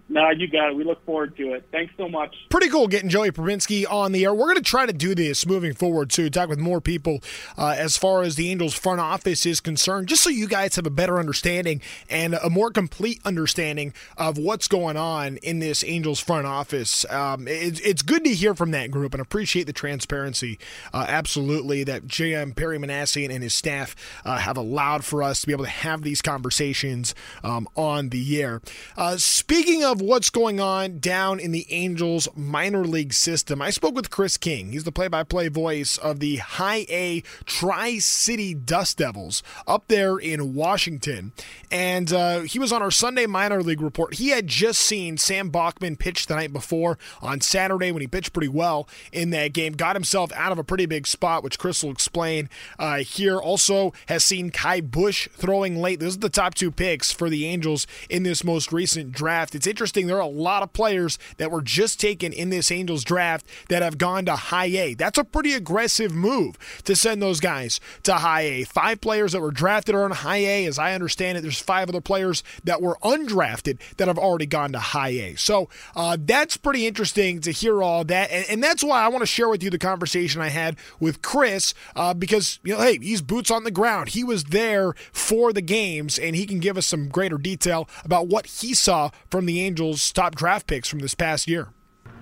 No, 0.09 0.29
you 0.31 0.47
got 0.47 0.69
it. 0.69 0.75
We 0.75 0.83
look 0.83 1.05
forward 1.05 1.35
to 1.37 1.53
it. 1.53 1.65
Thanks 1.71 1.93
so 1.97 2.07
much. 2.07 2.35
Pretty 2.49 2.69
cool 2.69 2.87
getting 2.87 3.09
Joey 3.09 3.31
Prebynski 3.31 3.85
on 3.89 4.11
the 4.11 4.23
air. 4.23 4.33
We're 4.33 4.45
going 4.45 4.55
to 4.55 4.61
try 4.61 4.85
to 4.85 4.93
do 4.93 5.13
this 5.13 5.45
moving 5.45 5.73
forward 5.73 6.09
too. 6.09 6.29
Talk 6.29 6.49
with 6.49 6.59
more 6.59 6.81
people 6.81 7.21
uh, 7.57 7.75
as 7.77 7.97
far 7.97 8.23
as 8.23 8.35
the 8.35 8.49
Angels 8.49 8.73
front 8.73 8.99
office 8.99 9.45
is 9.45 9.59
concerned, 9.59 10.07
just 10.07 10.23
so 10.23 10.29
you 10.29 10.47
guys 10.47 10.75
have 10.75 10.87
a 10.87 10.91
better 10.91 11.19
understanding 11.19 11.81
and 12.09 12.33
a 12.35 12.49
more 12.49 12.71
complete 12.71 13.19
understanding 13.25 13.93
of 14.17 14.37
what's 14.37 14.67
going 14.67 14.97
on 14.97 15.37
in 15.37 15.59
this 15.59 15.83
Angels 15.83 16.19
front 16.19 16.47
office. 16.47 17.05
Um, 17.11 17.47
it, 17.47 17.79
it's 17.85 18.01
good 18.01 18.23
to 18.23 18.33
hear 18.33 18.55
from 18.55 18.71
that 18.71 18.91
group 18.91 19.13
and 19.13 19.21
appreciate 19.21 19.67
the 19.67 19.73
transparency. 19.73 20.57
Uh, 20.93 21.05
absolutely, 21.07 21.83
that 21.83 22.07
GM 22.07 22.55
Perry 22.55 22.79
Minasian 22.79 23.29
and 23.29 23.43
his 23.43 23.53
staff 23.53 23.95
uh, 24.23 24.37
have 24.37 24.57
allowed 24.57 25.03
for 25.05 25.21
us 25.21 25.41
to 25.41 25.47
be 25.47 25.53
able 25.53 25.65
to 25.65 25.69
have 25.69 26.01
these 26.01 26.21
conversations 26.21 27.13
um, 27.43 27.67
on 27.75 28.09
the 28.09 28.41
air. 28.41 28.61
Uh, 28.97 29.17
speaking 29.17 29.74
Speaking 29.75 29.91
of 29.91 29.99
what's 29.99 30.29
going 30.29 30.61
on 30.61 30.99
down 30.99 31.37
in 31.37 31.51
the 31.51 31.67
Angels 31.69 32.29
minor 32.33 32.85
league 32.85 33.11
system, 33.11 33.61
I 33.61 33.71
spoke 33.71 33.93
with 33.93 34.09
Chris 34.09 34.37
King. 34.37 34.71
He's 34.71 34.85
the 34.85 34.91
play 34.93 35.09
by 35.09 35.23
play 35.23 35.49
voice 35.49 35.97
of 35.97 36.21
the 36.21 36.37
High 36.37 36.85
A 36.87 37.23
Tri 37.43 37.97
City 37.99 38.53
Dust 38.53 38.99
Devils 38.99 39.43
up 39.67 39.89
there 39.89 40.17
in 40.17 40.53
Washington. 40.53 41.33
And 41.69 42.13
uh, 42.13 42.39
he 42.41 42.57
was 42.57 42.71
on 42.71 42.81
our 42.81 42.89
Sunday 42.89 43.25
minor 43.25 43.61
league 43.61 43.81
report. 43.81 44.13
He 44.13 44.29
had 44.29 44.47
just 44.47 44.79
seen 44.79 45.17
Sam 45.17 45.49
Bachman 45.49 45.97
pitch 45.97 46.27
the 46.27 46.35
night 46.35 46.53
before 46.53 46.97
on 47.21 47.41
Saturday 47.41 47.91
when 47.91 47.99
he 47.99 48.07
pitched 48.07 48.31
pretty 48.31 48.47
well 48.47 48.87
in 49.11 49.31
that 49.31 49.51
game. 49.51 49.73
Got 49.73 49.97
himself 49.97 50.31
out 50.35 50.53
of 50.53 50.57
a 50.57 50.63
pretty 50.63 50.85
big 50.85 51.05
spot, 51.05 51.43
which 51.43 51.59
Chris 51.59 51.83
will 51.83 51.91
explain 51.91 52.49
uh, 52.79 52.99
here. 52.99 53.39
Also 53.39 53.91
has 54.05 54.23
seen 54.23 54.51
Ky 54.51 54.79
Bush 54.79 55.27
throwing 55.33 55.75
late. 55.75 55.99
Those 55.99 56.15
are 56.15 56.19
the 56.19 56.29
top 56.29 56.53
two 56.53 56.71
picks 56.71 57.11
for 57.11 57.29
the 57.29 57.45
Angels 57.45 57.85
in 58.09 58.23
this 58.23 58.41
most 58.41 58.71
recent 58.71 59.11
draft. 59.11 59.53
It's 59.53 59.64
it's 59.65 59.71
interesting. 59.71 60.05
There 60.05 60.17
are 60.17 60.19
a 60.19 60.27
lot 60.27 60.61
of 60.61 60.73
players 60.73 61.17
that 61.37 61.49
were 61.49 61.63
just 61.63 61.99
taken 61.99 62.31
in 62.31 62.51
this 62.51 62.71
Angels 62.71 63.03
draft 63.03 63.47
that 63.69 63.81
have 63.81 63.97
gone 63.97 64.25
to 64.25 64.35
high 64.35 64.65
A. 64.65 64.93
That's 64.93 65.17
a 65.17 65.23
pretty 65.23 65.53
aggressive 65.53 66.13
move 66.13 66.55
to 66.83 66.95
send 66.95 67.19
those 67.19 67.39
guys 67.39 67.79
to 68.03 68.13
high 68.13 68.41
A. 68.41 68.63
Five 68.65 69.01
players 69.01 69.31
that 69.31 69.41
were 69.41 69.49
drafted 69.49 69.95
are 69.95 70.03
on 70.03 70.11
high 70.11 70.37
A. 70.37 70.65
As 70.67 70.77
I 70.77 70.93
understand 70.93 71.39
it, 71.39 71.41
there's 71.41 71.59
five 71.59 71.89
other 71.89 71.99
players 71.99 72.43
that 72.63 72.79
were 72.79 72.99
undrafted 73.01 73.79
that 73.97 74.07
have 74.07 74.19
already 74.19 74.45
gone 74.45 74.71
to 74.73 74.79
high 74.79 75.09
A. 75.09 75.35
So 75.35 75.67
uh, 75.95 76.17
that's 76.19 76.57
pretty 76.57 76.85
interesting 76.85 77.41
to 77.41 77.51
hear 77.51 77.81
all 77.81 78.03
that. 78.03 78.29
And, 78.29 78.45
and, 78.49 78.65
that's 78.65 78.83
why 78.83 79.03
I 79.03 79.07
want 79.07 79.21
to 79.21 79.27
share 79.27 79.49
with 79.49 79.63
you 79.63 79.69
the 79.69 79.77
conversation 79.77 80.41
I 80.41 80.49
had 80.49 80.75
with 80.99 81.21
Chris 81.21 81.73
uh, 81.95 82.13
because, 82.13 82.59
you 82.63 82.73
know, 82.73 82.81
hey, 82.81 82.99
he's 82.99 83.21
boots 83.21 83.49
on 83.49 83.63
the 83.63 83.71
ground. 83.71 84.09
He 84.09 84.23
was 84.23 84.45
there 84.45 84.93
for 85.11 85.53
the 85.53 85.61
games 85.61 86.19
and 86.19 86.35
he 86.35 86.45
can 86.45 86.59
give 86.59 86.77
us 86.77 86.85
some 86.85 87.09
greater 87.09 87.37
detail 87.37 87.87
about 88.03 88.27
what 88.27 88.45
he 88.47 88.73
saw 88.73 89.09
from 89.29 89.44
the 89.47 89.55
the 89.55 89.61
Angels' 89.61 90.11
top 90.11 90.35
draft 90.35 90.67
picks 90.67 90.89
from 90.89 90.99
this 90.99 91.15
past 91.15 91.47
year. 91.47 91.69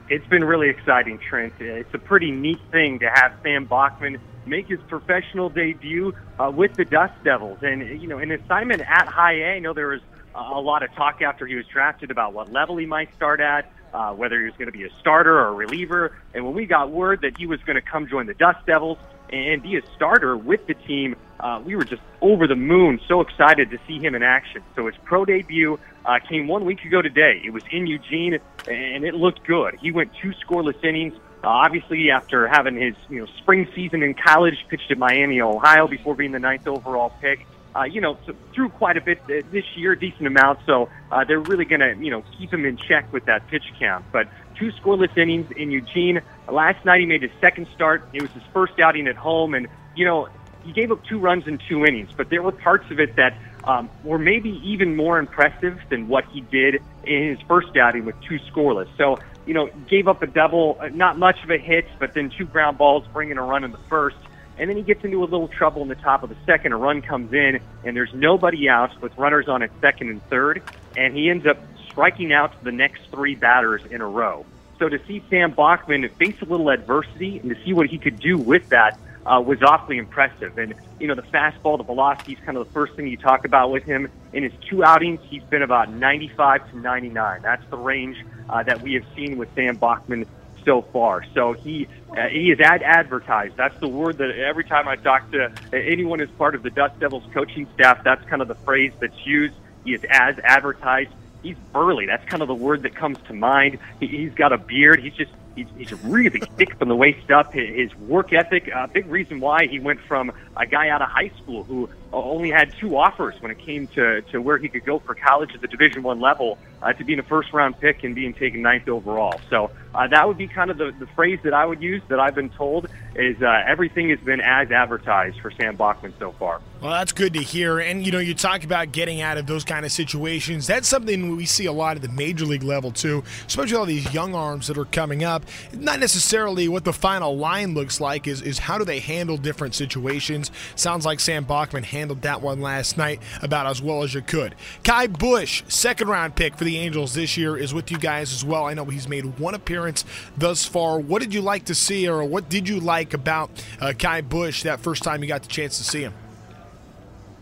It's 0.07 0.27
been 0.27 0.43
really 0.43 0.69
exciting, 0.69 1.17
Trent. 1.17 1.53
It's 1.59 1.91
a 1.95 1.97
pretty 1.97 2.29
neat 2.29 2.59
thing 2.71 2.99
to 2.99 3.09
have 3.09 3.33
Sam 3.41 3.65
Bachman 3.65 4.19
make 4.45 4.67
his 4.67 4.79
professional 4.87 5.49
debut 5.49 6.13
uh, 6.37 6.51
with 6.51 6.75
the 6.75 6.85
Dust 6.85 7.13
Devils. 7.23 7.57
And, 7.63 7.99
you 7.99 8.07
know, 8.07 8.19
an 8.19 8.31
assignment 8.31 8.81
at 8.81 9.07
high 9.07 9.33
A, 9.33 9.55
I 9.55 9.59
know 9.59 9.73
there 9.73 9.87
was 9.87 10.01
a 10.35 10.61
lot 10.61 10.83
of 10.83 10.93
talk 10.93 11.23
after 11.23 11.47
he 11.47 11.55
was 11.55 11.65
drafted 11.65 12.11
about 12.11 12.33
what 12.33 12.51
level 12.51 12.77
he 12.77 12.85
might 12.85 13.11
start 13.15 13.39
at, 13.39 13.71
uh, 13.93 14.13
whether 14.13 14.37
he 14.39 14.45
was 14.45 14.53
going 14.53 14.67
to 14.67 14.77
be 14.77 14.83
a 14.83 14.91
starter 14.99 15.33
or 15.39 15.47
a 15.47 15.53
reliever. 15.53 16.15
And 16.35 16.45
when 16.45 16.53
we 16.53 16.67
got 16.67 16.91
word 16.91 17.21
that 17.21 17.37
he 17.37 17.47
was 17.47 17.59
going 17.61 17.77
to 17.77 17.81
come 17.81 18.07
join 18.07 18.27
the 18.27 18.35
Dust 18.35 18.63
Devils 18.67 18.99
and 19.31 19.63
be 19.63 19.77
a 19.77 19.81
starter 19.95 20.37
with 20.37 20.67
the 20.67 20.75
team, 20.75 21.15
uh, 21.43 21.59
we 21.59 21.75
were 21.75 21.83
just 21.83 22.01
over 22.21 22.47
the 22.47 22.55
moon, 22.55 23.01
so 23.05 23.19
excited 23.19 23.69
to 23.71 23.77
see 23.85 23.99
him 23.99 24.15
in 24.15 24.23
action. 24.23 24.63
So 24.77 24.87
his 24.87 24.95
pro 25.03 25.25
debut 25.25 25.77
uh, 26.05 26.19
came 26.19 26.47
one 26.47 26.63
week 26.63 26.85
ago 26.85 27.01
today. 27.01 27.41
It 27.43 27.51
was 27.51 27.63
in 27.69 27.85
Eugene, 27.85 28.39
and 28.65 29.03
it 29.03 29.13
looked 29.13 29.45
good. 29.45 29.77
He 29.81 29.91
went 29.91 30.11
two 30.21 30.31
scoreless 30.47 30.81
innings. 30.85 31.13
Uh, 31.43 31.49
obviously, 31.49 32.11
after 32.11 32.47
having 32.47 32.77
his 32.77 32.95
you 33.09 33.19
know 33.19 33.25
spring 33.39 33.67
season 33.75 34.03
in 34.03 34.13
college, 34.13 34.55
pitched 34.69 34.89
at 34.89 34.97
Miami, 34.97 35.41
Ohio, 35.41 35.85
before 35.85 36.15
being 36.15 36.31
the 36.31 36.39
ninth 36.39 36.65
overall 36.65 37.11
pick. 37.19 37.45
Uh, 37.75 37.83
you 37.83 37.99
know, 37.99 38.17
threw 38.53 38.69
quite 38.69 38.97
a 38.97 39.01
bit 39.01 39.25
this 39.27 39.65
year, 39.75 39.95
decent 39.95 40.27
amount. 40.27 40.59
So 40.67 40.89
uh, 41.11 41.23
they're 41.23 41.39
really 41.39 41.65
going 41.65 41.81
to, 41.81 41.95
you 41.97 42.11
know, 42.11 42.23
keep 42.37 42.53
him 42.53 42.65
in 42.65 42.77
check 42.77 43.11
with 43.11 43.25
that 43.25 43.47
pitch 43.47 43.63
count. 43.79 44.05
But 44.11 44.27
two 44.55 44.71
scoreless 44.73 45.17
innings 45.17 45.49
in 45.57 45.71
Eugene. 45.71 46.21
Last 46.47 46.85
night 46.85 46.99
he 46.99 47.07
made 47.07 47.23
his 47.23 47.31
second 47.41 47.67
start. 47.73 48.07
It 48.13 48.21
was 48.21 48.29
his 48.29 48.43
first 48.53 48.79
outing 48.79 49.07
at 49.07 49.15
home, 49.15 49.55
and 49.55 49.67
you 49.95 50.05
know, 50.05 50.29
he 50.63 50.71
gave 50.71 50.91
up 50.91 51.03
two 51.05 51.19
runs 51.19 51.47
in 51.47 51.59
two 51.69 51.85
innings, 51.85 52.09
but 52.15 52.29
there 52.29 52.41
were 52.41 52.51
parts 52.51 52.89
of 52.91 52.99
it 52.99 53.15
that 53.15 53.37
um, 53.63 53.89
were 54.03 54.19
maybe 54.19 54.61
even 54.63 54.95
more 54.95 55.19
impressive 55.19 55.79
than 55.89 56.07
what 56.07 56.25
he 56.25 56.41
did 56.41 56.81
in 57.03 57.29
his 57.29 57.41
first 57.47 57.75
outing 57.77 58.05
with 58.05 58.19
two 58.21 58.39
scoreless. 58.51 58.87
So, 58.97 59.19
you 59.45 59.53
know, 59.53 59.69
gave 59.87 60.07
up 60.07 60.21
a 60.21 60.27
double, 60.27 60.77
uh, 60.79 60.89
not 60.89 61.17
much 61.17 61.43
of 61.43 61.49
a 61.49 61.57
hit, 61.57 61.87
but 61.99 62.13
then 62.13 62.29
two 62.29 62.45
ground 62.45 62.77
balls, 62.77 63.05
bringing 63.13 63.37
a 63.37 63.43
run 63.43 63.63
in 63.63 63.71
the 63.71 63.77
first. 63.89 64.17
And 64.57 64.69
then 64.69 64.77
he 64.77 64.83
gets 64.83 65.03
into 65.03 65.19
a 65.19 65.25
little 65.25 65.47
trouble 65.47 65.81
in 65.81 65.87
the 65.87 65.95
top 65.95 66.23
of 66.23 66.29
the 66.29 66.37
second. 66.45 66.73
A 66.73 66.77
run 66.77 67.01
comes 67.01 67.33
in, 67.33 67.59
and 67.83 67.95
there's 67.95 68.13
nobody 68.13 68.69
out 68.69 69.01
with 69.01 69.17
runners 69.17 69.47
on 69.47 69.63
at 69.63 69.71
second 69.81 70.09
and 70.09 70.23
third, 70.29 70.61
and 70.95 71.15
he 71.15 71.29
ends 71.29 71.45
up 71.47 71.57
striking 71.89 72.31
out 72.33 72.63
the 72.63 72.71
next 72.71 73.01
three 73.11 73.35
batters 73.35 73.81
in 73.89 74.01
a 74.01 74.07
row. 74.07 74.45
So 74.79 74.89
to 74.89 74.99
see 75.05 75.23
Sam 75.29 75.51
Bachman 75.51 76.07
face 76.09 76.35
a 76.41 76.45
little 76.45 76.69
adversity 76.69 77.39
and 77.39 77.49
to 77.49 77.63
see 77.63 77.73
what 77.73 77.87
he 77.87 77.97
could 77.97 78.19
do 78.19 78.37
with 78.37 78.67
that 78.69 78.99
uh, 79.25 79.41
was 79.41 79.61
awfully 79.63 79.97
impressive. 79.97 80.57
And, 80.57 80.73
you 80.99 81.07
know, 81.07 81.15
the 81.15 81.23
fastball, 81.23 81.77
the 81.77 81.83
velocity 81.83 82.33
is 82.33 82.39
kind 82.39 82.57
of 82.57 82.67
the 82.67 82.73
first 82.73 82.95
thing 82.95 83.07
you 83.07 83.17
talk 83.17 83.45
about 83.45 83.71
with 83.71 83.83
him. 83.83 84.09
In 84.33 84.43
his 84.43 84.53
two 84.69 84.83
outings, 84.83 85.19
he's 85.29 85.43
been 85.43 85.61
about 85.61 85.91
95 85.91 86.71
to 86.71 86.77
99. 86.77 87.41
That's 87.41 87.65
the 87.69 87.77
range 87.77 88.17
uh, 88.49 88.63
that 88.63 88.81
we 88.81 88.93
have 88.95 89.05
seen 89.15 89.37
with 89.37 89.53
Sam 89.55 89.77
Bachman 89.77 90.25
so 90.65 90.81
far. 90.81 91.25
So 91.33 91.53
he 91.53 91.87
uh, 92.11 92.27
he 92.27 92.51
is 92.51 92.59
ad 92.59 92.83
advertised. 92.83 93.57
That's 93.57 93.77
the 93.79 93.87
word 93.87 94.17
that 94.19 94.31
every 94.31 94.63
time 94.63 94.87
I 94.87 94.95
talk 94.95 95.29
to 95.31 95.51
anyone 95.73 96.21
as 96.21 96.29
part 96.31 96.55
of 96.55 96.63
the 96.63 96.69
Dust 96.69 96.99
Devils 96.99 97.23
coaching 97.33 97.67
staff, 97.73 98.03
that's 98.03 98.23
kind 98.29 98.41
of 98.41 98.47
the 98.47 98.55
phrase 98.55 98.93
that's 98.99 99.25
used. 99.25 99.55
He 99.83 99.93
is 99.93 100.05
as 100.09 100.37
advertised. 100.39 101.11
He's 101.41 101.57
burly. 101.73 102.05
That's 102.05 102.23
kind 102.25 102.41
of 102.41 102.47
the 102.47 102.55
word 102.55 102.83
that 102.83 102.95
comes 102.95 103.17
to 103.27 103.33
mind. 103.33 103.79
He, 103.99 104.07
he's 104.07 104.33
got 104.33 104.53
a 104.53 104.57
beard. 104.57 105.01
He's 105.01 105.13
just 105.13 105.31
He's, 105.55 105.67
he's 105.77 105.93
really 106.03 106.39
thick 106.39 106.75
from 106.77 106.89
the 106.89 106.95
waist 106.95 107.29
up. 107.29 107.53
His 107.53 107.93
work 107.95 108.33
ethic, 108.33 108.67
a 108.67 108.79
uh, 108.79 108.87
big 108.87 109.07
reason 109.07 109.39
why 109.39 109.67
he 109.67 109.79
went 109.79 109.99
from 110.01 110.31
a 110.57 110.65
guy 110.65 110.89
out 110.89 111.01
of 111.01 111.09
high 111.09 111.31
school 111.41 111.63
who 111.63 111.89
only 112.11 112.51
had 112.51 112.73
two 112.79 112.95
offers 112.97 113.35
when 113.39 113.51
it 113.51 113.59
came 113.59 113.87
to, 113.87 114.21
to 114.23 114.39
where 114.39 114.57
he 114.57 114.69
could 114.69 114.85
go 114.85 114.99
for 114.99 115.15
college 115.15 115.53
at 115.53 115.61
the 115.61 115.67
Division 115.67 116.03
One 116.03 116.19
level 116.19 116.57
uh, 116.81 116.93
to 116.93 117.03
being 117.03 117.19
a 117.19 117.23
first 117.23 117.51
round 117.53 117.79
pick 117.79 118.03
and 118.03 118.13
being 118.13 118.33
taken 118.33 118.61
ninth 118.61 118.87
overall. 118.87 119.39
So 119.49 119.71
uh, 119.95 120.07
that 120.07 120.27
would 120.27 120.37
be 120.37 120.47
kind 120.47 120.69
of 120.69 120.77
the, 120.77 120.91
the 120.99 121.07
phrase 121.07 121.39
that 121.43 121.53
I 121.53 121.65
would 121.65 121.81
use 121.81 122.01
that 122.09 122.19
I've 122.19 122.35
been 122.35 122.49
told 122.49 122.87
is 123.15 123.41
uh, 123.41 123.63
everything 123.67 124.09
has 124.09 124.19
been 124.19 124.41
as 124.41 124.71
advertised 124.71 125.39
for 125.39 125.51
Sam 125.51 125.75
Bachman 125.75 126.13
so 126.19 126.31
far. 126.33 126.61
Well, 126.81 126.91
that's 126.91 127.13
good 127.13 127.33
to 127.33 127.41
hear. 127.41 127.79
And, 127.79 128.05
you 128.05 128.11
know, 128.11 128.19
you 128.19 128.33
talk 128.33 128.63
about 128.63 128.91
getting 128.91 129.21
out 129.21 129.37
of 129.37 129.47
those 129.47 129.63
kind 129.63 129.85
of 129.85 129.91
situations. 129.91 130.67
That's 130.67 130.87
something 130.87 131.35
we 131.37 131.45
see 131.45 131.65
a 131.65 131.71
lot 131.71 131.95
at 131.95 132.01
the 132.01 132.09
major 132.09 132.45
league 132.45 132.63
level, 132.63 132.91
too, 132.91 133.23
especially 133.47 133.77
all 133.77 133.85
these 133.85 134.13
young 134.13 134.35
arms 134.35 134.67
that 134.67 134.77
are 134.77 134.85
coming 134.85 135.23
up. 135.23 135.42
Not 135.73 135.99
necessarily 135.99 136.67
what 136.67 136.83
the 136.83 136.93
final 136.93 137.37
line 137.37 137.73
looks 137.73 137.99
like, 137.99 138.27
is, 138.27 138.41
is 138.41 138.59
how 138.59 138.77
do 138.77 138.85
they 138.85 138.99
handle 138.99 139.37
different 139.37 139.75
situations. 139.75 140.51
Sounds 140.75 141.05
like 141.05 141.19
Sam 141.19 141.43
Bachman 141.43 141.83
handled 141.83 142.21
that 142.23 142.41
one 142.41 142.61
last 142.61 142.97
night 142.97 143.21
about 143.41 143.67
as 143.67 143.81
well 143.81 144.03
as 144.03 144.13
you 144.13 144.21
could. 144.21 144.55
Ky 144.83 145.07
Bush, 145.07 145.63
second 145.67 146.07
round 146.07 146.35
pick 146.35 146.55
for 146.55 146.63
the 146.63 146.77
Angels 146.77 147.13
this 147.13 147.37
year, 147.37 147.57
is 147.57 147.73
with 147.73 147.91
you 147.91 147.97
guys 147.97 148.33
as 148.33 148.43
well. 148.43 148.65
I 148.65 148.73
know 148.73 148.85
he's 148.85 149.07
made 149.07 149.39
one 149.39 149.53
appearance 149.53 150.05
thus 150.37 150.65
far. 150.65 150.99
What 150.99 151.21
did 151.21 151.33
you 151.33 151.41
like 151.41 151.65
to 151.65 151.75
see, 151.75 152.07
or 152.07 152.23
what 152.23 152.49
did 152.49 152.67
you 152.67 152.79
like 152.79 153.13
about 153.13 153.49
uh, 153.79 153.93
Ky 153.97 154.21
Bush 154.21 154.63
that 154.63 154.79
first 154.79 155.03
time 155.03 155.21
you 155.21 155.27
got 155.27 155.41
the 155.41 155.49
chance 155.49 155.77
to 155.77 155.83
see 155.83 156.01
him? 156.01 156.13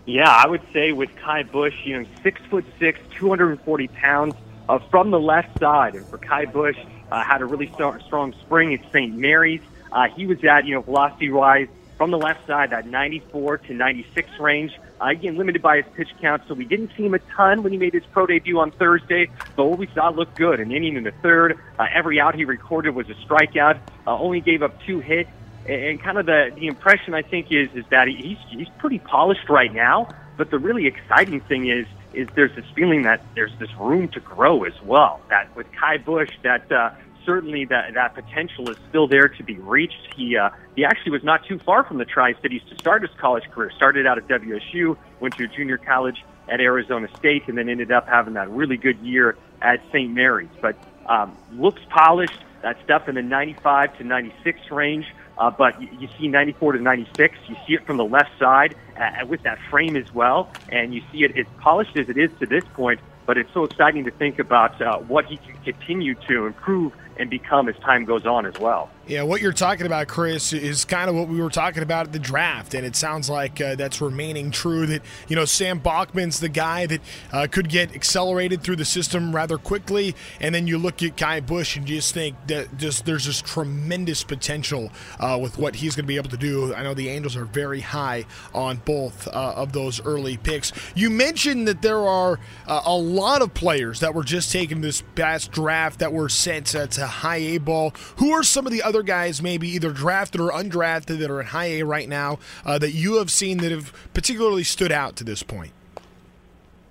Yeah, 0.05 0.29
I 0.29 0.47
would 0.47 0.61
say 0.73 0.91
with 0.91 1.09
Ky 1.15 1.43
Bush, 1.43 1.75
you 1.83 1.99
know, 1.99 2.05
six 2.23 2.41
foot 2.49 2.65
six, 2.79 2.99
240 3.11 3.87
pounds, 3.89 4.33
uh, 4.67 4.79
from 4.89 5.11
the 5.11 5.19
left 5.19 5.59
side. 5.59 5.95
And 5.95 6.05
for 6.07 6.17
Ky 6.17 6.45
Bush, 6.45 6.77
uh, 7.11 7.23
had 7.23 7.41
a 7.41 7.45
really 7.45 7.67
strong, 7.73 8.01
strong 8.05 8.33
spring 8.41 8.73
at 8.73 8.81
St. 8.91 9.13
Mary's. 9.15 9.61
Uh, 9.91 10.07
he 10.15 10.25
was 10.25 10.43
at, 10.43 10.65
you 10.65 10.73
know, 10.73 10.81
velocity-wise 10.81 11.67
from 11.97 12.09
the 12.09 12.17
left 12.17 12.47
side, 12.47 12.71
that 12.71 12.87
94 12.87 13.59
to 13.59 13.73
96 13.73 14.27
range. 14.39 14.71
Uh, 14.99 15.09
again, 15.09 15.37
limited 15.37 15.61
by 15.61 15.77
his 15.81 15.85
pitch 15.95 16.07
count, 16.19 16.41
so 16.47 16.53
we 16.53 16.65
didn't 16.65 16.91
see 16.97 17.05
him 17.05 17.13
a 17.13 17.19
ton 17.35 17.61
when 17.61 17.71
he 17.71 17.77
made 17.77 17.93
his 17.93 18.03
pro 18.11 18.25
debut 18.25 18.59
on 18.59 18.71
Thursday, 18.71 19.27
but 19.55 19.65
what 19.65 19.77
we 19.77 19.87
saw 19.93 20.09
looked 20.09 20.35
good. 20.35 20.59
An 20.59 20.71
inning 20.71 20.95
in 20.95 21.03
the 21.03 21.11
third, 21.21 21.59
uh, 21.77 21.85
every 21.93 22.19
out 22.19 22.33
he 22.33 22.45
recorded 22.45 22.95
was 22.95 23.07
a 23.09 23.13
strikeout, 23.13 23.79
uh, 24.07 24.17
only 24.17 24.41
gave 24.41 24.63
up 24.63 24.81
two 24.83 24.99
hits, 24.99 25.29
and 25.67 26.01
kind 26.01 26.17
of 26.17 26.25
the, 26.25 26.51
the 26.55 26.67
impression 26.67 27.13
I 27.13 27.21
think 27.21 27.51
is, 27.51 27.69
is 27.75 27.85
that 27.91 28.07
he's, 28.07 28.37
he's 28.49 28.69
pretty 28.79 28.99
polished 28.99 29.49
right 29.49 29.71
now, 29.71 30.09
but 30.37 30.49
the 30.49 30.57
really 30.57 30.87
exciting 30.87 31.41
thing 31.41 31.69
is, 31.69 31.85
is 32.13 32.27
there's 32.35 32.55
this 32.55 32.65
feeling 32.75 33.03
that 33.03 33.23
there's 33.35 33.51
this 33.59 33.69
room 33.79 34.07
to 34.09 34.19
grow 34.19 34.63
as 34.63 34.73
well. 34.83 35.21
That 35.29 35.55
with 35.55 35.67
Ky 35.71 35.97
Bush, 35.97 36.31
that 36.43 36.71
uh, 36.71 36.91
certainly 37.25 37.65
that 37.65 37.93
that 37.93 38.13
potential 38.13 38.69
is 38.69 38.77
still 38.89 39.07
there 39.07 39.27
to 39.27 39.43
be 39.43 39.55
reached. 39.55 40.13
He 40.15 40.37
uh, 40.37 40.49
he 40.75 40.85
actually 40.85 41.11
was 41.11 41.23
not 41.23 41.45
too 41.45 41.59
far 41.59 41.83
from 41.83 41.97
the 41.97 42.05
Tri 42.05 42.33
Cities 42.41 42.61
to 42.69 42.75
start 42.75 43.01
his 43.01 43.11
college 43.19 43.49
career. 43.51 43.71
Started 43.75 44.05
out 44.05 44.17
at 44.17 44.27
WSU, 44.27 44.97
went 45.19 45.37
to 45.37 45.45
a 45.45 45.47
junior 45.47 45.77
college 45.77 46.23
at 46.49 46.59
Arizona 46.59 47.07
State, 47.17 47.47
and 47.47 47.57
then 47.57 47.69
ended 47.69 47.91
up 47.91 48.07
having 48.07 48.33
that 48.33 48.49
really 48.49 48.77
good 48.77 48.99
year 48.99 49.37
at 49.61 49.81
St. 49.91 50.11
Mary's. 50.11 50.49
But 50.61 50.75
um, 51.07 51.35
looks 51.53 51.81
polished. 51.89 52.37
That 52.61 52.77
stuff 52.83 53.09
in 53.09 53.15
the 53.15 53.23
95 53.23 53.97
to 53.97 54.03
96 54.03 54.59
range. 54.69 55.05
Uh, 55.41 55.49
but 55.49 55.81
you, 55.81 55.87
you 55.91 56.07
see 56.19 56.27
94 56.27 56.73
to 56.73 56.79
96. 56.79 57.35
You 57.47 57.55
see 57.67 57.73
it 57.73 57.85
from 57.85 57.97
the 57.97 58.03
left 58.03 58.29
side 58.39 58.75
uh, 58.95 59.25
with 59.27 59.41
that 59.43 59.57
frame 59.71 59.95
as 59.95 60.05
well, 60.13 60.51
and 60.69 60.93
you 60.93 61.01
see 61.11 61.19
it 61.19 61.31
as 61.37 61.47
polished 61.57 61.97
as 61.97 62.07
it 62.09 62.17
is 62.17 62.29
to 62.39 62.45
this 62.45 62.63
point. 62.75 62.99
But 63.25 63.37
it's 63.37 63.49
so 63.53 63.63
exciting 63.63 64.03
to 64.05 64.11
think 64.11 64.37
about 64.37 64.79
uh, 64.79 64.97
what 64.97 65.25
he 65.25 65.39
can 65.39 65.55
continue 65.63 66.13
to 66.27 66.45
improve 66.45 66.93
and 67.21 67.29
become 67.29 67.69
as 67.69 67.75
time 67.77 68.03
goes 68.03 68.25
on 68.25 68.47
as 68.47 68.57
well. 68.59 68.89
Yeah, 69.05 69.23
what 69.23 69.41
you're 69.41 69.51
talking 69.51 69.85
about, 69.85 70.07
Chris, 70.07 70.53
is 70.53 70.85
kind 70.85 71.09
of 71.09 71.15
what 71.15 71.27
we 71.27 71.39
were 71.41 71.49
talking 71.49 71.83
about 71.83 72.07
at 72.07 72.13
the 72.13 72.19
draft, 72.19 72.73
and 72.73 72.85
it 72.85 72.95
sounds 72.95 73.29
like 73.29 73.59
uh, 73.59 73.75
that's 73.75 73.99
remaining 73.99 74.51
true. 74.51 74.85
That 74.85 75.01
you 75.27 75.35
know 75.35 75.45
Sam 75.45 75.79
Bachman's 75.79 76.39
the 76.39 76.49
guy 76.49 76.85
that 76.85 77.01
uh, 77.31 77.47
could 77.51 77.67
get 77.67 77.93
accelerated 77.93 78.63
through 78.63 78.77
the 78.77 78.85
system 78.85 79.35
rather 79.35 79.57
quickly, 79.57 80.15
and 80.39 80.55
then 80.55 80.65
you 80.65 80.77
look 80.77 81.03
at 81.03 81.15
Ky 81.15 81.41
Bush 81.41 81.75
and 81.75 81.89
you 81.89 81.97
just 81.97 82.13
think 82.13 82.35
that 82.47 82.77
just 82.77 83.05
there's 83.05 83.25
just 83.25 83.45
tremendous 83.45 84.23
potential 84.23 84.91
uh, 85.19 85.37
with 85.39 85.57
what 85.57 85.75
he's 85.75 85.95
going 85.95 86.05
to 86.05 86.07
be 86.07 86.17
able 86.17 86.29
to 86.29 86.37
do. 86.37 86.73
I 86.73 86.81
know 86.81 86.93
the 86.93 87.09
Angels 87.09 87.35
are 87.35 87.45
very 87.45 87.81
high 87.81 88.25
on 88.53 88.77
both 88.77 89.27
uh, 89.27 89.31
of 89.31 89.73
those 89.73 90.03
early 90.05 90.37
picks. 90.37 90.71
You 90.95 91.09
mentioned 91.09 91.67
that 91.67 91.81
there 91.81 91.99
are 91.99 92.39
uh, 92.65 92.81
a 92.85 92.95
lot 92.95 93.41
of 93.41 93.53
players 93.53 93.99
that 93.99 94.15
were 94.15 94.23
just 94.23 94.51
taken 94.51 94.81
this 94.81 95.03
past 95.15 95.51
draft 95.51 95.99
that 95.99 96.13
were 96.13 96.29
sent 96.29 96.67
to 96.67 97.10
high 97.11 97.37
A 97.37 97.57
ball. 97.57 97.93
Who 98.17 98.31
are 98.31 98.43
some 98.43 98.65
of 98.65 98.71
the 98.71 98.83
other 98.83 99.03
guys, 99.03 99.41
maybe 99.41 99.69
either 99.69 99.91
drafted 99.91 100.41
or 100.41 100.51
undrafted, 100.51 101.19
that 101.19 101.29
are 101.29 101.41
in 101.41 101.47
high 101.47 101.65
A 101.65 101.83
right 101.83 102.09
now 102.09 102.39
uh, 102.65 102.77
that 102.79 102.91
you 102.91 103.15
have 103.15 103.31
seen 103.31 103.57
that 103.59 103.71
have 103.71 103.93
particularly 104.13 104.63
stood 104.63 104.91
out 104.91 105.15
to 105.17 105.23
this 105.23 105.43
point? 105.43 105.71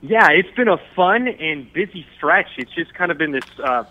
Yeah, 0.03 0.29
it's 0.31 0.55
been 0.57 0.69
a 0.69 0.79
fun 0.97 1.29
and 1.29 1.71
busy 1.73 2.07
stretch. 2.17 2.49
It's 2.57 2.73
just 2.73 2.95
kind 2.95 3.11
of 3.11 3.19
been 3.19 3.33
this 3.33 3.45
uh, 3.63 3.85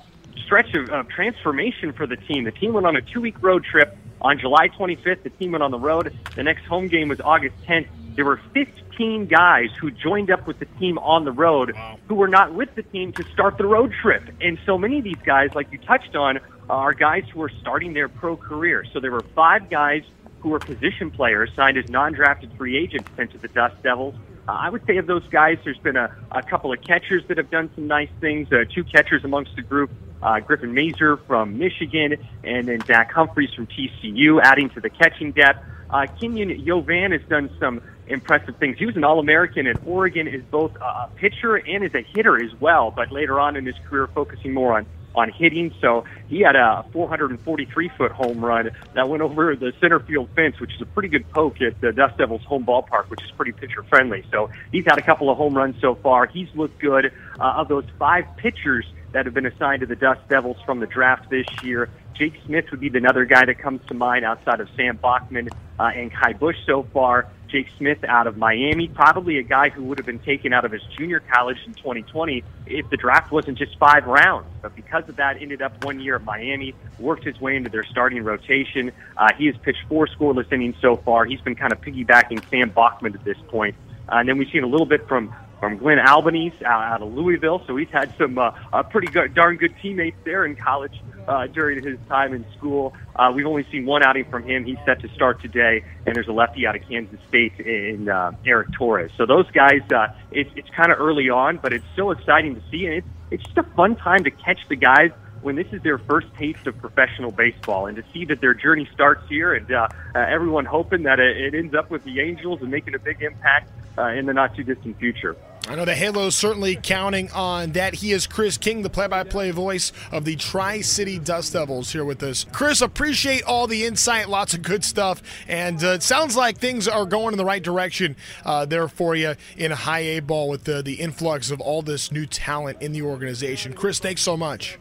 stretch 0.43 0.73
of, 0.73 0.89
of 0.89 1.07
transformation 1.09 1.93
for 1.93 2.07
the 2.07 2.15
team. 2.15 2.45
The 2.45 2.51
team 2.51 2.73
went 2.73 2.87
on 2.87 2.95
a 2.95 3.01
two 3.01 3.21
week 3.21 3.41
road 3.41 3.63
trip 3.63 3.95
on 4.21 4.39
July 4.39 4.69
25th. 4.69 5.23
The 5.23 5.29
team 5.29 5.51
went 5.51 5.63
on 5.63 5.71
the 5.71 5.79
road. 5.79 6.15
The 6.35 6.43
next 6.43 6.65
home 6.65 6.87
game 6.87 7.09
was 7.09 7.21
August 7.21 7.55
10th. 7.67 7.87
There 8.19 8.25
were 8.25 8.41
15 8.53 9.27
guys 9.27 9.69
who 9.79 9.91
joined 9.91 10.29
up 10.29 10.45
with 10.45 10.59
the 10.59 10.65
team 10.77 10.97
on 10.97 11.23
the 11.23 11.31
road 11.31 11.73
who 12.09 12.15
were 12.15 12.27
not 12.27 12.53
with 12.53 12.67
the 12.75 12.83
team 12.83 13.13
to 13.13 13.23
start 13.31 13.57
the 13.57 13.65
road 13.65 13.93
trip. 14.01 14.23
And 14.41 14.59
so 14.65 14.77
many 14.77 14.97
of 14.97 15.05
these 15.05 15.21
guys, 15.25 15.51
like 15.55 15.71
you 15.71 15.77
touched 15.77 16.17
on, 16.17 16.41
are 16.69 16.93
guys 16.93 17.23
who 17.31 17.41
are 17.41 17.51
starting 17.61 17.93
their 17.93 18.09
pro 18.09 18.35
career. 18.35 18.83
So 18.91 18.99
there 18.99 19.13
were 19.13 19.23
five 19.33 19.69
guys 19.69 20.03
who 20.41 20.49
were 20.49 20.59
position 20.59 21.11
players 21.11 21.49
signed 21.55 21.77
as 21.77 21.89
non-drafted 21.89 22.51
free 22.57 22.77
agents 22.77 23.09
sent 23.15 23.31
to 23.31 23.37
the 23.37 23.47
Dust 23.47 23.81
Devils. 23.83 24.15
Uh, 24.49 24.51
I 24.51 24.69
would 24.69 24.85
say 24.85 24.97
of 24.97 25.07
those 25.07 25.25
guys, 25.29 25.57
there's 25.63 25.77
been 25.77 25.95
a, 25.95 26.13
a 26.29 26.41
couple 26.41 26.73
of 26.73 26.81
catchers 26.81 27.23
that 27.29 27.37
have 27.37 27.49
done 27.49 27.69
some 27.73 27.87
nice 27.87 28.09
things. 28.19 28.51
Uh, 28.51 28.65
two 28.75 28.83
catchers 28.83 29.23
amongst 29.23 29.55
the 29.55 29.61
group, 29.61 29.91
uh, 30.21 30.41
Griffin 30.41 30.73
Mazer 30.73 31.15
from 31.25 31.57
Michigan, 31.57 32.17
and 32.43 32.67
then 32.67 32.81
Zach 32.81 33.13
Humphreys 33.13 33.53
from 33.53 33.67
TCU, 33.67 34.41
adding 34.43 34.69
to 34.71 34.81
the 34.81 34.89
catching 34.89 35.31
depth. 35.31 35.63
Uh, 35.89 36.05
Kenyon 36.19 36.49
Yovan 36.49 37.11
has 37.11 37.27
done 37.29 37.49
some 37.59 37.81
impressive 38.07 38.55
things. 38.57 38.77
He 38.77 38.85
was 38.85 38.95
an 38.95 39.03
All-American 39.03 39.67
at 39.67 39.77
Oregon 39.85 40.27
as 40.27 40.41
both 40.51 40.75
a 40.75 41.09
pitcher 41.15 41.55
and 41.55 41.83
as 41.83 41.93
a 41.95 42.01
hitter 42.01 42.43
as 42.43 42.51
well, 42.59 42.91
but 42.91 43.11
later 43.11 43.39
on 43.39 43.55
in 43.55 43.65
his 43.65 43.75
career 43.87 44.07
focusing 44.07 44.53
more 44.53 44.77
on 44.77 44.85
on 45.15 45.31
hitting. 45.31 45.73
So 45.81 46.05
he 46.27 46.41
had 46.41 46.55
a 46.55 46.85
443 46.91 47.89
foot 47.97 48.11
home 48.11 48.43
run 48.43 48.71
that 48.93 49.09
went 49.09 49.21
over 49.21 49.55
the 49.55 49.73
center 49.81 49.99
field 49.99 50.29
fence, 50.35 50.59
which 50.59 50.73
is 50.73 50.81
a 50.81 50.85
pretty 50.85 51.09
good 51.09 51.29
poke 51.31 51.61
at 51.61 51.79
the 51.81 51.91
Dust 51.91 52.17
Devils 52.17 52.43
home 52.43 52.65
ballpark, 52.65 53.09
which 53.09 53.23
is 53.23 53.31
pretty 53.31 53.51
pitcher 53.51 53.83
friendly. 53.83 54.23
So 54.31 54.49
he's 54.71 54.85
had 54.85 54.97
a 54.97 55.01
couple 55.01 55.29
of 55.29 55.37
home 55.37 55.55
runs 55.55 55.81
so 55.81 55.95
far. 55.95 56.27
He's 56.27 56.49
looked 56.55 56.79
good. 56.79 57.11
Uh, 57.39 57.53
of 57.57 57.67
those 57.67 57.85
five 57.97 58.25
pitchers 58.37 58.85
that 59.11 59.25
have 59.25 59.33
been 59.33 59.45
assigned 59.45 59.79
to 59.81 59.87
the 59.87 59.95
Dust 59.95 60.21
Devils 60.29 60.57
from 60.65 60.79
the 60.79 60.85
draft 60.85 61.29
this 61.29 61.47
year, 61.63 61.89
Jake 62.19 62.33
Smith 62.45 62.65
would 62.71 62.81
be 62.81 62.89
another 62.93 63.23
guy 63.23 63.45
that 63.45 63.59
comes 63.59 63.79
to 63.87 63.93
mind 63.93 64.25
outside 64.25 64.59
of 64.59 64.67
Sam 64.75 64.97
Bachman 64.97 65.47
uh, 65.79 65.83
and 65.83 66.11
Ky 66.11 66.33
Bush 66.33 66.57
so 66.65 66.85
far. 66.93 67.27
Jake 67.47 67.67
Smith 67.77 68.03
out 68.03 68.27
of 68.27 68.35
Miami, 68.35 68.89
probably 68.89 69.39
a 69.39 69.43
guy 69.43 69.69
who 69.69 69.85
would 69.85 69.97
have 69.97 70.05
been 70.05 70.19
taken 70.19 70.51
out 70.51 70.65
of 70.65 70.71
his 70.73 70.81
junior 70.97 71.21
college 71.21 71.57
in 71.65 71.73
2020 71.73 72.43
if 72.67 72.87
the 72.89 72.97
draft 72.97 73.31
wasn't 73.31 73.57
just 73.57 73.75
five 73.79 74.05
rounds. 74.05 74.47
But 74.61 74.75
because 74.75 75.07
of 75.07 75.15
that, 75.15 75.41
ended 75.41 75.61
up 75.61 75.83
one 75.85 76.01
year 76.01 76.17
at 76.17 76.25
Miami, 76.25 76.75
worked 76.99 77.23
his 77.23 77.39
way 77.39 77.55
into 77.55 77.69
their 77.69 77.85
starting 77.85 78.21
rotation. 78.23 78.91
Uh, 79.15 79.29
he 79.37 79.45
has 79.45 79.55
pitched 79.63 79.85
four 79.87 80.05
scoreless 80.05 80.51
innings 80.51 80.75
so 80.81 80.97
far. 80.97 81.23
He's 81.23 81.41
been 81.41 81.55
kind 81.55 81.71
of 81.71 81.79
piggybacking 81.79 82.47
Sam 82.49 82.69
Bachman 82.69 83.15
at 83.15 83.23
this 83.23 83.37
point. 83.47 83.75
Uh, 84.09 84.17
and 84.17 84.27
then 84.27 84.37
we've 84.37 84.49
seen 84.51 84.63
a 84.63 84.67
little 84.67 84.85
bit 84.85 85.07
from 85.07 85.33
from 85.59 85.77
Glenn 85.77 85.99
Albanese 85.99 86.63
out, 86.65 87.01
of 87.01 87.13
Louisville. 87.13 87.61
So 87.67 87.75
he's 87.75 87.89
had 87.89 88.13
some 88.17 88.37
uh, 88.37 88.51
uh, 88.71 88.83
pretty 88.83 89.07
good, 89.07 89.33
darn 89.33 89.57
good 89.57 89.75
teammates 89.81 90.17
there 90.23 90.45
in 90.45 90.55
college 90.55 91.01
uh, 91.27 91.47
during 91.47 91.83
his 91.83 91.97
time 92.07 92.33
in 92.33 92.45
school. 92.57 92.93
Uh, 93.15 93.31
we've 93.33 93.45
only 93.45 93.65
seen 93.71 93.85
one 93.85 94.03
outing 94.03 94.25
from 94.25 94.43
him. 94.43 94.65
He's 94.65 94.77
set 94.85 95.01
to 95.01 95.09
start 95.09 95.41
today, 95.41 95.83
and 96.05 96.15
there's 96.15 96.27
a 96.27 96.33
lefty 96.33 96.65
out 96.65 96.75
of 96.75 96.81
Kansas 96.87 97.19
State 97.27 97.59
in 97.59 98.09
uh, 98.09 98.31
Eric 98.45 98.71
Torres. 98.73 99.11
So 99.17 99.25
those 99.25 99.49
guys, 99.51 99.81
uh, 99.91 100.07
it's 100.31 100.49
it's 100.55 100.69
kind 100.69 100.91
of 100.91 100.99
early 100.99 101.29
on, 101.29 101.57
but 101.57 101.73
it's 101.73 101.85
so 101.95 102.11
exciting 102.11 102.55
to 102.55 102.61
see, 102.71 102.85
and 102.85 102.95
it's 102.95 103.07
it's 103.31 103.43
just 103.43 103.57
a 103.57 103.63
fun 103.75 103.95
time 103.95 104.23
to 104.23 104.31
catch 104.31 104.59
the 104.69 104.75
guys 104.75 105.11
when 105.41 105.55
this 105.55 105.67
is 105.71 105.81
their 105.83 105.97
first 105.97 106.27
taste 106.35 106.67
of 106.67 106.77
professional 106.79 107.31
baseball 107.31 107.85
and 107.85 107.95
to 107.95 108.03
see 108.11 108.25
that 108.25 108.41
their 108.41 108.53
journey 108.53 108.89
starts 108.93 109.27
here 109.29 109.53
and 109.53 109.71
uh, 109.71 109.87
uh, 110.13 110.19
everyone 110.19 110.65
hoping 110.65 111.03
that 111.03 111.19
it, 111.19 111.37
it 111.37 111.57
ends 111.57 111.73
up 111.73 111.89
with 111.89 112.03
the 112.03 112.19
Angels 112.19 112.61
and 112.61 112.69
making 112.69 112.95
a 112.95 112.99
big 112.99 113.21
impact 113.21 113.71
uh, 113.97 114.07
in 114.07 114.25
the 114.25 114.33
not 114.33 114.55
too 114.55 114.63
distant 114.63 114.97
future. 114.97 115.35
I 115.69 115.75
know 115.75 115.85
the 115.85 115.93
Halo's 115.93 116.33
certainly 116.33 116.79
counting 116.81 117.29
on 117.31 117.73
that. 117.73 117.93
He 117.93 118.11
is 118.11 118.25
Chris 118.25 118.57
King, 118.57 118.81
the 118.81 118.89
play 118.89 119.05
by 119.05 119.23
play 119.23 119.51
voice 119.51 119.91
of 120.11 120.25
the 120.25 120.35
Tri 120.35 120.81
City 120.81 121.19
Dust 121.19 121.53
Devils, 121.53 121.91
here 121.91 122.03
with 122.03 122.23
us. 122.23 122.47
Chris, 122.51 122.81
appreciate 122.81 123.43
all 123.43 123.67
the 123.67 123.85
insight, 123.85 124.29
lots 124.29 124.55
of 124.55 124.63
good 124.63 124.83
stuff. 124.83 125.21
And 125.47 125.83
uh, 125.83 125.89
it 125.89 126.01
sounds 126.01 126.35
like 126.35 126.57
things 126.57 126.87
are 126.87 127.05
going 127.05 127.33
in 127.33 127.37
the 127.37 127.45
right 127.45 127.61
direction 127.61 128.15
uh, 128.45 128.65
there 128.65 128.87
for 128.87 129.15
you 129.15 129.35
in 129.57 129.69
high 129.69 129.99
A 129.99 130.21
ball 130.21 130.49
with 130.49 130.63
the, 130.63 130.81
the 130.81 130.95
influx 130.95 131.51
of 131.51 131.61
all 131.61 131.83
this 131.83 132.11
new 132.11 132.25
talent 132.25 132.81
in 132.81 132.91
the 132.91 133.03
organization. 133.03 133.73
Chris, 133.73 133.99
thanks 133.99 134.23
so 134.23 134.35
much. 134.35 134.79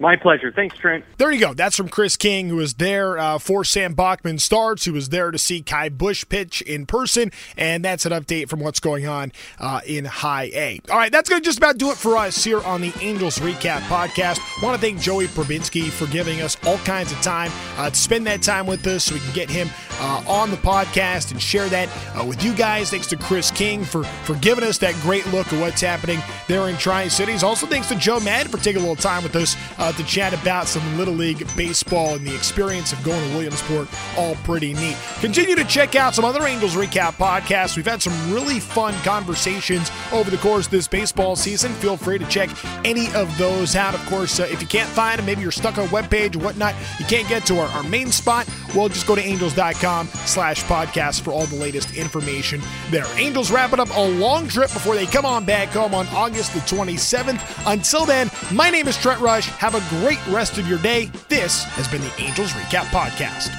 My 0.00 0.16
pleasure. 0.16 0.50
Thanks, 0.50 0.76
Trent. 0.76 1.04
There 1.18 1.30
you 1.30 1.38
go. 1.38 1.54
That's 1.54 1.76
from 1.76 1.88
Chris 1.88 2.16
King, 2.16 2.48
who 2.48 2.56
was 2.56 2.74
there 2.74 3.16
uh, 3.16 3.38
for 3.38 3.64
Sam 3.64 3.94
Bachman 3.94 4.38
starts, 4.38 4.84
who 4.84 4.92
was 4.92 5.10
there 5.10 5.30
to 5.30 5.38
see 5.38 5.62
Ky 5.62 5.88
Bush 5.88 6.24
pitch 6.28 6.62
in 6.62 6.84
person. 6.84 7.30
And 7.56 7.84
that's 7.84 8.04
an 8.04 8.12
update 8.12 8.48
from 8.48 8.60
what's 8.60 8.80
going 8.80 9.06
on 9.06 9.32
uh, 9.58 9.80
in 9.86 10.04
High 10.04 10.50
A. 10.52 10.80
All 10.90 10.96
right, 10.96 11.12
that's 11.12 11.28
going 11.28 11.40
to 11.40 11.44
just 11.44 11.58
about 11.58 11.78
do 11.78 11.90
it 11.90 11.96
for 11.96 12.16
us 12.16 12.42
here 12.42 12.60
on 12.62 12.80
the 12.80 12.92
Angels 13.00 13.38
Recap 13.38 13.80
Podcast. 13.82 14.40
want 14.62 14.80
to 14.80 14.80
thank 14.80 15.00
Joey 15.00 15.26
Prebynski 15.28 15.90
for 15.90 16.06
giving 16.06 16.40
us 16.40 16.56
all 16.66 16.78
kinds 16.78 17.12
of 17.12 17.20
time 17.20 17.52
uh, 17.76 17.88
to 17.88 17.96
spend 17.96 18.26
that 18.26 18.42
time 18.42 18.66
with 18.66 18.84
us 18.86 19.04
so 19.04 19.14
we 19.14 19.20
can 19.20 19.32
get 19.32 19.48
him 19.48 19.68
uh, 20.00 20.24
on 20.26 20.50
the 20.50 20.56
podcast 20.56 21.30
and 21.30 21.40
share 21.40 21.68
that 21.68 21.88
uh, 22.18 22.24
with 22.24 22.42
you 22.44 22.54
guys. 22.54 22.90
Thanks 22.90 23.06
to 23.08 23.16
Chris 23.16 23.50
King 23.50 23.84
for, 23.84 24.04
for 24.04 24.34
giving 24.36 24.64
us 24.64 24.78
that 24.78 24.94
great 25.02 25.26
look 25.32 25.52
at 25.52 25.60
what's 25.60 25.80
happening 25.80 26.20
there 26.48 26.68
in 26.68 26.76
Tri 26.76 27.08
Cities. 27.08 27.42
Also, 27.42 27.66
thanks 27.66 27.88
to 27.88 27.96
Joe 27.96 28.20
Maddon 28.20 28.50
for 28.50 28.58
taking 28.58 28.82
a 28.82 28.86
little 28.86 28.96
time 28.96 29.22
with 29.22 29.36
us 29.36 29.56
uh, 29.78 29.92
to 29.92 30.04
chat 30.04 30.32
about 30.32 30.66
some 30.66 30.96
Little 30.96 31.14
League 31.14 31.46
baseball 31.56 32.14
and 32.14 32.26
the 32.26 32.34
experience 32.34 32.92
of 32.92 33.02
going 33.02 33.22
to 33.28 33.34
Williamsport. 33.34 33.88
All 34.16 34.34
pretty 34.44 34.74
neat. 34.74 34.96
Continue 35.20 35.54
to 35.56 35.64
check 35.64 35.94
out 35.94 36.14
some 36.14 36.24
other 36.24 36.46
Angels 36.46 36.74
Recap 36.74 37.12
podcasts. 37.12 37.76
We've 37.76 37.86
had 37.86 38.02
some 38.02 38.32
really 38.32 38.60
fun 38.60 38.94
conversations 39.02 39.90
over 40.12 40.30
the 40.30 40.38
course 40.38 40.66
of 40.66 40.72
this 40.72 40.88
baseball 40.88 41.36
season. 41.36 41.72
Feel 41.74 41.96
free 41.96 42.18
to 42.18 42.26
check 42.26 42.50
any 42.84 43.12
of 43.14 43.36
those 43.38 43.76
out. 43.76 43.94
Of 43.94 44.04
course, 44.06 44.40
uh, 44.40 44.44
if 44.44 44.60
you 44.60 44.68
can't 44.68 44.88
find 44.88 45.18
them, 45.18 45.26
maybe 45.26 45.42
you're 45.42 45.50
stuck 45.50 45.78
on 45.78 45.84
a 45.84 45.88
webpage 45.88 46.36
or 46.36 46.40
whatnot, 46.40 46.74
you 46.98 47.04
can't 47.06 47.28
get 47.28 47.46
to 47.46 47.58
our, 47.58 47.68
our 47.68 47.82
main 47.84 48.10
spot. 48.10 48.48
Well, 48.74 48.88
just 48.88 49.06
go 49.06 49.14
to 49.14 49.22
angels.com 49.22 50.08
slash 50.08 50.64
podcast 50.64 51.20
for 51.22 51.32
all 51.32 51.46
the 51.46 51.56
latest 51.56 51.96
information 51.96 52.60
there. 52.90 53.06
Angels 53.16 53.50
wrapping 53.50 53.80
up 53.80 53.88
a 53.96 54.00
long 54.00 54.48
trip 54.48 54.72
before 54.72 54.94
they 54.94 55.06
come 55.06 55.24
on 55.24 55.44
back 55.44 55.68
home 55.68 55.94
on 55.94 56.06
August 56.08 56.52
the 56.54 56.60
27th. 56.60 57.40
Until 57.72 58.04
then, 58.04 58.30
my 58.52 58.70
name 58.70 58.88
is 58.88 58.96
Trent 58.96 59.20
Rush. 59.20 59.46
Have 59.48 59.74
a 59.74 60.00
great 60.00 60.24
rest 60.28 60.58
of 60.58 60.68
your 60.68 60.78
day. 60.78 61.06
This 61.28 61.64
has 61.64 61.88
been 61.88 62.00
the 62.00 62.12
Angels 62.18 62.52
Recap 62.52 62.84
Podcast. 62.86 63.54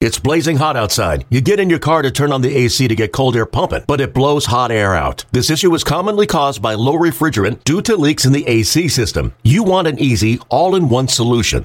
It's 0.00 0.18
blazing 0.18 0.58
hot 0.58 0.76
outside. 0.76 1.24
You 1.30 1.40
get 1.40 1.58
in 1.58 1.70
your 1.70 1.78
car 1.78 2.02
to 2.02 2.10
turn 2.10 2.30
on 2.30 2.42
the 2.42 2.54
AC 2.54 2.88
to 2.88 2.94
get 2.94 3.10
cold 3.10 3.36
air 3.36 3.46
pumping, 3.46 3.84
but 3.86 4.02
it 4.02 4.12
blows 4.12 4.44
hot 4.44 4.70
air 4.70 4.94
out. 4.94 5.24
This 5.32 5.48
issue 5.48 5.74
is 5.74 5.82
commonly 5.82 6.26
caused 6.26 6.60
by 6.60 6.74
low 6.74 6.92
refrigerant 6.98 7.64
due 7.64 7.80
to 7.80 7.96
leaks 7.96 8.26
in 8.26 8.32
the 8.34 8.46
AC 8.46 8.88
system. 8.88 9.32
You 9.42 9.62
want 9.62 9.88
an 9.88 9.98
easy, 9.98 10.40
all 10.50 10.74
in 10.74 10.90
one 10.90 11.08
solution 11.08 11.64